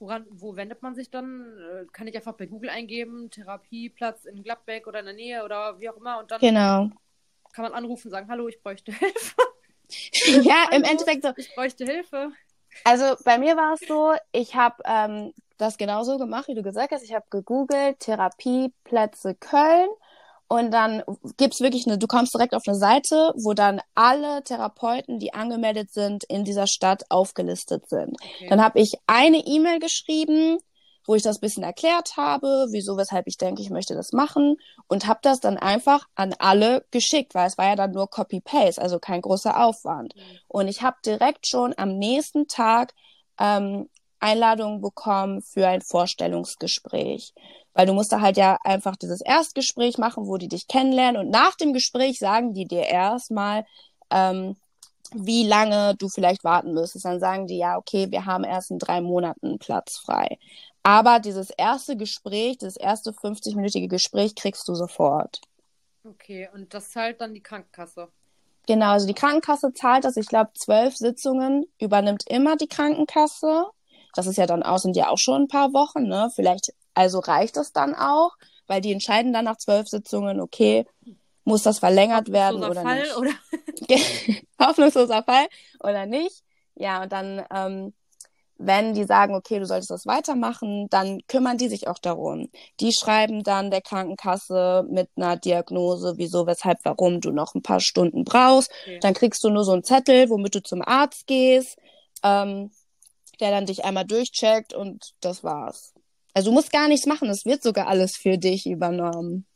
[0.00, 1.56] Woran, wo wendet man sich dann?
[1.58, 5.78] Äh, kann ich einfach bei Google eingeben, Therapieplatz in Gladbeck oder in der Nähe oder
[5.78, 6.90] wie auch immer und dann genau.
[7.52, 9.36] kann man anrufen und sagen, hallo, ich bräuchte Hilfe.
[10.42, 11.32] ja, hallo, im Endeffekt so.
[11.36, 12.32] Ich bräuchte Hilfe.
[12.82, 16.90] Also bei mir war es so, ich habe ähm, das genauso gemacht, wie du gesagt
[16.90, 17.04] hast.
[17.04, 19.88] Ich habe gegoogelt Therapieplätze Köln
[20.52, 21.02] und dann
[21.38, 25.90] gibt's wirklich eine, du kommst direkt auf eine Seite, wo dann alle Therapeuten, die angemeldet
[25.94, 28.18] sind, in dieser Stadt aufgelistet sind.
[28.20, 28.48] Okay.
[28.50, 30.58] Dann habe ich eine E-Mail geschrieben,
[31.06, 34.56] wo ich das bisschen erklärt habe, wieso, weshalb ich denke, ich möchte das machen
[34.88, 38.82] und habe das dann einfach an alle geschickt, weil es war ja dann nur Copy-Paste,
[38.82, 40.14] also kein großer Aufwand.
[40.14, 40.20] Mhm.
[40.48, 42.92] Und ich habe direkt schon am nächsten Tag
[43.40, 43.88] ähm,
[44.20, 47.32] Einladungen bekommen für ein Vorstellungsgespräch.
[47.74, 51.30] Weil du musst da halt ja einfach dieses Erstgespräch machen, wo die dich kennenlernen und
[51.30, 53.64] nach dem Gespräch sagen die dir erstmal,
[54.10, 54.56] ähm,
[55.14, 57.04] wie lange du vielleicht warten müsstest.
[57.04, 60.38] Dann sagen die, ja, okay, wir haben erst in drei Monaten Platz frei.
[60.82, 65.40] Aber dieses erste Gespräch, das erste 50-minütige Gespräch kriegst du sofort.
[66.04, 68.08] Okay, und das zahlt dann die Krankenkasse.
[68.66, 70.16] Genau, also die Krankenkasse zahlt das.
[70.16, 73.66] Ich glaube, zwölf Sitzungen übernimmt immer die Krankenkasse.
[74.14, 76.30] Das ist ja dann auch, sind ja auch schon ein paar Wochen, ne?
[76.34, 78.32] Vielleicht also reicht das dann auch,
[78.66, 80.86] weil die entscheiden dann nach zwölf Sitzungen, okay,
[81.44, 83.16] muss das verlängert werden oder Fall, nicht.
[83.16, 83.30] Oder?
[84.66, 85.46] Hoffnungsloser Fall
[85.80, 86.42] oder nicht.
[86.74, 87.92] Ja, und dann, ähm,
[88.58, 92.48] wenn die sagen, okay, du solltest das weitermachen, dann kümmern die sich auch darum.
[92.78, 97.80] Die schreiben dann der Krankenkasse mit einer Diagnose, wieso, weshalb, warum du noch ein paar
[97.80, 98.70] Stunden brauchst.
[98.82, 99.00] Okay.
[99.00, 101.76] Dann kriegst du nur so einen Zettel, womit du zum Arzt gehst,
[102.22, 102.70] ähm,
[103.40, 105.92] der dann dich einmal durchcheckt und das war's.
[106.34, 109.46] Also du musst gar nichts machen, es wird sogar alles für dich übernommen.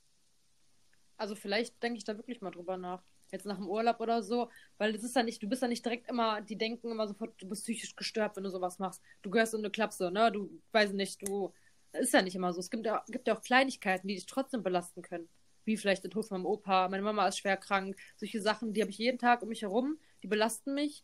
[1.16, 3.02] Also vielleicht denke ich da wirklich mal drüber nach.
[3.32, 5.84] Jetzt nach dem Urlaub oder so, weil das ist ja nicht, du bist ja nicht
[5.84, 9.02] direkt immer, die denken immer sofort, du bist psychisch gestört, wenn du sowas machst.
[9.22, 10.30] Du gehörst in eine Klapse, ne?
[10.30, 11.52] Du, weiß nicht, du,
[11.92, 12.60] ist ja nicht immer so.
[12.60, 15.28] Es gibt ja, gibt ja auch Kleinigkeiten, die dich trotzdem belasten können.
[15.64, 17.96] Wie vielleicht der Tod von meinem Opa, meine Mama ist schwer krank.
[18.16, 21.02] Solche Sachen, die habe ich jeden Tag um mich herum, die belasten mich.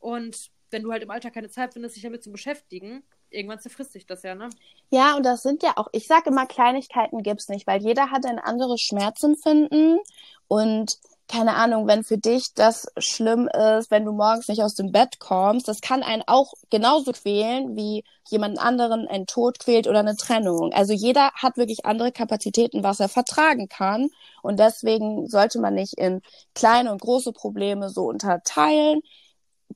[0.00, 3.92] Und wenn du halt im Alter keine Zeit findest, dich damit zu beschäftigen, irgendwann zerfrisst
[3.92, 4.50] sich das ja, ne?
[4.90, 8.26] Ja, und das sind ja auch, ich sage immer, Kleinigkeiten gibt's nicht, weil jeder hat
[8.26, 10.00] ein anderes Schmerzempfinden
[10.48, 10.98] und
[11.30, 15.20] keine Ahnung, wenn für dich das schlimm ist, wenn du morgens nicht aus dem Bett
[15.20, 20.16] kommst, das kann einen auch genauso quälen, wie jemand anderen ein Tod quält oder eine
[20.16, 20.72] Trennung.
[20.72, 24.08] Also jeder hat wirklich andere Kapazitäten, was er vertragen kann.
[24.42, 26.20] Und deswegen sollte man nicht in
[26.56, 29.00] kleine und große Probleme so unterteilen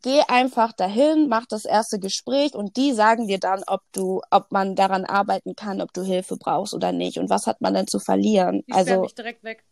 [0.03, 4.51] geh einfach dahin, mach das erste Gespräch und die sagen dir dann, ob du, ob
[4.51, 7.87] man daran arbeiten kann, ob du Hilfe brauchst oder nicht und was hat man denn
[7.87, 8.63] zu verlieren.
[8.67, 9.65] Die also dich direkt weg.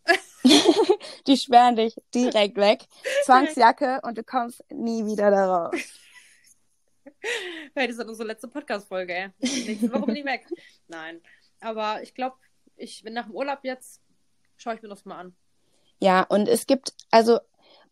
[1.26, 2.84] die sperren dich direkt weg.
[3.24, 5.74] Zwangsjacke und du kommst nie wieder daraus.
[7.74, 9.28] Hey, das ist unsere letzte Podcast-Folge, ey.
[9.40, 10.44] Nächste Woche bin ich weg.
[10.88, 11.20] Nein.
[11.60, 12.36] Aber ich glaube,
[12.76, 14.00] ich bin nach dem Urlaub jetzt,
[14.56, 15.36] schaue ich mir das mal an.
[16.00, 17.38] Ja, und es gibt, also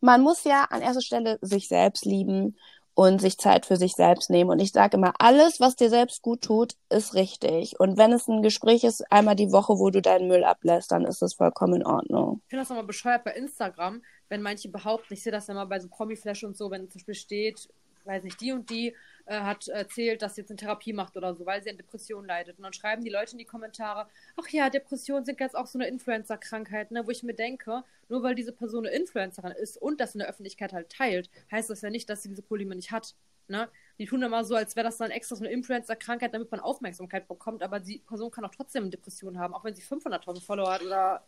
[0.01, 2.57] man muss ja an erster Stelle sich selbst lieben
[2.93, 4.49] und sich Zeit für sich selbst nehmen.
[4.49, 7.79] Und ich sage immer, alles, was dir selbst gut tut, ist richtig.
[7.79, 11.05] Und wenn es ein Gespräch ist, einmal die Woche, wo du deinen Müll ablässt, dann
[11.05, 12.41] ist das vollkommen in Ordnung.
[12.43, 15.65] Ich finde das nochmal bescheuert bei Instagram, wenn manche behaupten, ich sehe das ja mal
[15.65, 17.69] bei so Promi-Flash und so, wenn zum Beispiel steht,
[18.05, 18.93] weiß nicht, die und die
[19.31, 22.27] äh, hat erzählt, dass sie jetzt eine Therapie macht oder so, weil sie an Depressionen
[22.27, 22.57] leidet.
[22.57, 25.79] Und dann schreiben die Leute in die Kommentare, ach ja, Depressionen sind jetzt auch so
[25.79, 27.07] eine Influencer-Krankheit, ne?
[27.07, 30.27] wo ich mir denke, nur weil diese Person eine Influencerin ist und das in der
[30.27, 33.15] Öffentlichkeit halt teilt, heißt das ja nicht, dass sie diese Probleme nicht hat.
[33.47, 33.69] Ne?
[33.99, 37.29] Die tun immer so, als wäre das dann extra so eine Influencer-Krankheit, damit man Aufmerksamkeit
[37.29, 40.73] bekommt, aber die Person kann auch trotzdem eine Depression haben, auch wenn sie 500.000 Follower
[40.73, 41.23] hat oder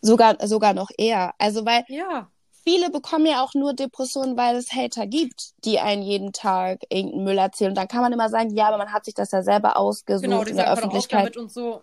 [0.00, 1.34] sogar sogar noch eher.
[1.38, 2.30] Also weil ja
[2.66, 7.24] viele bekommen ja auch nur Depressionen, weil es Hater gibt, die einen jeden Tag irgendeinen
[7.24, 7.70] Müll erzählen.
[7.70, 10.24] Und dann kann man immer sagen, ja, aber man hat sich das ja selber ausgesucht
[10.24, 11.36] genau, in der Öffentlichkeit.
[11.36, 11.82] Und so.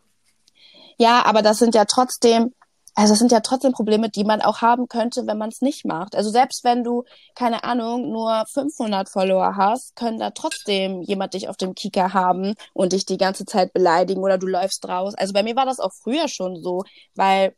[0.98, 2.54] Ja, aber das sind ja trotzdem,
[2.96, 5.86] also das sind ja trotzdem Probleme, die man auch haben könnte, wenn man es nicht
[5.86, 6.18] macht.
[6.18, 11.48] Also selbst wenn du, keine Ahnung, nur 500 Follower hast, können da trotzdem jemand dich
[11.48, 15.14] auf dem Kicker haben und dich die ganze Zeit beleidigen oder du läufst raus.
[15.16, 16.84] Also bei mir war das auch früher schon so,
[17.16, 17.56] weil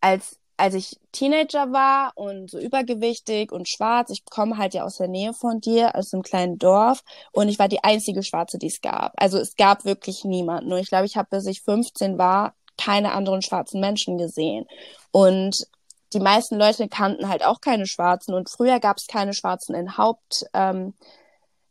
[0.00, 4.98] als als ich Teenager war und so übergewichtig und schwarz, ich komme halt ja aus
[4.98, 7.02] der Nähe von dir, aus einem kleinen Dorf
[7.32, 9.12] und ich war die einzige Schwarze, die es gab.
[9.16, 10.68] Also es gab wirklich niemanden.
[10.68, 14.66] Nur ich glaube, ich habe, bis ich 15 war, keine anderen schwarzen Menschen gesehen.
[15.10, 15.66] Und
[16.12, 19.96] die meisten Leute kannten halt auch keine Schwarzen und früher gab es keine Schwarzen in
[19.96, 20.94] Haupt, ähm,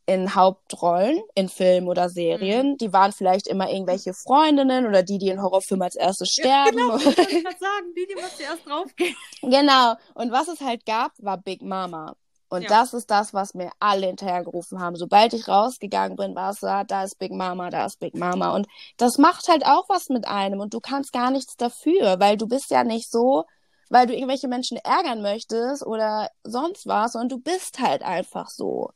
[0.09, 2.71] in Hauptrollen in Filmen oder Serien.
[2.71, 2.77] Mhm.
[2.77, 6.79] Die waren vielleicht immer irgendwelche Freundinnen oder die, die in Horrorfilmen als erstes sterben.
[6.79, 9.15] Ja, genau, ich sagen, die, die mal zuerst draufgehen.
[9.43, 9.93] Genau.
[10.15, 12.15] Und was es halt gab, war Big Mama.
[12.49, 12.69] Und ja.
[12.69, 14.95] das ist das, was mir alle hinterhergerufen haben.
[14.95, 18.55] Sobald ich rausgegangen bin, war es da, da ist Big Mama, da ist Big Mama.
[18.55, 20.59] Und das macht halt auch was mit einem.
[20.59, 23.45] Und du kannst gar nichts dafür, weil du bist ja nicht so,
[23.91, 28.89] weil du irgendwelche Menschen ärgern möchtest oder sonst was, und du bist halt einfach so.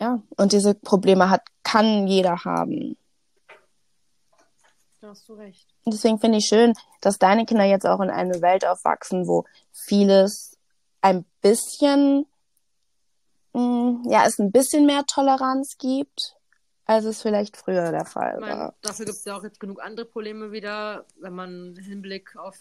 [0.00, 2.96] Ja, und diese Probleme hat, kann jeder haben.
[5.00, 5.68] Da hast du recht.
[5.84, 9.44] Und deswegen finde ich schön, dass deine Kinder jetzt auch in eine Welt aufwachsen, wo
[9.72, 10.58] vieles
[11.02, 12.26] ein bisschen,
[13.52, 16.36] mh, mm, ja, es ein bisschen mehr Toleranz gibt,
[16.84, 18.74] als es vielleicht früher der Fall ich mein, war.
[18.82, 22.56] Dafür gibt es ja auch jetzt genug andere Probleme wieder, wenn man Hinblick auf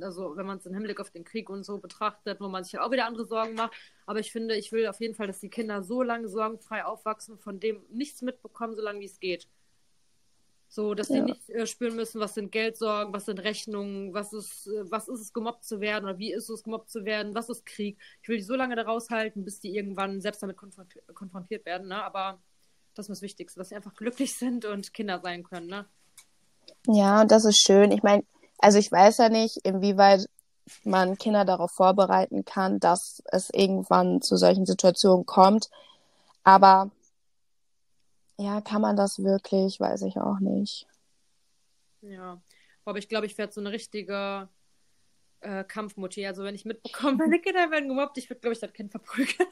[0.00, 2.74] also wenn man es im Hinblick auf den Krieg und so betrachtet, wo man sich
[2.74, 3.72] ja auch wieder andere Sorgen macht.
[4.06, 7.38] Aber ich finde, ich will auf jeden Fall, dass die Kinder so lange sorgenfrei aufwachsen,
[7.38, 9.48] von dem nichts mitbekommen, so lange wie es geht.
[10.68, 11.24] So, dass sie ja.
[11.24, 15.20] nicht äh, spüren müssen, was sind Geldsorgen, was sind Rechnungen, was ist, äh, was ist
[15.20, 17.98] es, gemobbt zu werden oder wie ist es, gemobbt zu werden, was ist Krieg.
[18.22, 21.88] Ich will die so lange da raushalten, bis die irgendwann selbst damit konfrontiert, konfrontiert werden,
[21.88, 22.02] ne?
[22.02, 22.40] Aber
[22.94, 25.84] das ist das Wichtigste, dass sie einfach glücklich sind und Kinder sein können, ne?
[26.86, 27.92] Ja, das ist schön.
[27.92, 28.24] Ich meine,
[28.62, 30.28] also ich weiß ja nicht, inwieweit
[30.84, 35.68] man Kinder darauf vorbereiten kann, dass es irgendwann zu solchen Situationen kommt.
[36.44, 36.90] Aber
[38.38, 39.80] ja, kann man das wirklich?
[39.80, 40.86] Weiß ich auch nicht.
[42.02, 42.40] Ja,
[42.84, 44.48] aber ich glaube, ich werde so eine richtige
[45.40, 46.24] äh, Kampfmutti.
[46.26, 49.48] Also wenn ich mitbekomme, meine Kinder werden gemobbt, ich würde, glaube ich, das Kind verprügeln.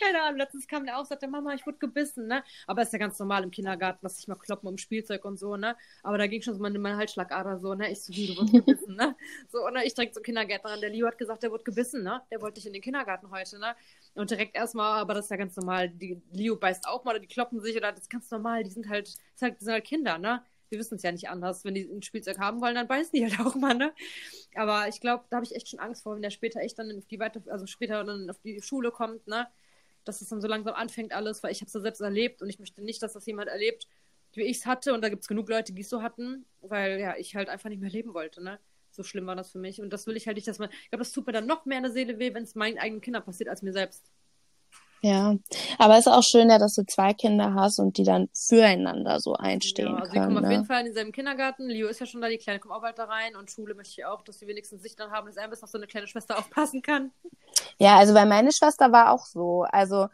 [0.00, 2.42] Keine Ahnung, letztens kam der auch, sagte, Mama, ich wurde gebissen, ne?
[2.66, 5.56] Aber ist ja ganz normal im Kindergarten, lass ich mal kloppen um Spielzeug und so,
[5.56, 5.76] ne?
[6.02, 7.90] Aber da ging schon so meine, meine Halsschlagader so, ne?
[7.90, 9.16] Ich so, wie, du wurdest gebissen, ne?
[9.50, 12.22] So, und ich direkt zum Kindergärtnerin, der Leo hat gesagt, der wurde gebissen, ne?
[12.30, 13.74] Der wollte dich in den Kindergarten heute, ne?
[14.14, 17.26] Und direkt erstmal, aber das ist ja ganz normal, die Leo beißt auch mal, die
[17.26, 19.08] kloppen sich oder das ist ganz normal, die sind halt,
[19.40, 20.42] das sind halt Kinder, ne?
[20.68, 21.64] wir wissen es ja nicht anders.
[21.64, 23.92] Wenn die ein Spielzeug haben wollen, dann beißen die halt auch mal, ne?
[24.54, 26.96] Aber ich glaube, da habe ich echt schon Angst vor, wenn der später echt dann
[26.96, 29.46] auf die weiter, also später dann auf die Schule kommt, ne?
[30.06, 32.48] Dass es dann so langsam anfängt alles, weil ich habe es ja selbst erlebt und
[32.48, 33.86] ich möchte nicht, dass das jemand erlebt,
[34.32, 34.94] wie ich es hatte.
[34.94, 37.68] Und da gibt es genug Leute, die es so hatten, weil ja, ich halt einfach
[37.68, 38.58] nicht mehr leben wollte, ne?
[38.90, 39.80] So schlimm war das für mich.
[39.82, 40.70] Und das will ich halt nicht, dass man.
[40.70, 42.78] Ich glaube, das tut mir dann noch mehr in der Seele weh, wenn es meinen
[42.78, 44.10] eigenen Kindern passiert, als mir selbst.
[45.02, 45.36] Ja,
[45.78, 49.20] aber es ist auch schön, ja, dass du zwei Kinder hast und die dann füreinander
[49.20, 50.24] so einstehen ja, also können.
[50.24, 50.46] Also die kommen ne?
[50.46, 51.68] auf jeden Fall in dieselben Kindergarten.
[51.68, 54.00] Leo ist ja schon da, die Kleine kommt auch bald da rein und Schule möchte
[54.00, 56.06] ich auch, dass sie wenigstens sich dann haben, dass er bis auf so eine kleine
[56.06, 57.12] Schwester aufpassen kann.
[57.78, 59.66] Ja, also weil meine Schwester war auch so.
[59.70, 60.08] Also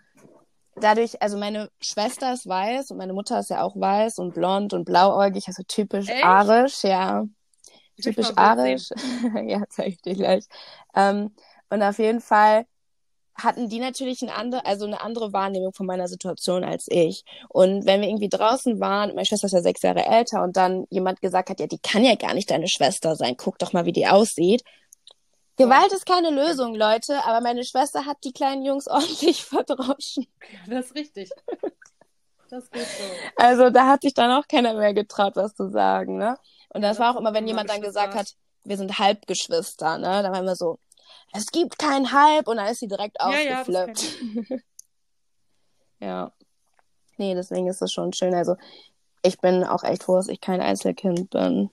[0.77, 4.73] dadurch, also meine Schwester ist weiß und meine Mutter ist ja auch weiß und blond
[4.73, 6.25] und blauäugig, also typisch Echt?
[6.25, 7.25] arisch, ja.
[8.01, 8.89] typisch arisch.
[9.47, 10.47] ja, zeig ich dir gleich.
[10.95, 11.35] Ähm,
[11.71, 12.67] und auf jeden Fall
[13.35, 17.25] hatten die natürlich eine andere, also eine andere Wahrnehmung von meiner Situation als ich.
[17.49, 20.87] Und wenn wir irgendwie draußen waren, meine Schwester ist ja sechs Jahre älter und dann
[20.91, 23.85] jemand gesagt hat, ja, die kann ja gar nicht deine Schwester sein, guck doch mal,
[23.87, 24.63] wie die aussieht.
[25.57, 30.27] Gewalt ist keine Lösung, Leute, aber meine Schwester hat die kleinen Jungs ordentlich verdroschen.
[30.69, 31.31] Das ist richtig.
[32.51, 33.05] Das geht so.
[33.37, 36.37] Also da hat sich dann auch keiner mehr getraut, was zu sagen, ne?
[36.69, 38.35] Und das, ja, das war auch immer, wenn jemand dann gesagt hat,
[38.65, 40.23] wir sind Halbgeschwister, ne?
[40.23, 40.79] Da waren wir so,
[41.33, 44.19] es gibt keinen Hype und dann ist sie direkt ausgeflippt.
[44.21, 44.57] Ja,
[46.01, 46.33] ja, ja.
[47.19, 48.35] Nee, deswegen ist das schon schön.
[48.35, 48.57] Also
[49.23, 51.71] ich bin auch echt froh, dass ich kein Einzelkind bin.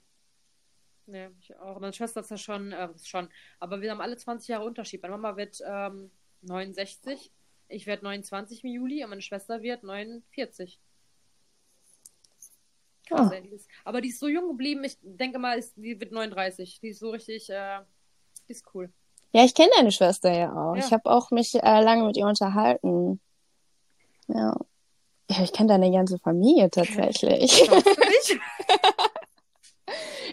[1.07, 1.80] Nee, ich auch.
[1.80, 3.30] Meine Schwester ist ja schon, äh, schon.
[3.60, 5.02] Aber wir haben alle 20 Jahre Unterschied.
[5.02, 6.11] Meine Mama wird ähm,
[6.41, 7.31] 69,
[7.68, 10.80] ich werde 29 im Juli und meine Schwester wird 49.
[13.07, 13.41] Krass, oh.
[13.41, 16.80] die ist, aber die ist so jung geblieben, ich denke mal, ist, die wird 39.
[16.80, 17.80] Die ist so richtig, äh,
[18.48, 18.94] die ist cool.
[19.31, 20.76] Ja, ich kenne deine Schwester ja auch.
[20.76, 20.84] Ja.
[20.84, 23.19] Ich habe auch mich äh, lange mit ihr unterhalten.
[24.27, 24.56] Ja.
[25.30, 27.61] Ja, ich kenne deine ganze Familie tatsächlich.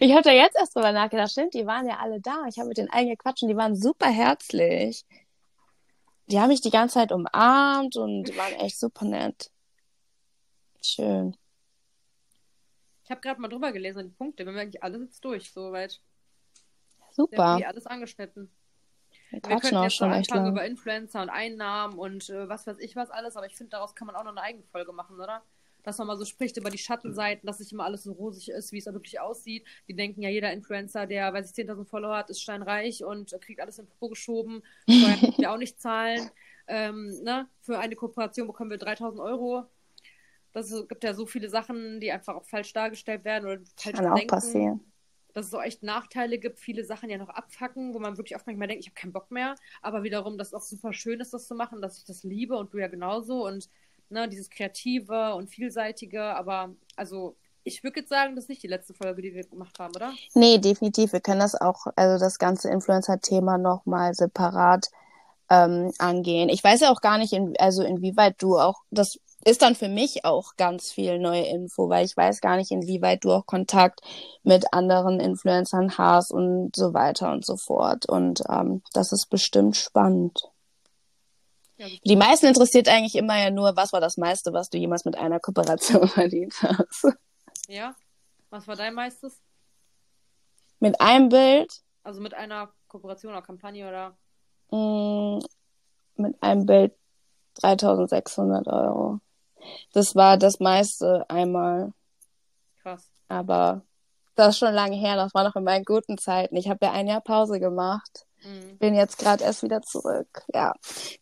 [0.01, 1.31] ich habe da jetzt erst drüber nachgedacht.
[1.31, 2.47] Stimmt, die waren ja alle da.
[2.49, 5.05] Ich habe mit denen allen gequatscht und die waren super herzlich.
[6.29, 9.51] Die haben mich die ganze Zeit umarmt und die waren echt super nett.
[10.81, 11.37] Schön.
[13.05, 14.45] Ich habe gerade mal drüber gelesen, die Punkte.
[14.45, 16.01] Wir haben eigentlich alles jetzt durch, soweit.
[17.13, 17.59] Super.
[17.59, 18.51] Wir alles angeschnitten.
[19.31, 22.97] Wir, wir können jetzt schon anfangen über Influencer und Einnahmen und äh, was weiß ich
[22.97, 25.43] was alles, aber ich finde, daraus kann man auch noch eine eigene Folge machen, oder?
[25.87, 28.73] dass man mal so spricht über die Schattenseiten, dass nicht immer alles so rosig ist,
[28.73, 29.65] wie es da wirklich aussieht.
[29.87, 33.61] Die denken ja, jeder Influencer, der, weiß ich, 10.000 Follower hat, ist steinreich und kriegt
[33.61, 34.65] alles in Popo geschoben.
[34.91, 36.29] Steuern können wir auch nicht zahlen.
[36.67, 37.49] Ähm, ne?
[37.61, 39.67] Für eine Kooperation bekommen wir 3.000 Euro.
[40.53, 44.07] Das gibt ja so viele Sachen, die einfach auch falsch dargestellt werden oder falsch Kann
[44.09, 44.81] auch passieren
[45.37, 48.47] dass es so echt Nachteile gibt, viele Sachen ja noch abfacken, wo man wirklich oft
[48.47, 51.35] manchmal denkt, ich habe keinen Bock mehr, aber wiederum, dass es auch super schön ist,
[51.35, 53.69] das zu machen, dass ich das liebe und du ja genauso und
[54.09, 58.69] ne, dieses Kreative und Vielseitige, aber also ich würde jetzt sagen, das ist nicht die
[58.69, 60.15] letzte Folge, die wir gemacht haben, oder?
[60.33, 61.13] Nee, definitiv.
[61.13, 64.87] Wir können das auch, also das ganze Influencer-Thema nochmal separat
[65.51, 66.49] ähm, angehen.
[66.49, 69.89] Ich weiß ja auch gar nicht, in, also inwieweit du auch das ist dann für
[69.89, 74.01] mich auch ganz viel neue Info, weil ich weiß gar nicht, inwieweit du auch Kontakt
[74.43, 78.07] mit anderen Influencern hast und so weiter und so fort.
[78.07, 80.51] Und ähm, das ist bestimmt spannend.
[81.77, 85.05] Ja, die meisten interessiert eigentlich immer ja nur, was war das meiste, was du jemals
[85.05, 87.07] mit einer Kooperation verdient hast.
[87.69, 87.95] Ja,
[88.51, 89.41] was war dein meistes?
[90.81, 91.83] Mit einem Bild?
[92.03, 94.17] Also mit einer Kooperation oder Kampagne oder?
[94.71, 95.39] Mm,
[96.17, 96.95] mit einem Bild
[97.61, 99.21] 3600 Euro.
[99.93, 101.93] Das war das meiste einmal.
[102.83, 103.11] Krass.
[103.29, 103.83] Aber
[104.37, 106.57] das ist schon lange her, das war noch in meinen guten Zeiten.
[106.57, 108.27] Ich habe ja ein Jahr Pause gemacht.
[108.45, 108.79] Mhm.
[108.79, 110.45] Bin jetzt gerade erst wieder zurück.
[110.53, 110.75] Ja.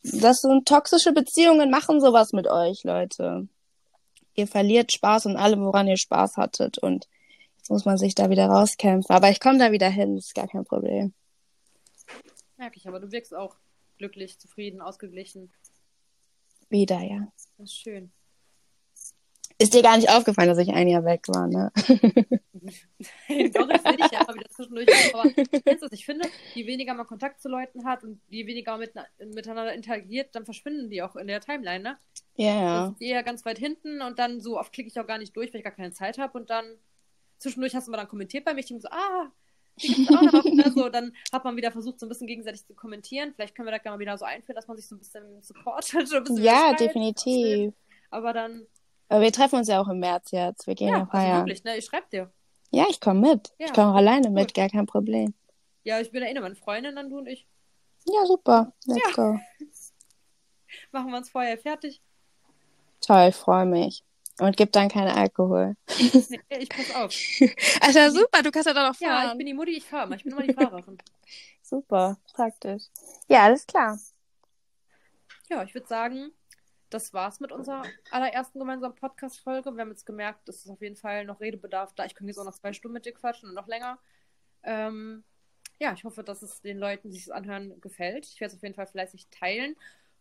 [0.03, 3.49] Das sind toxische Beziehungen, machen sowas mit euch, Leute.
[4.35, 6.79] Ihr verliert Spaß an allem, woran ihr Spaß hattet.
[6.79, 7.09] Und
[7.57, 9.15] jetzt muss man sich da wieder rauskämpfen.
[9.15, 11.15] Aber ich komme da wieder hin, ist gar kein Problem.
[12.57, 13.57] Merke ich, aber du wirkst auch
[13.97, 15.53] glücklich, zufrieden, ausgeglichen.
[16.69, 17.29] Wieder, ja.
[17.59, 18.13] Das ist schön.
[19.65, 21.73] Ist dir gar nicht aufgefallen, dass ich ein Jahr weg war, ne?
[23.55, 24.89] Doch, das sehe ich ja immer wieder zwischendurch.
[25.15, 28.81] Aber du Ich finde, je weniger man Kontakt zu Leuten hat und je weniger man
[28.81, 28.93] mit,
[29.35, 31.99] miteinander interagiert, dann verschwinden die auch in der Timeline, ne?
[32.37, 32.95] Ja, ja.
[32.99, 35.55] Ich eher ganz weit hinten und dann so oft klicke ich auch gar nicht durch,
[35.55, 36.67] weil ich gar keine Zeit habe und dann
[37.39, 39.31] zwischendurch hast du mal dann kommentiert bei mich und so, ah,
[40.11, 40.73] noch, ne?
[40.75, 43.33] So, dann hat man wieder versucht, so ein bisschen gegenseitig zu kommentieren.
[43.35, 46.13] Vielleicht können wir da mal wieder so einführen, dass man sich so ein bisschen supportet.
[46.13, 47.73] Ein bisschen ja, definitiv.
[48.11, 48.67] Aber dann
[49.15, 50.67] aber wir treffen uns ja auch im März jetzt.
[50.67, 51.31] Wir gehen ja, ja feiern.
[51.31, 51.77] Also wirklich, ne?
[51.77, 52.33] Ich schreib dir.
[52.73, 53.55] Ja, ich komme mit.
[53.61, 55.35] Ja, ich komme auch alleine mit, gar kein Problem.
[55.85, 57.47] Ja, ich bin da eh meine Freundin, dann du und ich.
[58.07, 58.73] Ja, super.
[58.87, 59.13] Let's ja.
[59.15, 59.39] go.
[60.91, 62.03] Machen wir uns vorher fertig.
[63.01, 64.03] Toll, freue mich.
[64.41, 65.77] Und gib dann keinen Alkohol.
[66.29, 67.15] Nee, ich pass auf.
[67.83, 69.27] Alter, super, du kannst ja dann auch fahren.
[69.27, 70.17] Ja, ich bin die Mutti, ich fahre mal.
[70.17, 70.99] Ich bin immer die Fahrerin.
[71.63, 72.83] super, praktisch.
[73.29, 73.97] Ja, alles klar.
[75.49, 76.33] Ja, ich würde sagen,
[76.95, 79.75] das war's mit unserer allerersten gemeinsamen Podcast-Folge.
[79.75, 82.05] Wir haben jetzt gemerkt, es ist auf jeden Fall noch Redebedarf da.
[82.05, 83.99] Ich könnte jetzt auch noch zwei Stunden mit dir quatschen und noch länger.
[84.63, 85.25] Ähm,
[85.81, 88.27] ja, ich hoffe, dass es den Leuten, die es anhören, gefällt.
[88.27, 89.75] Ich werde es auf jeden Fall fleißig teilen.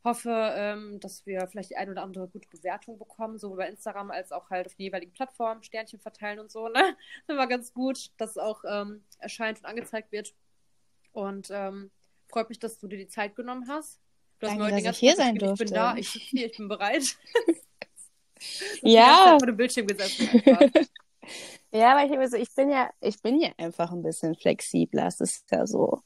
[0.04, 4.10] Hoffe, ähm, dass wir vielleicht die ein oder andere gute Bewertung bekommen, sowohl bei Instagram
[4.10, 6.70] als auch halt auf den jeweiligen Plattformen, Sternchen verteilen und so.
[6.70, 6.98] Ne?
[7.28, 10.34] Das war ganz gut, dass es auch ähm, erscheint und angezeigt wird.
[11.12, 11.92] Und ähm,
[12.30, 14.02] freut mich, dass du dir die Zeit genommen hast.
[14.44, 15.64] Du hast Danke, dass ich hier sein durfte.
[15.64, 17.04] Ich bin da, ich ich bin bereit.
[18.82, 19.38] ja.
[19.40, 20.28] Vor dem Bildschirm gesessen.
[21.72, 25.08] ja, aber ich, also, ich bin ja, ich bin ja einfach ein bisschen flexibler.
[25.08, 26.02] Es ist ja so.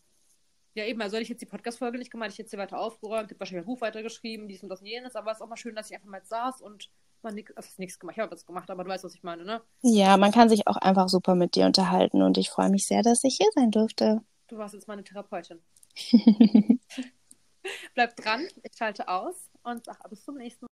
[0.76, 3.32] Ja, eben, also hätte ich jetzt die Podcast-Folge nicht gemacht, ich hätte sie weiter aufgeräumt,
[3.32, 5.58] hätte wahrscheinlich ein Buch weitergeschrieben, dies und das und jenes, aber es ist auch mal
[5.58, 6.92] schön, dass ich einfach mal saß und
[7.24, 8.18] mal nichts, also nichts gemacht.
[8.18, 9.64] Ich habe was gemacht, aber du weißt, was ich meine, ne?
[9.82, 13.02] Ja, man kann sich auch einfach super mit dir unterhalten und ich freue mich sehr,
[13.02, 14.22] dass ich hier sein durfte.
[14.48, 15.64] Du warst jetzt meine Therapeutin.
[17.94, 20.72] Bleibt dran, ich schalte aus und sage bis zum nächsten Mal.